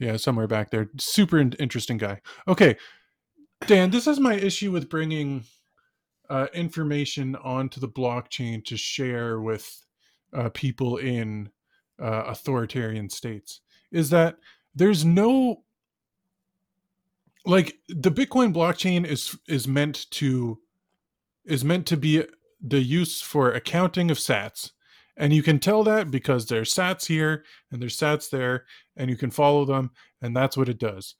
[0.00, 0.90] Yeah, somewhere back there.
[0.98, 2.20] Super in- interesting guy.
[2.48, 2.76] Okay,
[3.66, 5.44] Dan, this is my issue with bringing
[6.28, 9.84] uh, information onto the blockchain to share with
[10.32, 11.50] uh, people in
[12.00, 13.60] uh, authoritarian states.
[13.92, 14.36] Is that
[14.74, 15.62] there's no
[17.44, 20.58] like the Bitcoin blockchain is is meant to
[21.44, 22.24] is meant to be
[22.60, 24.70] the use for accounting of sats.
[25.16, 28.64] And you can tell that because there's sats here and there's sats there,
[28.96, 29.90] and you can follow them,
[30.22, 31.16] and that's what it does.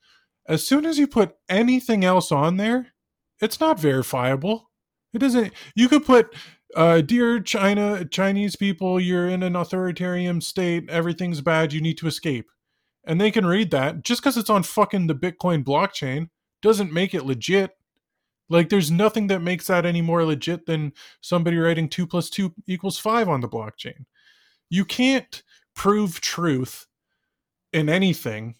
[0.48, 2.94] As soon as you put anything else on there,
[3.40, 4.70] it's not verifiable.
[5.12, 5.52] It doesn't.
[5.74, 6.34] You could put,
[6.74, 10.88] uh, "Dear China, Chinese people, you're in an authoritarian state.
[10.88, 11.72] Everything's bad.
[11.72, 12.50] You need to escape,"
[13.04, 14.04] and they can read that.
[14.04, 16.30] Just because it's on fucking the Bitcoin blockchain
[16.62, 17.72] doesn't make it legit.
[18.48, 22.52] Like, there's nothing that makes that any more legit than somebody writing two plus two
[22.66, 24.04] equals five on the blockchain.
[24.68, 25.42] You can't
[25.74, 26.86] prove truth
[27.72, 28.56] in anything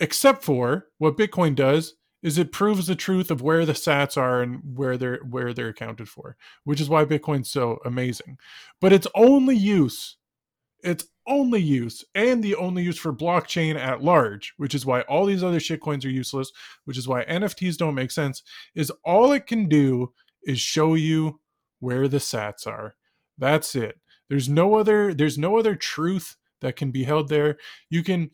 [0.00, 4.42] except for what Bitcoin does is it proves the truth of where the sats are
[4.42, 8.38] and where they're where they're accounted for, which is why Bitcoin's so amazing.
[8.80, 10.16] But its only use,
[10.82, 15.26] its only use, and the only use for blockchain at large, which is why all
[15.26, 16.50] these other shitcoins are useless,
[16.84, 18.42] which is why NFTs don't make sense,
[18.74, 21.40] is all it can do is show you
[21.80, 22.94] where the sats are.
[23.36, 24.00] That's it.
[24.28, 27.56] There's no other there's no other truth that can be held there.
[27.88, 28.30] You can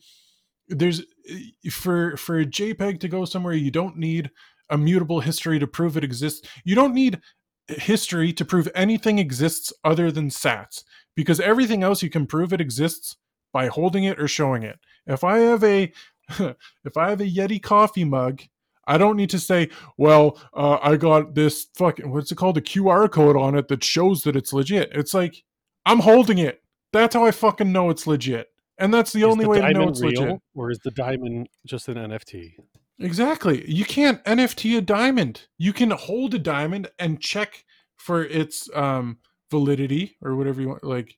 [0.67, 4.31] there's eh, for for a JPEG to go somewhere you don't need
[4.69, 6.47] a mutable history to prove it exists.
[6.63, 7.21] You don't need
[7.67, 10.83] history to prove anything exists other than sats
[11.15, 13.15] because everything else you can prove it exists
[13.53, 14.79] by holding it or showing it.
[15.07, 15.91] If I have a
[16.39, 18.41] if I have a Yeti coffee mug,
[18.87, 22.61] I don't need to say, well, uh, I got this fucking what's it called, a
[22.61, 24.89] QR code on it that shows that it's legit.
[24.93, 25.43] It's like
[25.85, 26.61] I'm holding it.
[26.93, 28.47] That's how I fucking know it's legit.
[28.77, 30.41] and that's the Is only the way to know it's real, legit.
[30.53, 32.53] or is the diamond just an NFT?
[32.99, 33.69] Exactly.
[33.69, 35.47] You can't NFT a diamond.
[35.57, 37.65] You can hold a diamond and check
[37.97, 39.17] for its um
[39.51, 40.83] validity or whatever you want.
[40.83, 41.15] Like,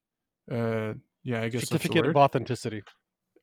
[0.51, 0.93] uh,
[1.23, 2.83] yeah, I guess Certificate of authenticity.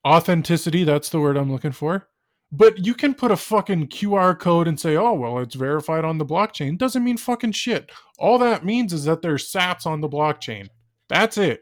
[0.07, 2.09] authenticity that's the word i'm looking for.
[2.53, 6.19] But you can put a fucking qr code and say oh well it's verified on
[6.19, 6.79] the blockchain.
[6.79, 7.91] Doesn't mean fucking shit.
[8.19, 10.69] All that means is that there's sats on the blockchain.
[11.09, 11.61] That's it.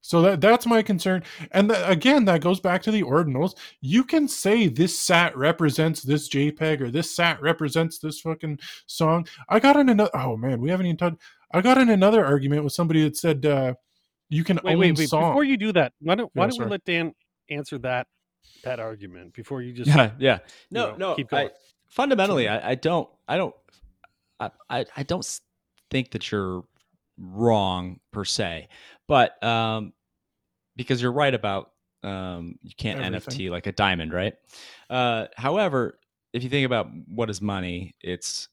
[0.00, 1.22] So that that's my concern.
[1.52, 3.56] And tha- again that goes back to the ordinals.
[3.80, 9.26] You can say this sat represents this jpeg or this sat represents this fucking song.
[9.48, 11.22] I got in another oh man we haven't even talked
[11.52, 13.74] i got in another argument with somebody that said uh
[14.28, 15.08] you can Wait, own wait, wait!
[15.08, 16.66] song Before you do that, why don't why Yeah, don't sorry.
[16.66, 17.12] we let Dan
[17.48, 18.06] answer that
[18.64, 20.38] that argument before you just Yeah, yeah.
[20.70, 21.14] No, know, no.
[21.14, 21.50] keep I,
[21.88, 23.54] fundamentally, I, I don't, I don't,
[24.40, 25.40] I, I, I don't
[25.90, 26.64] think that you're
[27.18, 28.68] wrong per se,
[29.06, 29.92] but um,
[30.74, 31.70] because you're right about
[32.02, 33.38] um, you can't Everything.
[33.46, 34.34] NFT like a diamond, right?
[34.90, 35.98] Uh, however,
[36.32, 38.48] if you think about what is money, it's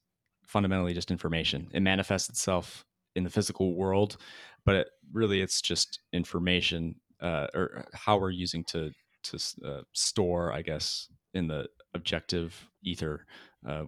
[0.54, 1.68] fundamentally just information.
[1.74, 2.86] It manifests itself
[3.16, 4.18] in the physical world,
[4.66, 8.92] but it, really, it's just information uh, or how we're using to
[9.24, 13.26] to uh, store, I guess, in the objective ether,
[13.68, 13.86] uh,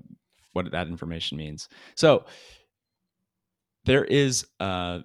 [0.53, 1.67] what that information means.
[1.95, 2.25] So
[3.83, 4.99] there is uh,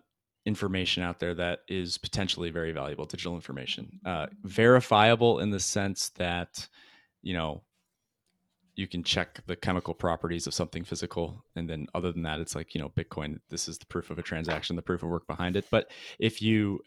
[0.47, 6.11] information out there that is potentially very valuable, digital information, uh, verifiable in the sense
[6.16, 6.69] that
[7.23, 7.62] you know
[8.77, 11.45] you can check the chemical properties of something physical.
[11.57, 14.19] And then other than that it's like you know bitcoin this is the proof of
[14.19, 15.67] a transaction the proof of work behind it.
[15.71, 16.81] But if you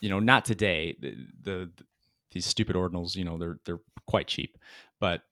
[0.00, 1.70] you know not today the, the
[2.32, 4.58] these stupid ordinals you know they're they're quite cheap.
[5.00, 5.22] But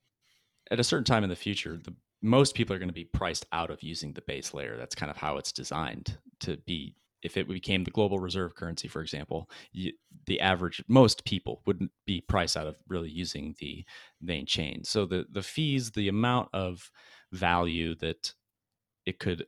[0.70, 3.44] at a certain time in the future the most people are going to be priced
[3.52, 4.78] out of using the base layer.
[4.78, 8.86] That's kind of how it's designed to be if it became the global reserve currency
[8.86, 9.92] for example you,
[10.26, 13.84] the average most people wouldn't be priced out of really using the
[14.20, 14.84] main chain.
[14.84, 16.90] So the the fees the amount of
[17.32, 18.32] value that
[19.06, 19.46] it could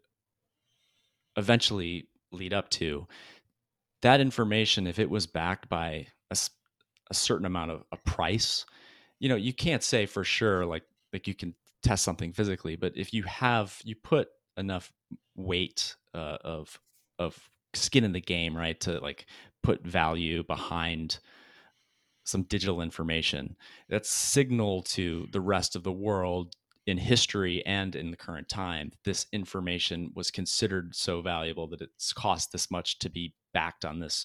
[1.37, 3.07] eventually lead up to
[4.03, 8.67] that information if it was backed by a certain amount of a price
[9.21, 10.83] you know you can't say for sure like
[11.13, 14.93] like you can test something physically but if you have you put enough
[15.37, 16.81] weight uh, of
[17.19, 19.27] of skin in the game right to like
[19.63, 21.19] put value behind
[22.25, 23.57] some digital information
[23.89, 26.55] that's signal to the rest of the world
[26.87, 32.13] in history and in the current time this information was considered so valuable that it's
[32.13, 34.25] cost this much to be backed on this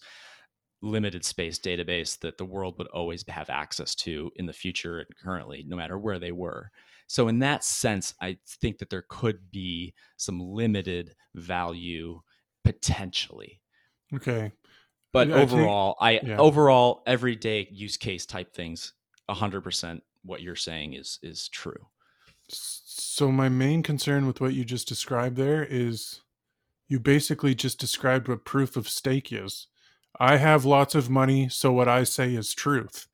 [0.82, 5.08] limited space database that the world would always have access to in the future and
[5.24, 6.72] currently no matter where they were.
[7.08, 12.22] So in that sense i think that there could be some limited value
[12.64, 13.62] potentially
[14.14, 14.52] okay
[15.14, 16.38] but Yeah, I think- overall i yeah.
[16.38, 18.94] overall everyday use case type things
[19.30, 21.88] 100% what you're saying is is true
[22.50, 26.22] So my main concern with what you just described there is
[26.90, 29.68] you basically just described what proof of stake is.
[30.20, 33.08] I have lots of money, so what I say is truth.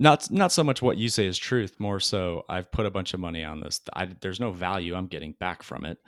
[0.00, 3.14] not not so much what you say is truth more so i've put a bunch
[3.14, 5.98] of money on this I, there's no value i'm getting back from it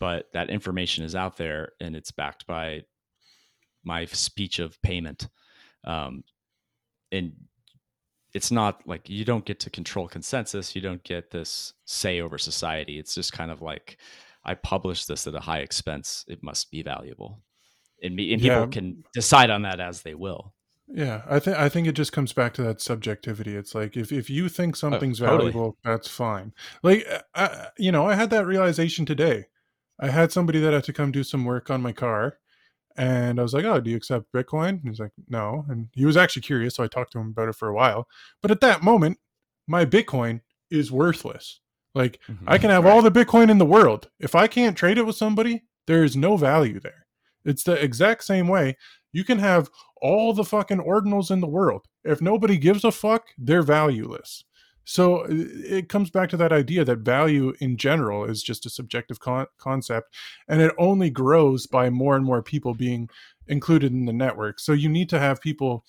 [0.00, 2.82] but that information is out there and it's backed by
[3.84, 5.28] my speech of payment
[5.84, 6.22] um,
[7.12, 7.32] and
[8.34, 12.38] it's not like you don't get to control consensus you don't get this say over
[12.38, 13.96] society it's just kind of like
[14.44, 17.40] i publish this at a high expense it must be valuable
[18.02, 18.66] and, me, and people Yeah.
[18.66, 20.54] can decide on that as they will
[20.90, 23.54] Yeah, I think I think it just comes back to that subjectivity.
[23.54, 25.52] It's like if if you think something's totally.
[25.52, 26.54] valuable, that's fine.
[26.82, 29.48] Like uh, I, you know, I had that realization today.
[30.00, 32.38] I had somebody that had to come do some work on my car,
[32.96, 36.06] and I was like, "Oh, do you accept Bitcoin?" And he's like, "No," and he
[36.06, 38.08] was actually curious, so I talked to him about it for a while.
[38.42, 39.18] But at that moment,
[39.66, 41.60] my Bitcoin is worthless.
[41.94, 42.60] Like I mm-hmm.
[42.60, 44.08] can have all the Bitcoin in the world.
[44.20, 47.06] If I can't trade it with somebody, there is no value there.
[47.44, 48.76] It's the exact same way.
[49.12, 49.70] You can have
[50.02, 51.86] all the fucking ordinals in the world.
[52.04, 54.44] If nobody gives a fuck, they're valueless.
[54.88, 59.20] So it comes back to that idea that value in general is just a subjective
[59.20, 60.14] con- concept
[60.48, 63.10] and it only grows by more and more people being
[63.46, 64.58] included in the network.
[64.58, 65.84] So you need to have people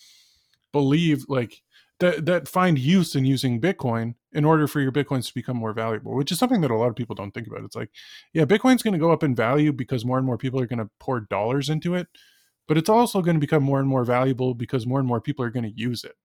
[0.74, 1.62] believe like
[2.00, 5.72] that that find use in using Bitcoin in order for your Bitcoins to become more
[5.72, 7.64] valuable, which is something that a lot of people don't think about.
[7.64, 7.92] It's like,
[8.34, 10.80] yeah, Bitcoin's going to go up in value because more and more people are going
[10.80, 12.08] to pour dollars into it,
[12.70, 15.44] but it's also going to become more and more valuable because more and more people
[15.44, 16.16] are going to use it.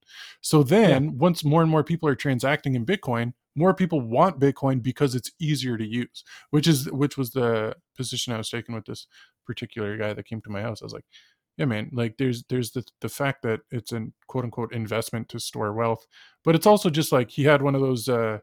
[0.42, 4.82] So then, once more and more people are transacting in Bitcoin, more people want Bitcoin
[4.82, 8.84] because it's easier to use, which is which was the position I was taking with
[8.84, 9.06] this
[9.46, 10.82] particular guy that came to my house.
[10.82, 11.06] I was like,
[11.56, 15.40] yeah, man, like there's there's the the fact that it's an quote unquote investment to
[15.40, 16.06] store wealth,
[16.44, 18.06] but it's also just like he had one of those.
[18.08, 18.38] uh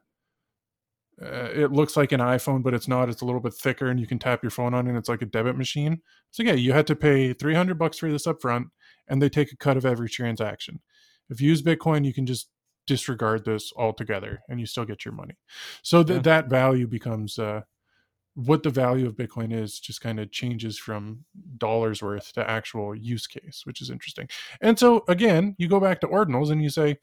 [1.22, 3.10] uh, it looks like an iPhone, but it's not.
[3.10, 4.90] It's a little bit thicker, and you can tap your phone on it.
[4.90, 6.02] and It's like a debit machine.
[6.32, 8.66] So yeah, you had to pay three hundred bucks for this upfront,
[9.08, 10.80] and they take a cut of every transaction.
[11.30, 12.50] If you use Bitcoin, you can just
[12.88, 15.36] disregard this altogether, and you still get your money.
[15.84, 16.22] So th- Yeah.
[16.24, 17.62] that value becomes uh,
[18.34, 19.80] what the value of Bitcoin is.
[19.80, 21.26] Just kind of changes from
[21.58, 24.28] dollars worth to actual use case, which is interesting.
[24.62, 26.98] And so again, you go back to ordinals and you say,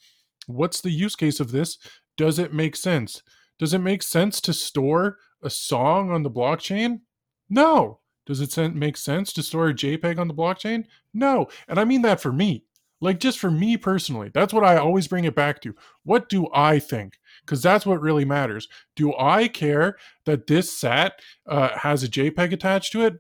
[0.47, 1.79] what's the use case of this?
[2.17, 3.23] Does it make sense?
[3.59, 7.01] Does it make sense to store a song on the blockchain?
[7.49, 8.01] No.
[8.27, 10.85] Does it make sense to store a JPEG on the blockchain?
[11.15, 11.49] No.
[11.67, 12.65] And I mean that for me.
[13.01, 14.31] Like just for me personally.
[14.35, 15.75] That's what I always bring it back to.
[16.03, 17.19] What do I think?
[17.45, 18.69] Because that's what really matters.
[18.97, 23.15] Do I care that this sat uh, has a JPEG attached to it?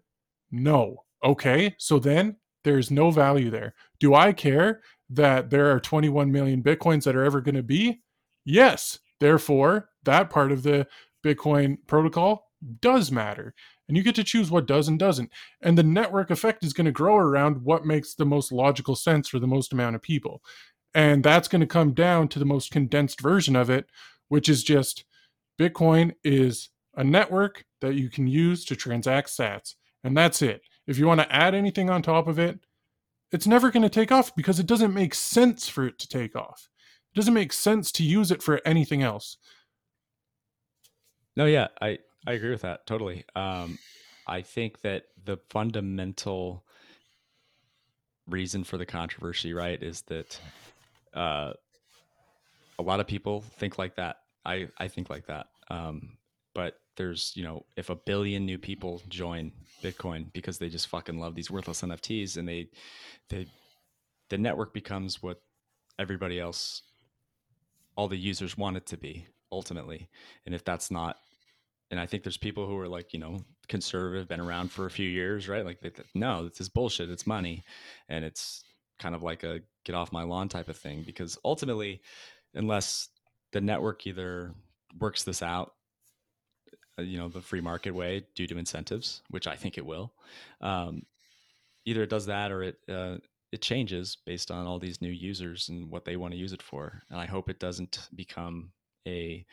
[0.50, 1.04] No.
[1.24, 1.74] Okay.
[1.78, 3.74] So then there's no value there.
[4.00, 8.02] Do I care that there are 21 million Bitcoins that are ever going to be?
[8.44, 8.98] Yes.
[9.20, 10.86] Therefore, that part of the
[11.24, 12.46] Bitcoin protocol
[12.80, 13.54] does matter.
[13.86, 15.30] And you get to choose what does and doesn't.
[15.62, 19.28] And the network effect is going to grow around what makes the most logical sense
[19.28, 20.42] for the most amount of people.
[20.94, 23.86] And that's going to come down to the most condensed version of it,
[24.28, 25.04] which is just
[25.60, 29.74] Bitcoin is a network that you can use to transact sats.
[30.04, 30.62] And that's it.
[30.86, 32.58] If you want to add anything on top of it,
[33.30, 36.34] it's never going to take off because it doesn't make sense for it to take
[36.34, 36.68] off.
[37.12, 39.36] It doesn't make sense to use it for anything else.
[41.38, 43.24] No, yeah, I I agree with that totally.
[43.36, 43.78] Um,
[44.26, 46.64] I think that the fundamental
[48.26, 50.40] reason for the controversy, right, is that
[51.14, 51.52] uh,
[52.76, 54.16] a lot of people think like that.
[54.44, 55.46] I I think like that.
[55.70, 56.18] Um,
[56.56, 61.20] but there's you know if a billion new people join Bitcoin because they just fucking
[61.20, 62.68] love these worthless NFTs and they
[63.28, 63.46] they
[64.28, 65.40] the network becomes what
[66.00, 66.82] everybody else
[67.94, 70.08] all the users want it to be ultimately
[70.44, 71.16] and if that's not
[71.90, 73.38] and i think there's people who are like you know
[73.68, 75.64] conservative been around for a few years right?
[75.64, 77.62] Like they, th- no this is bullshit it's money.
[78.08, 78.64] And it's
[78.98, 82.00] kind of like a get off my lawn type of thing because ultimately
[82.54, 83.08] unless
[83.52, 84.52] the network either
[84.98, 85.74] works this out
[86.98, 90.12] uh, you know the free market way due to incentives which i think it will
[90.60, 91.02] um,
[91.84, 93.16] either it does that or it uh,
[93.52, 96.62] it changes based on all these new users and what they want to use it
[96.62, 97.02] for.
[97.10, 98.72] And i hope it doesn't become
[99.06, 99.46] a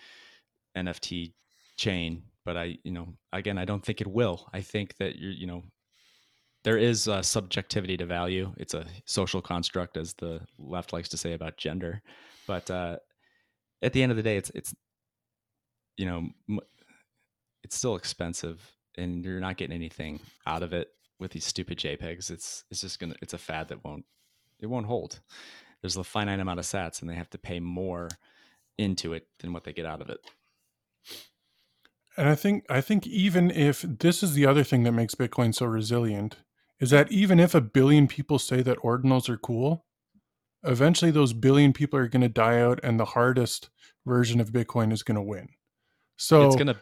[0.75, 1.33] nft
[1.77, 4.47] chain but i you know again i don't think it will.
[4.53, 5.63] I think that you're you know
[6.65, 8.51] there is a subjectivity to value.
[8.57, 12.01] It's a social construct as the left likes to say about gender.
[12.47, 12.97] But uh,
[13.83, 14.73] at the end of the day it's it's
[15.95, 16.59] you know
[17.63, 18.59] it's still expensive
[18.97, 20.89] and you're not getting anything out of it
[21.19, 22.31] with these stupid jpegs.
[22.31, 24.05] It's it's just gonna it's a fad that won't
[24.59, 25.19] it won't hold.
[25.81, 28.09] There's a finite amount of sats and they have to pay more
[28.79, 30.19] into it than what they get out of it
[32.17, 35.53] And I think I think even if this is the other thing that makes Bitcoin
[35.53, 36.37] so resilient
[36.79, 39.85] is that even if a billion people say that ordinals are cool,
[40.63, 43.69] eventually those billion people are going to die out and the hardest
[44.05, 45.49] version of Bitcoin is going to win.
[46.17, 46.75] So it's gonna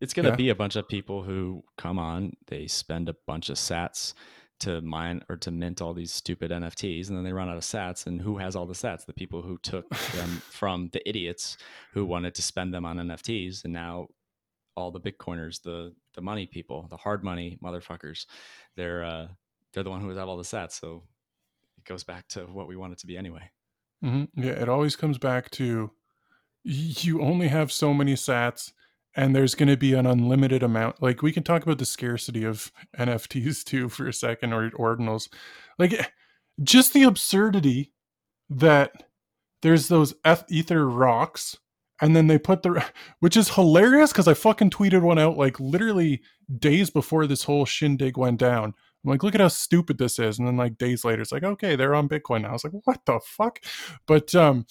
[0.00, 0.36] it's gonna Yeah.
[0.36, 4.14] be a bunch of people who come on they spend a bunch of sats
[4.60, 7.62] to mine or to mint all these stupid nfts and then they run out of
[7.62, 11.56] sats and who has all the sats the people who took them from the idiots
[11.92, 14.06] who wanted to spend them on nfts and now
[14.76, 18.26] all the bitcoiners the the money people the hard money motherfuckers
[18.76, 19.26] they're uh
[19.72, 21.02] they're the one who have all the sats so
[21.78, 23.50] it goes back to what we want it to be anyway
[24.02, 24.28] Mhm.
[24.34, 25.90] Yeah, it always comes back to
[26.64, 28.72] you only have so many sats
[29.16, 31.02] and there's going to be an unlimited amount.
[31.02, 35.28] Like we can talk about the scarcity of NFTs too for a second or ordinals.
[35.78, 36.12] Like
[36.62, 37.92] just the absurdity
[38.48, 38.92] that
[39.62, 41.56] there's those eth- ether rocks
[42.00, 42.84] and then they put the
[43.20, 46.22] which is hilarious cuz I fucking tweeted one out like literally
[46.58, 48.74] days before this whole shindig went down.
[49.04, 50.38] I'm like, look at how stupid this is.
[50.38, 52.50] And then like days later, it's like, okay, they're on Bitcoin now.
[52.50, 53.60] I was like, what the fuck?
[54.06, 54.66] But um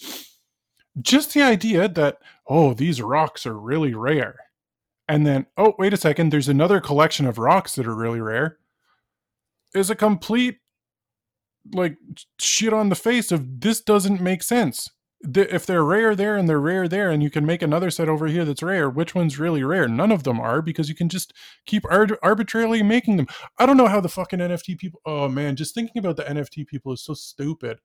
[1.00, 2.18] just the idea that,
[2.48, 4.36] oh, these rocks are really rare.
[5.08, 8.58] And then, oh, wait a second, there's another collection of rocks that are really rare
[9.74, 10.58] is a complete
[11.74, 11.96] like
[12.40, 14.88] shit on the face of this doesn't make sense.
[15.22, 18.26] If they're rare there and they're rare there, and you can make another set over
[18.26, 19.86] here that's rare, which one's really rare?
[19.86, 21.34] None of them are because you can just
[21.66, 23.26] keep ar- arbitrarily making them.
[23.58, 25.02] I don't know how the fucking NFT people.
[25.04, 27.80] Oh man, just thinking about the NFT people is so stupid.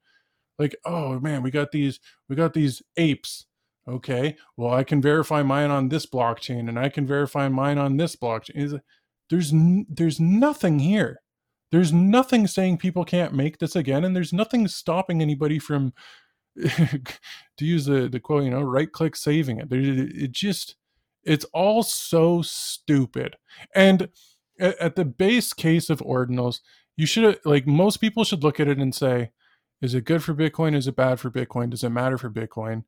[0.60, 2.00] Like, oh man, we got these,
[2.30, 3.46] we got these apes.
[3.88, 7.98] Okay, well, I can verify mine on this blockchain, and I can verify mine on
[7.98, 8.82] this blockchain.
[9.30, 9.54] There's
[9.90, 11.22] there's nothing here.
[11.72, 15.94] there's nothing saying people can't make this again, and there's nothing stopping anybody from
[16.66, 19.68] to use the the quote, you know, right click saving it.
[19.72, 20.76] It just
[21.24, 23.36] it's all so stupid.
[23.76, 24.10] And
[24.60, 26.62] at, at the base case of ordinals,
[26.98, 29.32] you should like most people should look at it and say,
[29.82, 30.76] is it good for Bitcoin?
[30.76, 31.70] Is it bad for Bitcoin?
[31.70, 32.84] Does it matter for Bitcoin?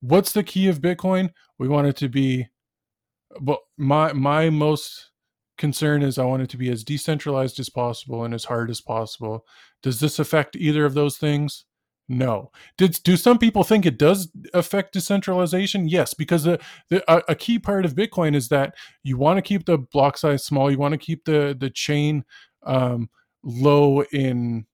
[0.00, 1.30] What's the key of Bitcoin?
[1.58, 2.48] We want it to be
[3.40, 5.10] but my my most
[5.56, 8.80] concern is I want it to be as decentralized as possible and as hard as
[8.80, 9.44] possible.
[9.82, 11.64] Does this affect either of those things?
[12.08, 12.50] No.
[12.78, 15.88] Did do some people think it does affect decentralization?
[15.88, 16.58] Yes, because the,
[16.88, 20.16] the a, a key part of Bitcoin is that you want to keep the block
[20.16, 20.70] size small.
[20.70, 22.24] You want to keep the the chain
[22.62, 23.10] um,
[23.42, 24.66] low in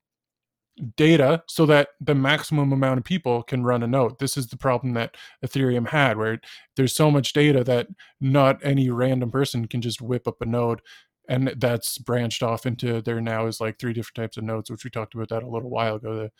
[0.96, 4.18] data so that the maximum amount of people can run a node.
[4.18, 6.40] This is the problem that Ethereum had, where
[6.76, 7.88] there's so much data that
[8.20, 10.80] not any random person can just whip up a node.
[11.28, 14.84] And that's branched off into there now is like three different types of nodes, which
[14.84, 16.14] we talked about that a little while ago.
[16.14, 16.30] The,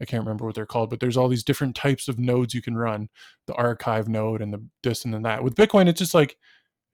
[0.00, 2.62] I can't remember what they're called, but there's all these different types of nodes you
[2.62, 3.08] can run,
[3.46, 5.42] the archive node and the this and then that.
[5.42, 6.36] With Bitcoin, it's just like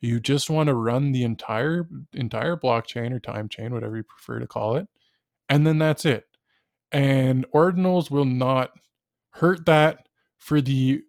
[0.01, 4.39] you just want to run the entire entire blockchain or time chain, whatever you prefer
[4.39, 4.87] to call it,
[5.49, 6.27] and then that's it
[6.93, 8.73] and ordinals will not
[9.31, 10.09] hurt that
[10.39, 11.03] for the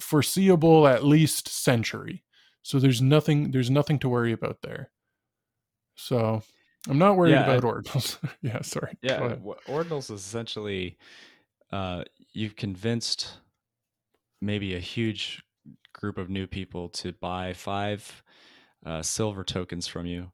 [0.00, 2.24] foreseeable at least century.
[2.62, 4.90] So there's nothing there's nothing to worry about there.
[5.96, 6.42] So
[6.88, 8.18] i'm not worried Yeah, about ordinals.
[8.42, 8.96] Yeah sorry.
[9.02, 9.36] Yeah,
[9.68, 10.98] ordinals is essentially
[11.72, 13.38] uh, you've convinced
[14.40, 15.42] maybe a huge
[15.92, 18.22] group of new people to buy five
[18.86, 20.30] uh, silver tokens from you,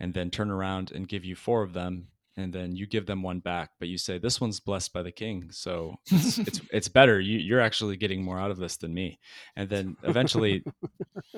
[0.00, 2.08] and then turn around and give you four of them,
[2.38, 5.10] and then you give them one back, but you say this one's blessed by the
[5.10, 7.18] king, so it's it's, it's better.
[7.18, 9.18] You, you're actually getting more out of this than me,
[9.56, 10.62] and then eventually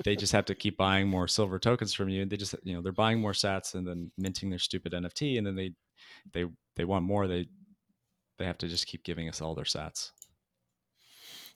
[0.05, 2.75] they just have to keep buying more silver tokens from you, and they just you
[2.75, 5.71] know they're buying more Sats and then minting their stupid NFT, and then they
[6.33, 6.45] they
[6.75, 7.27] they want more.
[7.27, 7.47] They
[8.37, 10.11] they have to just keep giving us all their Sats.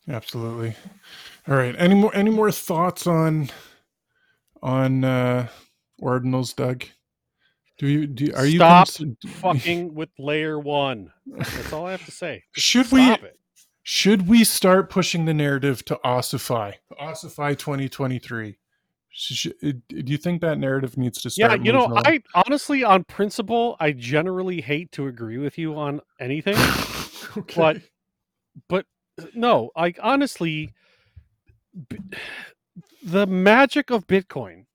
[0.10, 0.76] absolutely
[1.48, 3.50] all right any more any more thoughts on
[4.64, 5.48] on uh
[6.02, 6.86] ordinals doug
[7.78, 11.12] do you do are you Stop cons- fucking with layer one.
[11.26, 12.44] That's all I have to say.
[12.56, 13.40] should we it.
[13.84, 16.72] Should we start pushing the narrative to ossify?
[17.00, 18.58] Ossify 2023.
[19.10, 22.24] Sh- sh- uh, do you think that narrative needs to Yeah, you know, moving I
[22.34, 26.56] honestly, on principle, I generally hate to agree with you on anything.
[27.38, 27.54] okay.
[27.56, 27.82] but-
[28.70, 28.86] but
[29.36, 30.74] no, like honestly,
[33.04, 34.66] the magic of Bitcoin,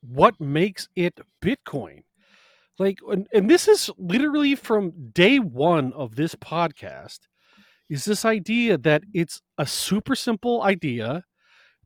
[0.00, 2.02] what makes it Bitcoin?
[2.78, 7.20] Like, and, and this is literally from day one of this podcast,
[7.88, 11.24] is this idea that it's a super simple idea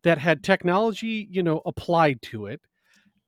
[0.03, 2.61] that had technology, you know, applied to it,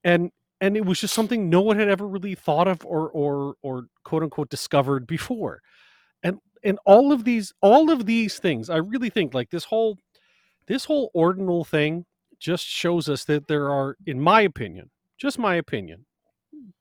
[0.03, 0.31] and
[0.61, 3.87] and it was just something no one had ever really thought of or or or
[4.03, 5.61] quote unquote discovered before.
[6.23, 9.97] And and all of these all of these things i really think like this whole
[10.67, 12.05] this whole ordinal thing
[12.39, 16.05] just shows us that there are in my opinion just my opinion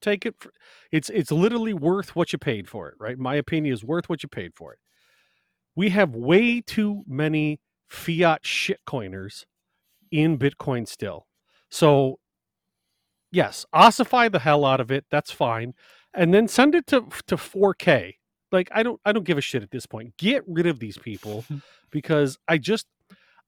[0.03, 0.53] take it for,
[0.93, 3.19] it's it's literally worth what you paid for it right?
[3.19, 4.79] My opinion is worth what you paid for it.
[5.77, 9.45] We have way too many fiat shitcoiners
[10.11, 11.27] in bitcoin still.
[11.71, 12.19] So
[13.33, 15.75] yes ossify the hell out of it that's fine
[16.15, 18.15] and then send it to to 4k
[18.53, 20.17] like i don't i don't give a shit at this point.
[20.17, 21.45] Get rid of these people
[21.91, 22.87] because i just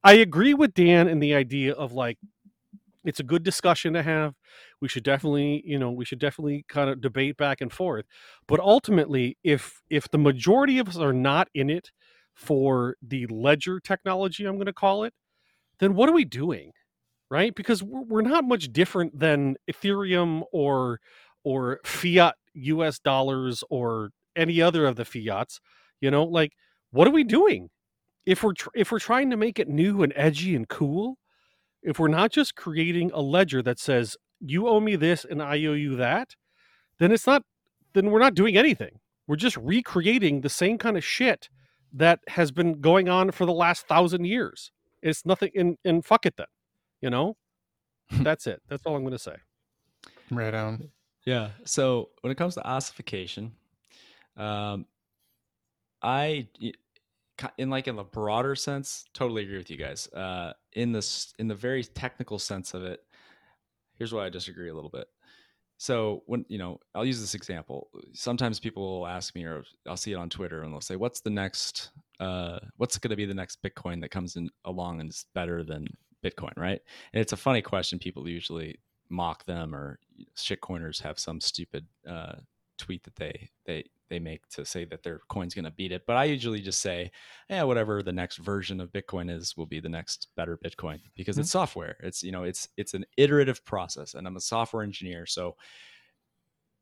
[0.05, 2.19] i agree with dan in the idea of like
[3.05, 4.35] it's a good discussion to have
[4.83, 8.05] we should definitely you know we should definitely kind of debate back and forth.
[8.49, 11.91] But ultimately if if the majority of us are not in it
[12.35, 15.13] for the ledger technology i'm going to call it
[15.81, 16.73] then what are we doing
[17.31, 17.55] right?
[17.55, 21.01] Because we're, not much different than ethereum or
[21.45, 25.61] or fiat us dollars or any other of the fiats
[26.01, 26.25] you know?
[26.25, 26.53] Like
[26.91, 27.71] what are we doing?
[28.27, 31.17] If we're tr- if we're trying to make it new and edgy and cool
[31.83, 35.53] if we're not just creating a ledger that says you owe me this and i
[35.65, 36.35] owe you that
[36.99, 37.43] then it's not
[37.95, 41.49] then we're not doing anything we're just recreating the same kind of shit
[41.93, 46.27] that has been going on for the last thousand years it's nothing and and fuck
[46.27, 46.47] it then
[47.01, 47.37] you know
[48.23, 49.37] that's it that's all i'm going to say
[50.37, 50.91] right on.
[51.25, 51.51] Yeah.
[51.65, 53.53] So when it comes to ossification,
[54.37, 54.87] um,
[56.03, 56.49] I
[57.59, 60.09] in like in the broader sense, totally agree with you guys.
[60.09, 63.01] Uh, in this, in the very technical sense of it,
[63.99, 65.07] here's why I disagree a little bit.
[65.79, 67.89] So when you know, I'll use this example.
[68.13, 71.21] Sometimes people will ask me, or I'll see it on Twitter, and they'll say, "What's
[71.21, 71.91] the next?
[72.21, 75.65] Uh, what's going to be the next Bitcoin that comes in along and is better
[75.65, 75.89] than
[76.25, 76.81] Bitcoin?" Right?
[77.13, 77.99] And it's a funny question.
[77.99, 78.79] People usually
[79.09, 79.99] mock them, or
[80.37, 82.35] shitcoiners have some stupid uh,
[82.83, 86.03] tweet that they they they make to say that their coin's going to beat it.
[86.05, 87.13] But I usually just say,
[87.49, 91.37] yeah, whatever the next version of Bitcoin is will be the next better Bitcoin because
[91.37, 91.43] mm-hmm.
[91.43, 91.97] it's software.
[92.01, 95.27] It's you know it's it's an iterative process, and I'm a software engineer.
[95.27, 95.57] So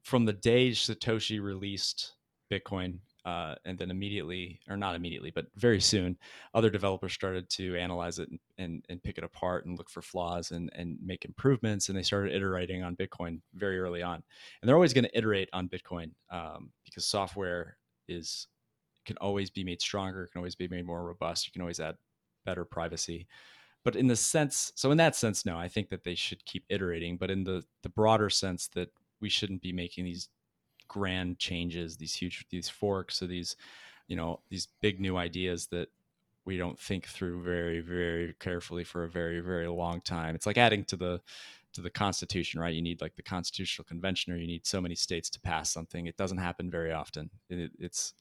[0.03, 2.15] from the day Satoshi released
[2.51, 6.17] Bitcoin, uh, and then immediately, or not immediately, but very soon,
[6.55, 10.01] other developers started to analyze it and, and, and, pick it apart and look for
[10.01, 11.89] flaws and, and make improvements.
[11.89, 14.23] And they started iterating on Bitcoin very early on.
[14.61, 17.77] And they're always going to iterate on Bitcoin um, because software
[18.09, 18.47] is
[19.05, 21.47] can always be made stronger, can always be made more robust.
[21.47, 21.97] You can always add
[22.45, 23.27] better privacy.
[23.85, 26.65] But in the sense, so in that sense, no, I think that they should keep
[26.69, 27.17] iterating.
[27.17, 28.89] But in the the broader sense that
[29.21, 30.29] we shouldn't be making these
[30.91, 33.57] grand changes, these huge these forks or these,
[34.09, 35.89] you know, these big new ideas that
[36.45, 40.35] we don't think through very very carefully for a very very long time.
[40.35, 41.21] It's like adding to the
[41.73, 42.75] to the Constitution, right?
[42.75, 46.07] You need like the Constitutional Convention, or you need so many states to pass something.
[46.07, 47.31] It doesn't happen very often.
[47.49, 48.15] It, it's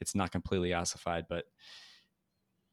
[0.00, 1.44] it's not completely ossified, but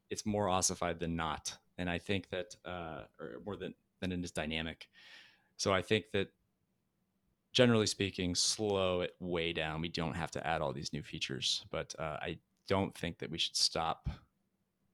[0.09, 1.57] it's more ossified than not.
[1.77, 4.87] And I think that, uh, or more than than it is dynamic.
[5.57, 6.29] So I think that
[7.51, 9.81] generally speaking, slow it way down.
[9.81, 12.37] We don't have to add all these new features, but uh, I
[12.67, 14.09] don't think that we should stop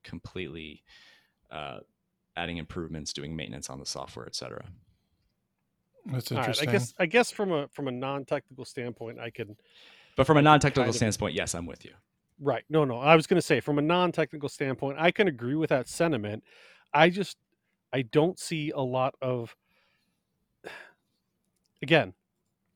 [0.04, 0.84] completely
[1.52, 1.80] uh,
[2.36, 4.66] adding improvements, doing maintenance on the software, etc.
[6.06, 6.68] That's interesting.
[6.68, 9.56] Right, I guess I guess from a from a non technical standpoint, I can.
[10.16, 11.92] But from a non technical standpoint, of, yes, I'm with you.
[12.40, 12.64] Right.
[12.70, 13.00] No, no.
[13.00, 15.88] I was going to say from a non technical standpoint, I can agree with that
[15.88, 16.44] sentiment.
[16.94, 17.38] I just
[17.94, 19.56] I don't see a lot of
[21.82, 22.14] again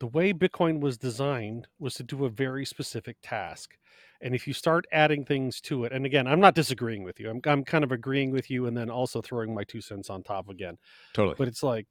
[0.01, 3.77] the way Bitcoin was designed was to do a very specific task.
[4.19, 7.29] And if you start adding things to it, and again, I'm not disagreeing with you.
[7.29, 10.23] I'm, I'm kind of agreeing with you and then also throwing my two cents on
[10.23, 10.79] top again.
[11.13, 11.35] Totally.
[11.37, 11.85] But it's like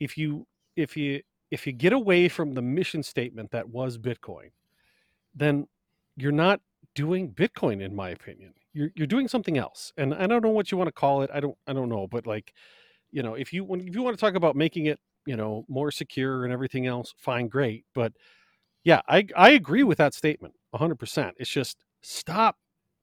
[0.00, 1.20] if you if you
[1.50, 4.52] if you get away from the mission statement that was Bitcoin,
[5.34, 5.66] then
[6.16, 6.62] you're not
[6.94, 8.54] doing Bitcoin, in my opinion.
[8.72, 9.92] You're you're doing something else.
[9.98, 11.30] And I don't know what you want to call it.
[11.30, 12.06] I don't I don't know.
[12.06, 12.54] But like,
[13.10, 15.64] you know, if you when if you want to talk about making it you know
[15.68, 18.12] more secure and everything else fine great but
[18.84, 22.56] yeah i i agree with that statement 100% it's just stop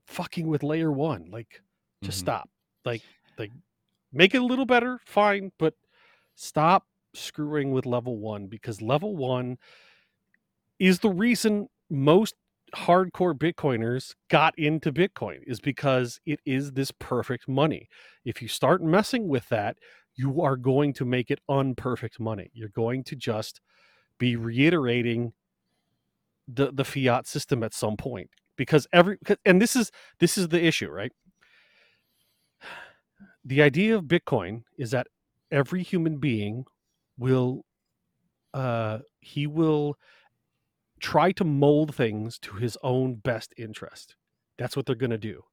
[0.06, 1.62] fucking with layer 1 like
[2.02, 2.26] just mm-hmm.
[2.26, 2.50] stop
[2.86, 3.02] like
[3.38, 3.52] like
[4.14, 5.74] make it a little better fine but
[6.36, 9.58] stop screwing with level 1 because level 1
[10.80, 12.36] is the reason most
[12.76, 17.88] hardcore bitcoiners got into bitcoin is because it is this perfect money
[18.26, 19.78] if you start messing with that
[20.18, 22.52] you are going to make it unperfect money.
[22.54, 23.62] You're going to just
[24.20, 25.34] be reiterating
[26.48, 30.64] the the fiat system at some point because every and this is this is the
[30.64, 31.12] issue, right?
[33.46, 35.08] The idea of Bitcoin is that
[35.52, 36.66] every human being
[37.18, 37.64] will
[38.54, 39.98] uh he will
[41.00, 44.16] try to mold things to his own best interest.
[44.58, 45.44] That's what they're going to do.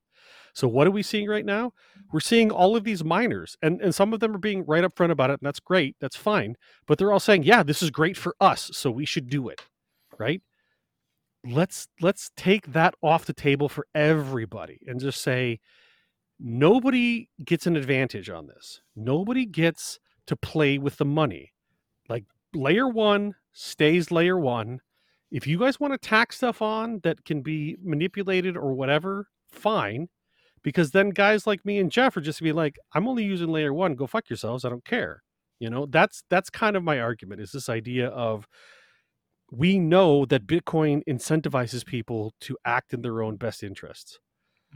[0.54, 1.72] So what are we seeing right now?
[2.12, 4.96] We're seeing all of these miners, and, and some of them are being right up
[4.96, 6.56] front about it, and that's great, that's fine.
[6.86, 9.60] But they're all saying, yeah, this is great for us, so we should do it.
[10.16, 10.42] Right?
[11.44, 15.60] Let's let's take that off the table for everybody and just say
[16.38, 18.80] nobody gets an advantage on this.
[18.94, 21.52] Nobody gets to play with the money.
[22.08, 22.24] Like
[22.54, 24.80] layer one stays layer one.
[25.30, 30.08] If you guys want to tack stuff on that can be manipulated or whatever, fine
[30.64, 33.72] because then guys like me and Jeff are just be like, I'm only using layer
[33.72, 33.94] one.
[33.94, 34.64] Go fuck yourselves.
[34.64, 35.22] I don't care.
[35.60, 37.40] You know, that's that's kind of my argument.
[37.40, 38.48] Is this idea of
[39.52, 44.18] we know that Bitcoin incentivizes people to act in their own best interests.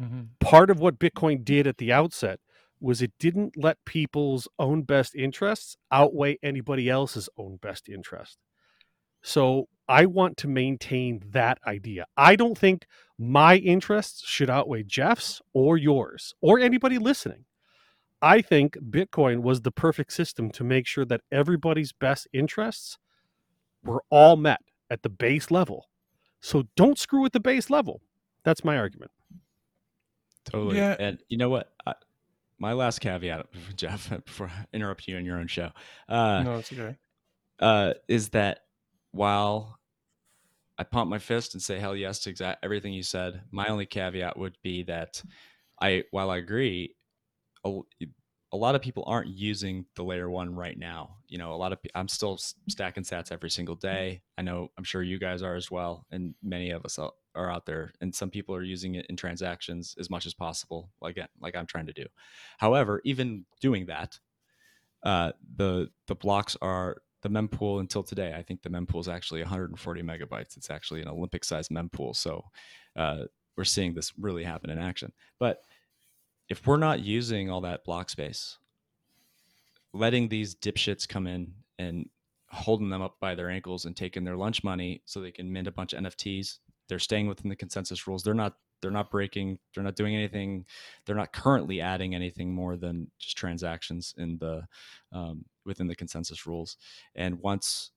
[0.00, 0.22] Mm-hmm.
[0.40, 2.38] Part of what Bitcoin did at the outset
[2.80, 8.38] was it didn't let people's own best interests outweigh anybody else's own best interest.
[9.22, 12.06] So I want to maintain that idea.
[12.16, 12.86] I don't think
[13.18, 17.44] my interests should outweigh Jeff's or yours or anybody listening.
[18.20, 22.98] I think Bitcoin was the perfect system to make sure that everybody's best interests
[23.84, 24.60] were all met
[24.90, 25.88] at the base level.
[26.40, 28.00] So don't screw with the base level.
[28.44, 29.10] That's my argument.
[30.44, 30.76] Totally.
[30.76, 30.96] Yeah.
[30.98, 31.72] And you know what?
[31.86, 31.94] I,
[32.58, 33.46] my last caveat,
[33.76, 35.70] Jeff, before I interrupt you in your own show,
[36.08, 36.96] uh, no, it's okay.
[37.60, 38.60] Uh, is that
[39.12, 39.77] while
[40.78, 43.42] I pump my fist and say hell yes to everything you said.
[43.50, 45.22] My only caveat would be that
[45.80, 46.94] I, while I agree,
[47.64, 47.80] a,
[48.52, 51.16] a lot of people aren't using the layer one right now.
[51.28, 52.38] You know, a lot of I'm still
[52.68, 54.22] stacking sats every single day.
[54.38, 57.66] I know I'm sure you guys are as well, and many of us are out
[57.66, 57.92] there.
[58.00, 61.66] And some people are using it in transactions as much as possible, like like I'm
[61.66, 62.06] trying to do.
[62.58, 64.18] However, even doing that,
[65.02, 68.34] uh, the the blocks are the mempool until today.
[68.36, 70.56] I think the mempool is actually 140 megabytes.
[70.56, 72.14] It's actually an Olympic sized mempool.
[72.14, 72.44] So
[72.96, 73.24] uh,
[73.56, 75.12] we're seeing this really happen in action.
[75.38, 75.62] But
[76.48, 78.58] if we're not using all that block space,
[79.92, 82.08] letting these dipshits come in and
[82.50, 85.68] holding them up by their ankles and taking their lunch money so they can mint
[85.68, 86.58] a bunch of NFTs,
[86.88, 88.22] they're staying within the consensus rules.
[88.22, 90.64] They're not they're not breaking they're not doing anything
[91.04, 94.62] they're not currently adding anything more than just transactions in the
[95.12, 96.76] um, within the consensus rules.
[97.14, 97.92] And once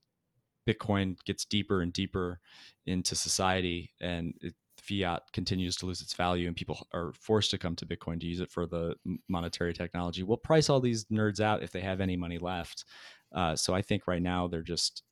[0.68, 2.40] bitcoin gets deeper and deeper
[2.86, 7.58] into society and it, fiat continues to lose its value and people are forced to
[7.58, 8.96] come to bitcoin to use it for the
[9.28, 12.86] monetary technology we'll price all these nerds out if they have any money left.
[13.34, 15.04] Uh, so i think right now they're just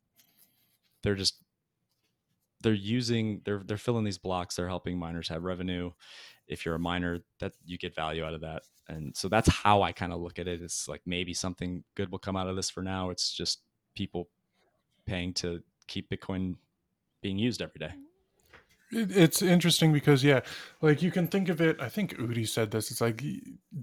[1.02, 1.36] they're just
[2.60, 5.90] they're using they're they're filling these blocks they're helping miners have revenue.
[6.46, 8.62] If you're a miner that you get value out of that.
[8.88, 10.60] And so that's how i kind of look at it.
[10.60, 13.10] It's like maybe something good will come out of this for now.
[13.10, 13.60] It's just
[13.94, 14.28] people
[15.06, 16.56] paying to keep bitcoin
[17.22, 17.92] being used every day
[18.92, 20.40] it's interesting because yeah
[20.82, 23.22] like you can think of it i think udi said this it's like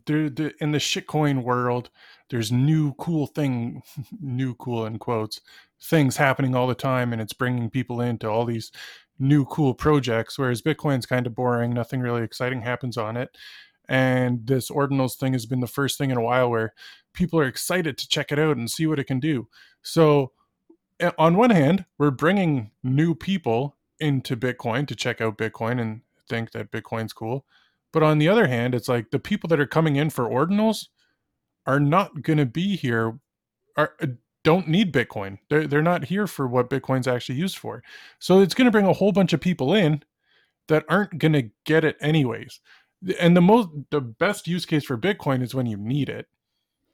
[0.05, 0.25] there
[0.59, 1.89] in the shitcoin world
[2.29, 3.81] there's new cool thing
[4.19, 5.39] new cool in quotes
[5.81, 8.71] things happening all the time and it's bringing people into all these
[9.19, 13.35] new cool projects whereas bitcoin's kind of boring nothing really exciting happens on it.
[13.89, 16.73] And this ordinals thing has been the first thing in a while where
[17.13, 19.47] people are excited to check it out and see what it can do.
[19.81, 20.33] So
[20.99, 26.01] eh, on one hand we're bringing new people into bitcoin to check out bitcoin and
[26.29, 27.45] think that bitcoin's cool
[27.93, 30.87] but on the other hand it's like the people that are coming in for ordinals
[31.65, 33.19] are not going to be here
[33.75, 34.07] are uh,
[34.43, 35.37] don't need Bitcoin.
[35.49, 37.83] They're they're not here for what Bitcoin's actually used for.
[38.19, 40.03] So it's going to bring a whole bunch of people in
[40.69, 42.61] that aren't going to get it anyways.
[43.19, 46.27] And the most the best use case for Bitcoin is when you need it.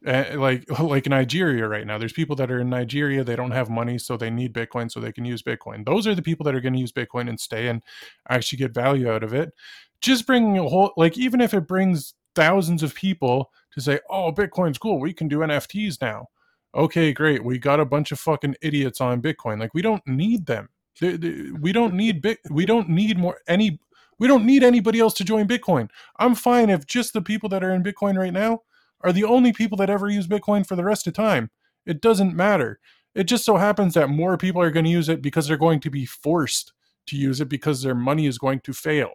[0.06, 1.98] Uh, like like Nigeria right now.
[1.98, 5.00] There's people that are in Nigeria, they don't have money, so they need Bitcoin so
[5.00, 5.86] they can use Bitcoin.
[5.86, 7.82] Those are the people that are going to use Bitcoin and stay and
[8.30, 9.54] actually get value out of it.
[10.02, 14.32] Just bringing a whole like even if it brings thousands of people to say, "Oh,
[14.32, 15.00] Bitcoin's cool.
[15.00, 16.28] We can do NFTs now."
[16.76, 17.44] okay, great.
[17.44, 19.60] We got a bunch of fucking idiots on Bitcoin.
[19.60, 20.70] Like we don't need them.
[21.02, 22.40] We don't need bit.
[22.50, 23.80] We don't need more any.
[24.20, 25.90] We don't need anybody else to join Bitcoin.
[26.18, 28.62] I'm fine if just the people that are in Bitcoin right now
[29.04, 31.50] are the only people that ever use Bitcoin for the rest of time.
[31.86, 32.80] It doesn't matter.
[33.16, 35.82] It just so happens that more people are going to use it because they're going
[35.82, 36.74] to be forced
[37.08, 39.12] to use it because their money is going to fail.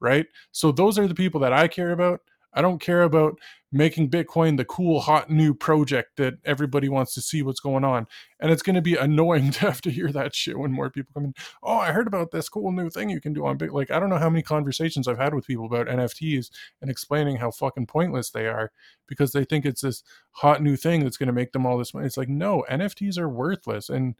[0.00, 0.26] Right?
[0.52, 2.20] So those are the people that I care about.
[2.52, 3.38] I don't care about
[3.72, 8.06] making Bitcoin the cool, hot new project that everybody wants to see what's going on.
[8.40, 11.12] And it's going to be annoying to have to hear that shit when more people
[11.14, 11.34] come in.
[11.62, 13.72] Oh, I heard about this cool new thing you can do on Bitcoin.
[13.72, 16.50] Like, I don't know how many conversations I've had with people about NFTs
[16.80, 18.72] and explaining how fucking pointless they are
[19.06, 20.02] because they think it's this
[20.32, 22.06] hot new thing that's going to make them all this money.
[22.06, 23.88] It's like, no, NFTs are worthless.
[23.88, 24.16] And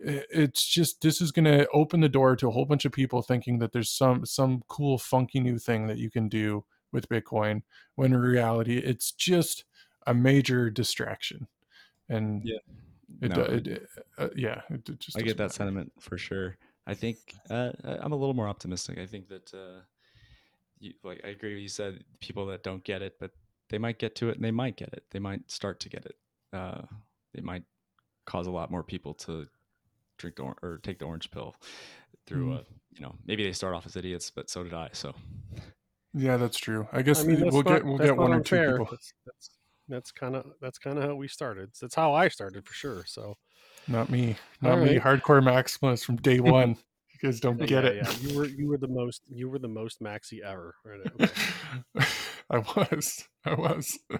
[0.00, 3.22] it's just this is going to open the door to a whole bunch of people
[3.22, 7.62] thinking that there's some some cool funky new thing that you can do with Bitcoin
[7.94, 9.64] when in reality it's just
[10.06, 11.46] a major distraction.
[12.08, 12.58] And yeah,
[13.20, 15.52] it, no, it, it uh, yeah, it just I get that matter.
[15.54, 16.56] sentiment for sure.
[16.86, 17.18] I think
[17.50, 18.98] uh, I'm a little more optimistic.
[18.98, 19.80] I think that uh,
[20.78, 23.32] you, like I agree with you said people that don't get it, but
[23.68, 25.04] they might get to it and they might get it.
[25.10, 26.16] They might start to get it.
[26.52, 26.82] Uh,
[27.34, 27.64] they might
[28.24, 29.46] cause a lot more people to
[30.16, 31.54] drink the or, or take the orange pill
[32.26, 32.60] through mm.
[32.60, 34.88] a you know maybe they start off as idiots, but so did I.
[34.92, 35.14] So
[36.14, 36.88] yeah, that's true.
[36.92, 38.88] I guess I mean, we'll not, get we'll get one or two people.
[38.90, 39.50] That's, that's,
[39.88, 41.70] that's kind of that's kind of how we started.
[41.80, 43.04] That's how I started for sure.
[43.06, 43.36] So,
[43.86, 44.98] not me, not me.
[44.98, 46.70] Hardcore maximalist from day one.
[46.70, 47.96] you guys don't get yeah, it.
[47.96, 50.74] Yeah, you were you were the most you were the most maxi ever.
[50.84, 51.30] Right?
[51.94, 52.06] Okay.
[52.50, 53.24] I was.
[53.44, 53.98] I was.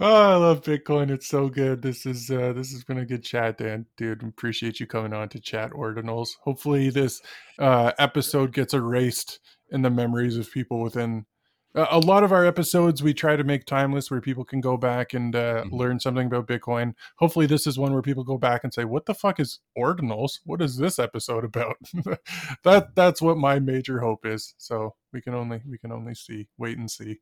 [0.00, 1.10] Oh, I love Bitcoin.
[1.10, 1.82] It's so good.
[1.82, 3.86] This is uh this has been a good chat, Dan.
[3.96, 6.30] Dude, appreciate you coming on to chat ordinals.
[6.42, 7.20] Hopefully this
[7.58, 9.38] uh episode gets erased
[9.72, 11.26] in the memories of people within
[11.74, 15.14] a lot of our episodes we try to make timeless where people can go back
[15.14, 15.74] and uh, mm-hmm.
[15.74, 16.94] learn something about bitcoin.
[17.16, 20.40] Hopefully this is one where people go back and say what the fuck is ordinals?
[20.44, 21.76] What is this episode about?
[22.64, 24.54] That that's what my major hope is.
[24.58, 27.20] So we can only we can only see wait and see.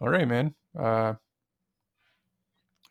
[0.00, 0.54] All right man.
[0.78, 1.14] Uh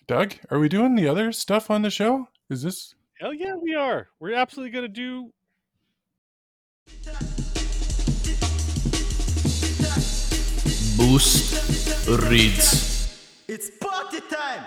[0.07, 2.27] doug are we doing the other stuff on the show?
[2.49, 4.09] Is this hell yeah we are.
[4.19, 5.31] We're absolutely gonna do
[10.97, 13.43] Boost Reads.
[13.47, 14.65] It's party time!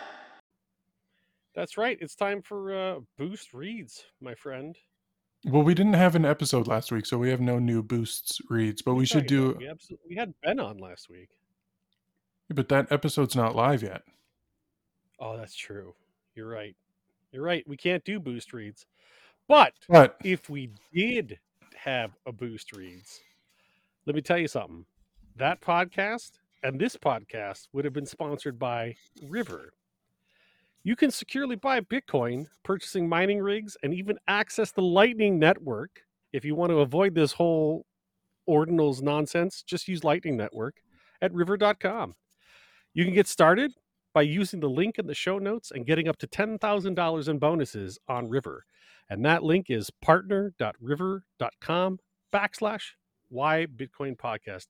[1.56, 1.98] That's right.
[2.00, 4.76] It's time for uh, Boost Reads, my friend.
[5.44, 8.80] Well, we didn't have an episode last week, so we have no new Boosts reads,
[8.80, 9.56] but we should do.
[9.58, 11.30] We, absolutely, we had Ben on last week.
[12.48, 14.02] Yeah, but that episode's not live yet.
[15.18, 15.96] Oh, that's true.
[16.36, 16.76] You're right.
[17.32, 17.64] You're right.
[17.66, 18.86] We can't do boost reads.
[19.48, 21.40] But But if we did
[21.74, 23.20] have a boost reads,
[24.06, 24.84] let me tell you something.
[25.40, 28.94] That podcast and this podcast would have been sponsored by
[29.26, 29.72] River.
[30.82, 36.02] You can securely buy Bitcoin, purchasing mining rigs, and even access the Lightning Network.
[36.34, 37.86] If you want to avoid this whole
[38.46, 40.74] ordinals nonsense, just use Lightning Network
[41.22, 42.12] at river.com.
[42.92, 43.72] You can get started
[44.12, 47.98] by using the link in the show notes and getting up to $10,000 in bonuses
[48.08, 48.66] on River.
[49.08, 51.98] And that link is partner.river.com
[52.30, 52.82] backslash
[53.30, 54.66] why Bitcoin podcast.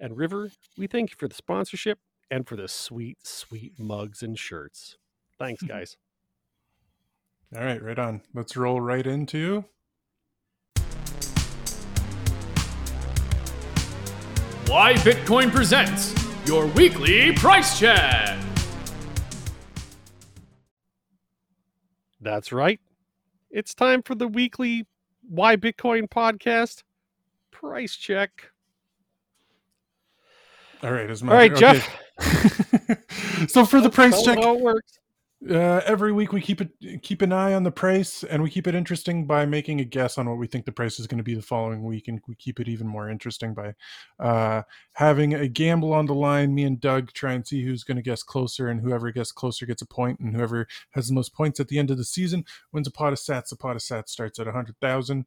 [0.00, 1.98] And River, we thank you for the sponsorship
[2.30, 4.96] and for the sweet, sweet mugs and shirts.
[5.38, 5.96] Thanks, guys.
[7.54, 8.22] all right, right on.
[8.32, 9.64] Let's roll right into
[14.66, 16.14] Why Bitcoin presents
[16.46, 18.38] your weekly price check.
[22.20, 22.80] That's right.
[23.50, 24.86] It's time for the weekly
[25.22, 26.82] Why Bitcoin podcast
[27.64, 28.50] price check.
[30.82, 31.80] All right, is my All right, okay.
[32.20, 33.48] Jeff.
[33.50, 34.98] so for the price check, how it works.
[35.50, 36.68] uh, every week we keep it
[37.02, 40.18] keep an eye on the price, and we keep it interesting by making a guess
[40.18, 42.34] on what we think the price is going to be the following week, and we
[42.34, 43.72] keep it even more interesting by
[44.20, 44.60] uh,
[44.92, 46.54] having a gamble on the line.
[46.54, 49.64] Me and Doug try and see who's going to guess closer, and whoever guesses closer
[49.64, 52.44] gets a point, and whoever has the most points at the end of the season
[52.72, 53.48] wins a pot of sats.
[53.48, 55.24] The pot of sats starts at a hundred thousand,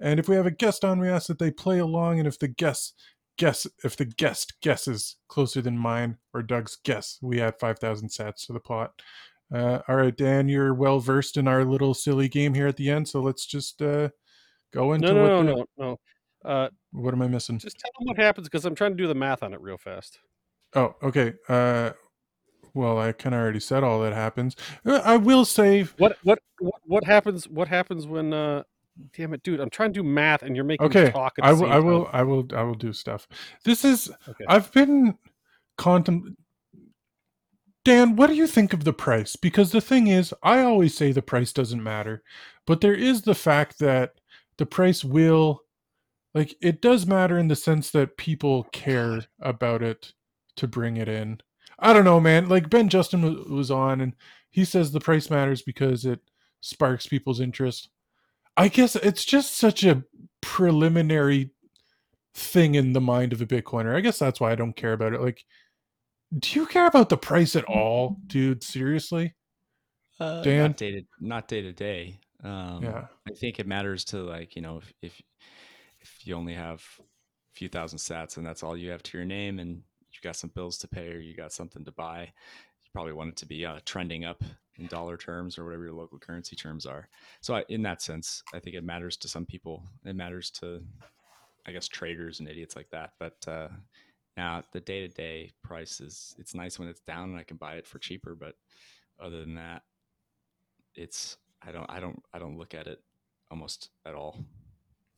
[0.00, 2.38] and if we have a guest on, we ask that they play along, and if
[2.38, 2.94] the guest
[3.36, 8.08] guess if the guest guesses closer than mine or Doug's guess, we add five thousand
[8.08, 8.92] sats to the pot.
[9.54, 12.90] Uh, all right, Dan, you're well versed in our little silly game here at the
[12.90, 14.08] end, so let's just uh,
[14.72, 15.96] go into No, what, no, the- no, no, no.
[16.44, 17.58] Uh, what am I missing?
[17.58, 19.78] just tell them what happens because I'm trying to do the math on it real
[19.78, 20.18] fast.
[20.74, 21.32] Oh, okay.
[21.48, 21.90] Uh,
[22.74, 24.54] well, I kind of already said all that happens.
[24.84, 27.48] Uh, I will say, What what what, what happens?
[27.48, 28.32] What happens when?
[28.32, 28.62] uh
[29.16, 29.60] Damn it, dude!
[29.60, 31.34] I'm trying to do math, and you're making me okay, talk.
[31.38, 32.14] At I will, same I will, time.
[32.14, 33.28] I will, I will do stuff.
[33.64, 34.44] This is, Okay.
[34.48, 35.16] I've been
[35.78, 36.36] contem.
[37.84, 39.36] Dan, what do you think of the price?
[39.36, 42.22] Because the thing is, I always say the price doesn't matter,
[42.66, 44.14] but there is the fact that
[44.58, 45.62] the price will,
[46.34, 50.12] like, it does matter in the sense that people care about it
[50.56, 51.40] to bring it in.
[51.78, 52.48] I don't know, man.
[52.48, 54.14] Like Ben Justin was on, and
[54.50, 56.20] he says the price matters because it
[56.60, 57.88] sparks people's interest.
[58.58, 60.02] I guess it's just such a
[60.40, 61.52] preliminary
[62.34, 63.94] thing in the mind of a Bitcoiner.
[63.94, 65.20] I guess that's why I don't care about it.
[65.20, 65.44] Like,
[66.36, 68.62] do you care about the price at all, dude?
[68.62, 69.34] Seriously?
[70.20, 70.70] Uh, Dan?
[70.70, 72.18] not day to not day to day.
[72.42, 73.06] Um, Yeah.
[73.28, 75.22] I think it matters to like you know if if,
[76.00, 77.02] if you only have a
[77.54, 79.76] few thousand sats and that's all you have to your name and
[80.10, 82.32] you got some bills to pay or you got something to buy,
[82.88, 84.42] you probably want it to be uh, trending up
[84.78, 87.08] in dollar terms or whatever your local currency terms are.
[87.40, 89.82] So I, in that sense, I think it matters to some people.
[90.04, 90.82] It matters to,
[91.66, 93.12] I guess, traders and idiots like that.
[93.18, 93.68] But uh,
[94.36, 97.56] now the day to day price is it's nice when it's down and I can
[97.56, 98.34] buy it for cheaper.
[98.34, 98.54] But
[99.20, 99.82] other than that,
[100.94, 103.00] it's I don't I don't I don't look at it
[103.50, 104.38] almost at all.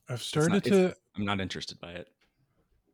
[0.09, 2.09] I've started not- to I'm not interested by it.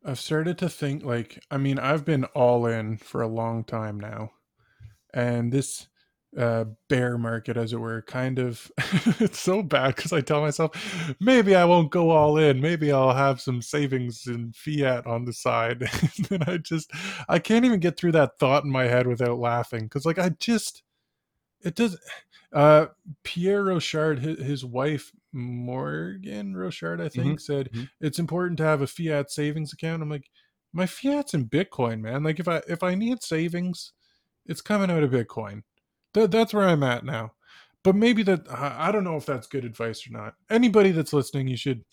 [0.05, 3.99] I've started to think like I mean I've been all in for a long time
[3.99, 4.33] now,
[5.17, 5.89] and this
[6.37, 8.71] uh, bear market, as it were, kind of
[9.19, 13.15] it's so bad because I tell myself maybe I won't go all in, maybe I'll
[13.15, 16.91] have some savings in fiat on the side, and then I just
[17.29, 20.29] I can't even get through that thought in my head without laughing because like I
[20.39, 20.83] just
[21.63, 21.99] it does.
[22.53, 22.87] Uh,
[23.25, 27.89] Pierre Rochard, his, his wife Morgan Rochard, I think, said mhm.
[28.01, 30.03] it's important to have a fiat savings account.
[30.03, 30.31] I'm like,
[30.73, 32.23] my fiat's in Bitcoin, man.
[32.23, 33.93] Like if I if I need savings,
[34.49, 35.63] it's coming out of Bitcoin.
[36.15, 37.33] That that's where I'm at now.
[37.85, 40.35] But maybe that I don't know if that's good advice or not.
[40.51, 41.85] Anybody that's listening, you should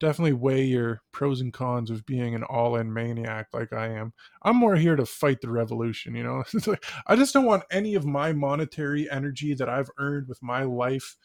[0.00, 4.12] definitely weigh your pros and cons of being an all-in maniac like I am.
[4.42, 6.42] I'm more here to fight the revolution, you know.
[7.06, 11.16] I just don't want any of my monetary energy that I've earned with my life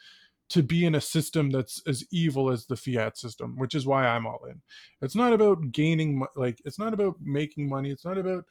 [0.50, 4.06] to be in a system that's as evil as the fiat system, which is why
[4.06, 4.62] I'm all in.
[5.02, 8.44] It's not about gaining like it's not about making money, it's not about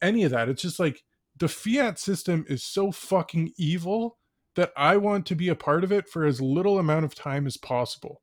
[0.00, 0.48] any of that.
[0.48, 1.02] It's just like
[1.36, 4.18] the fiat system is so fucking evil
[4.54, 7.46] that I want to be a part of it for as little amount of time
[7.46, 8.20] as possible.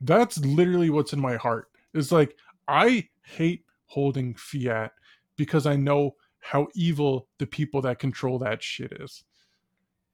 [0.00, 1.68] That's literally what's in my heart.
[1.94, 2.36] It's like
[2.68, 4.92] I hate holding fiat
[5.36, 9.24] because I know how evil the people that control that shit is.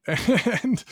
[0.65, 0.85] And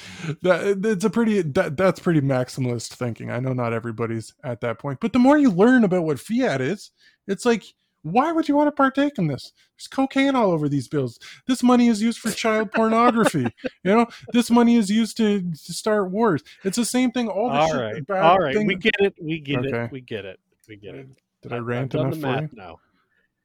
[0.42, 3.30] that it's a pretty that that's pretty maximalist thinking.
[3.30, 6.60] I know not everybody's at that point, but the more you learn about what fiat
[6.60, 6.92] is,
[7.26, 7.64] it's like
[8.02, 9.52] Why would you want to partake in this?
[9.76, 11.18] There's cocaine all over these bills.
[11.46, 13.46] This money is used for child pornography.
[13.84, 16.42] you know, this money is used to, to start wars.
[16.64, 17.28] It's the same thing.
[17.28, 19.84] all, the all right all right thing- we get it, we get Okay.
[19.84, 21.08] it, we get it, we get it.
[21.42, 22.32] Did I I've- rant I've enough the for you?
[22.40, 22.80] math now.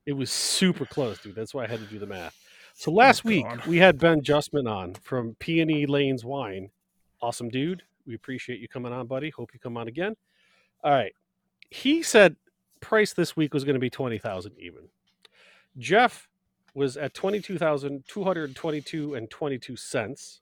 [0.05, 1.35] It was super close, dude.
[1.35, 2.35] That's why I had to do the math.
[2.75, 3.65] So last oh, week God.
[3.65, 6.69] we had Ben Justman on from Peony Lanes Wine.
[7.21, 7.83] Awesome dude.
[8.05, 9.31] We appreciate you coming on, buddy.
[9.31, 10.15] Hope you come on again.
[10.83, 11.13] All right.
[11.71, 12.35] He said
[12.85, 14.83] price this week was going to be twenty thousand even.
[15.79, 16.29] Jeff
[16.75, 20.41] was at twenty two thousand two hundred twenty two and twenty two cents,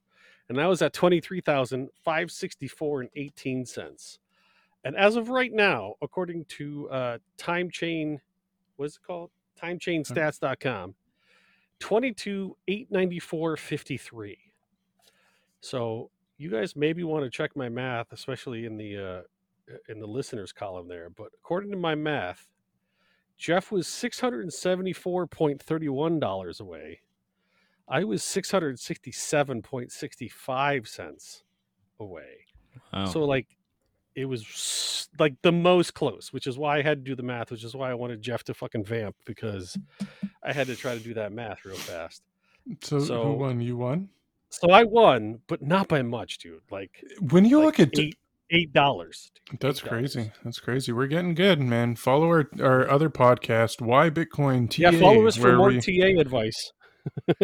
[0.49, 4.20] and I was at twenty three thousand five sixty four and eighteen cents.
[4.84, 8.20] And as of right now, according to uh, Time Chain,
[8.76, 9.32] what's it called?
[9.61, 10.94] TimeChainStats.com,
[11.80, 14.38] 22, 894, 53.
[15.61, 19.22] So you guys maybe want to check my math, especially in the uh,
[19.90, 21.10] in the listeners column there.
[21.10, 22.48] But according to my math,
[23.38, 27.02] Jeff was six hundred and seventy four point thirty one dollars away.
[27.88, 31.44] I was six hundred sixty seven point sixty five cents
[31.99, 32.45] away.
[32.94, 33.06] Wow.
[33.06, 33.48] So like
[34.15, 37.52] it was like the most close, which is why I had to do the math,
[37.52, 39.77] which is why I wanted Jeff to fucking vamp because
[40.44, 42.22] I had to try to do that math real fast.
[42.81, 43.60] So, So- who won?
[43.60, 44.10] You won.
[44.49, 46.61] So I won, but not by much, dude.
[46.69, 48.18] Like, When you like look at eight
[48.53, 49.31] eight dollars.
[49.59, 49.88] That's $8.
[49.89, 50.31] crazy.
[50.43, 50.91] That's crazy.
[50.93, 51.95] We're getting good, man.
[51.95, 54.89] Follow our, our other podcast, Why Bitcoin TA.
[54.89, 56.71] Yeah, follow us for more we- TA advice.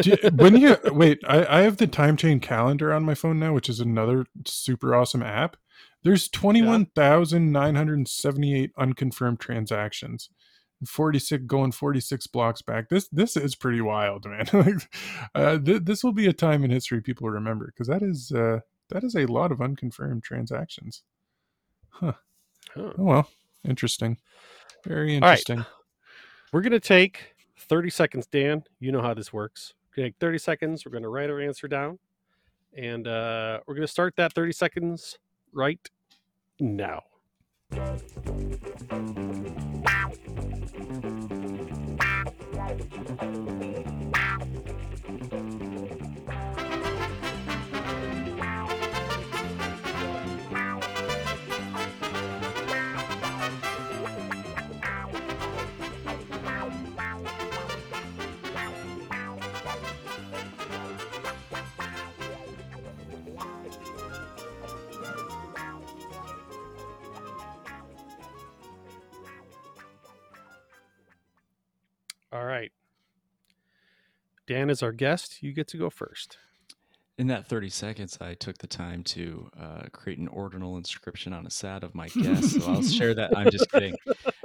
[0.02, 3.52] You- when you wait, I, I have the time chain calendar on my phone now,
[3.52, 5.56] which is another super awesome app.
[6.02, 10.30] There's twenty one thousand nine hundred seventy eight unconfirmed transactions,
[10.86, 12.88] forty six going forty six blocks back.
[12.88, 14.46] This this is pretty wild, man.
[14.54, 14.90] Like,
[15.34, 18.60] uh, th- this will be a time in history people remember because that is uh,
[18.90, 21.02] that is a lot of unconfirmed transactions.
[21.88, 22.12] Huh.
[22.76, 23.28] Oh well,
[23.64, 24.18] interesting.
[24.84, 25.38] Very All right.
[25.38, 25.64] interesting.
[26.52, 28.64] We're gonna take 30 seconds, Dan.
[28.78, 29.74] You know how this works.
[29.94, 30.84] Take 30 seconds.
[30.84, 31.98] We're gonna write our answer down,
[32.76, 35.18] and uh, we're gonna start that 30 seconds
[35.52, 35.80] right
[36.58, 37.02] now.
[72.32, 72.70] All right.
[74.46, 75.42] Dan is our guest.
[75.42, 76.36] You get to go first.
[77.18, 81.46] In that 30 seconds, I took the time to uh, create an ordinal inscription on
[81.46, 82.52] a sat of my guess.
[82.52, 83.36] so I'll share that.
[83.36, 83.94] I'm just kidding.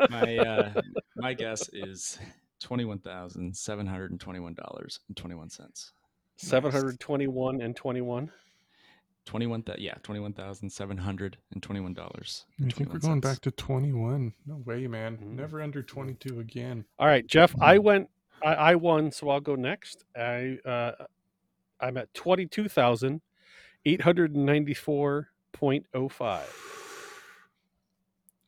[0.10, 0.82] My uh,
[1.16, 2.20] my guess is
[2.60, 5.94] twenty-one thousand seven hundred and twenty-one dollars and twenty-one cents.
[6.38, 8.30] 721 and 21.
[9.26, 12.46] Twenty-one that yeah, twenty-one thousand seven hundred and twenty-one dollars.
[12.64, 14.34] I think we're going back to 21.
[14.46, 15.18] No way, man.
[15.18, 15.36] Mm.
[15.36, 16.86] Never under 22 again.
[17.00, 17.56] All right, Jeff.
[17.60, 18.10] I went.
[18.44, 20.04] I, I won, so I'll go next.
[20.16, 20.92] I uh,
[21.80, 23.22] I'm at twenty two thousand
[23.86, 26.54] eight hundred ninety four point oh five.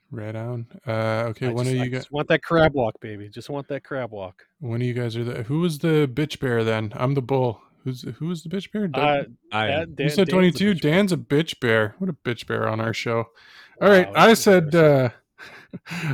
[0.10, 0.68] Right on.
[0.86, 2.02] Uh, okay, I one just, of I you guys.
[2.02, 3.28] just want that crab walk, baby.
[3.30, 4.46] Just want that crab walk.
[4.60, 5.44] One of you guys are the.
[5.44, 6.94] Who was the bitch bear then?
[6.96, 7.62] I'm the bull.
[7.88, 8.88] Who's who was the bitch bear?
[8.90, 9.28] Doug?
[9.52, 10.74] Uh, I Dan- you said 22.
[10.74, 10.92] bitch bear.
[10.92, 11.96] Dan's a bitch bear.
[12.00, 13.30] What a bitch bear on our show.
[13.82, 14.76] All right, Wow, I said.
[14.76, 15.10] uh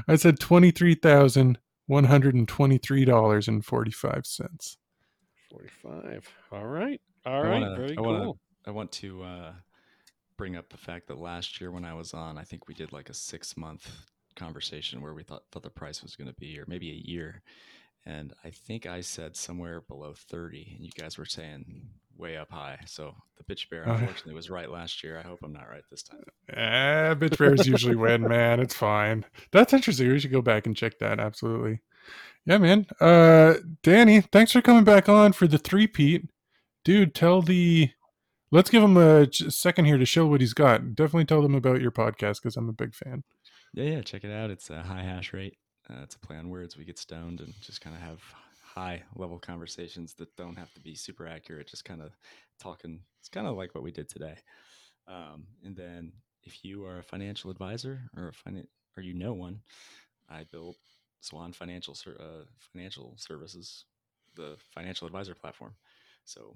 [0.07, 4.77] I said twenty three thousand one hundred and twenty three dollars and forty five cents.
[5.49, 6.27] Forty five.
[6.51, 7.01] All right.
[7.25, 7.49] All right.
[7.49, 8.05] I wanna- Very I cool.
[8.05, 8.31] wanna-
[8.67, 9.53] I want to uh,
[10.37, 12.91] bring up the fact that last year when I was on, I think we did
[12.93, 13.89] like a six month
[14.35, 17.41] conversation where we thought, thought the price was going to be, or maybe a year.
[18.05, 22.51] And I think I said somewhere below 30, and you guys were saying way up
[22.51, 22.77] high.
[22.85, 25.17] So the bitch bear, Oh, unfortunately, was right last year.
[25.17, 26.23] I hope I'm not right this time.
[26.49, 28.59] Eh, bitch bears usually win, man.
[28.59, 29.25] It's fine.
[29.51, 30.09] That's interesting.
[30.09, 31.19] We should go back and check that.
[31.19, 31.79] Absolutely.
[32.45, 32.85] Yeah, man.
[32.99, 36.29] Uh, Danny, thanks for coming back on for the three Pete.
[36.83, 37.89] Dude, tell the.
[38.51, 40.93] Let's give him a second here to show what he's got.
[40.93, 43.23] Definitely tell them about your podcast because I'm a big fan.
[43.73, 44.51] Yeah, yeah, check it out.
[44.51, 45.57] It's a high hash rate.
[45.89, 46.77] Uh, a play on words.
[46.77, 48.21] We get stoned and just kind of have
[48.63, 51.67] high level conversations that don't have to be super accurate.
[51.67, 52.11] Just kind of
[52.59, 52.99] talking.
[53.19, 54.35] It's kind of like what we did today.
[55.07, 59.33] Um, and then if you are a financial advisor or a finan- or you know
[59.33, 59.59] one,
[60.29, 60.77] I built
[61.21, 63.85] Swan Financial uh, Financial Services,
[64.35, 65.75] the financial advisor platform.
[66.25, 66.55] So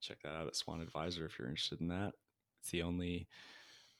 [0.00, 2.12] check that out at Swan Advisor if you're interested in that.
[2.60, 3.28] It's the only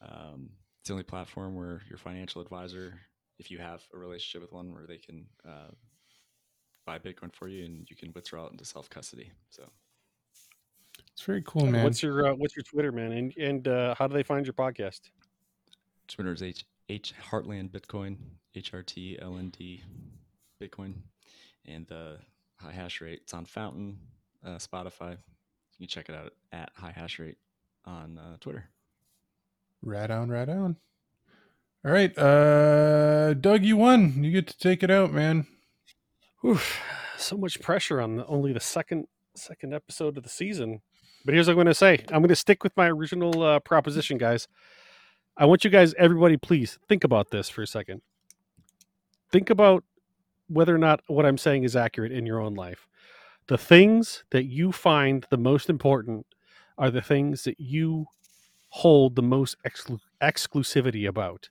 [0.01, 0.51] um,
[0.81, 3.01] it's the only platform where your financial advisor,
[3.39, 5.71] if you have a relationship with one, where they can uh,
[6.87, 9.31] buy Bitcoin for you, and you can withdraw it into self custody.
[9.51, 9.65] So
[11.13, 11.85] It's very cool, man.
[11.85, 13.13] What's your uh, What's your Twitter, man?
[13.13, 15.01] And and uh, how do they find your podcast?
[16.09, 18.17] Twitter is H H Heartland Bitcoin
[18.55, 19.83] H R T L N D
[20.63, 20.95] Bitcoin,
[21.67, 22.19] and the
[22.57, 23.21] high hash rate.
[23.23, 23.99] It's on Fountain,
[24.45, 25.13] uh, Spotify.
[25.79, 27.37] You can check it out at high hash rate
[27.85, 28.65] on uh, Twitter.
[29.83, 30.77] Right on, right on.
[31.87, 34.25] All right, uh, Doug, you won.
[34.25, 35.47] You get to take it out, man.
[36.45, 36.81] Oof,
[37.17, 39.07] so much pressure on the, only the second
[39.37, 40.81] second episode of the season.
[41.25, 42.05] But here's what I'm going to say.
[42.09, 44.49] I'm going to stick with my original uh, proposition, guys.
[45.37, 48.03] I want you guys, everybody, please think about this for a second.
[49.31, 49.85] Think about
[50.49, 52.89] whether or not what I'm saying is accurate in your own life.
[53.47, 56.27] The things that you find the most important
[56.79, 58.07] are the things that you
[58.71, 61.49] hold the most exclu- exclusivity about.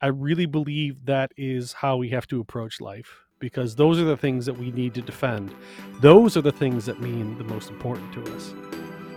[0.00, 4.16] I really believe that is how we have to approach life because those are the
[4.16, 5.52] things that we need to defend.
[6.00, 8.54] Those are the things that mean the most important to us.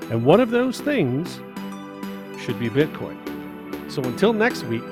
[0.10, 1.40] And one of those things
[2.42, 3.18] should be Bitcoin.
[3.92, 4.84] So until next week,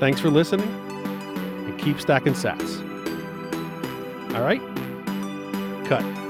[0.00, 2.80] thanks for listening and keep stacking sats.
[4.34, 4.60] All right?
[5.86, 6.21] Cut.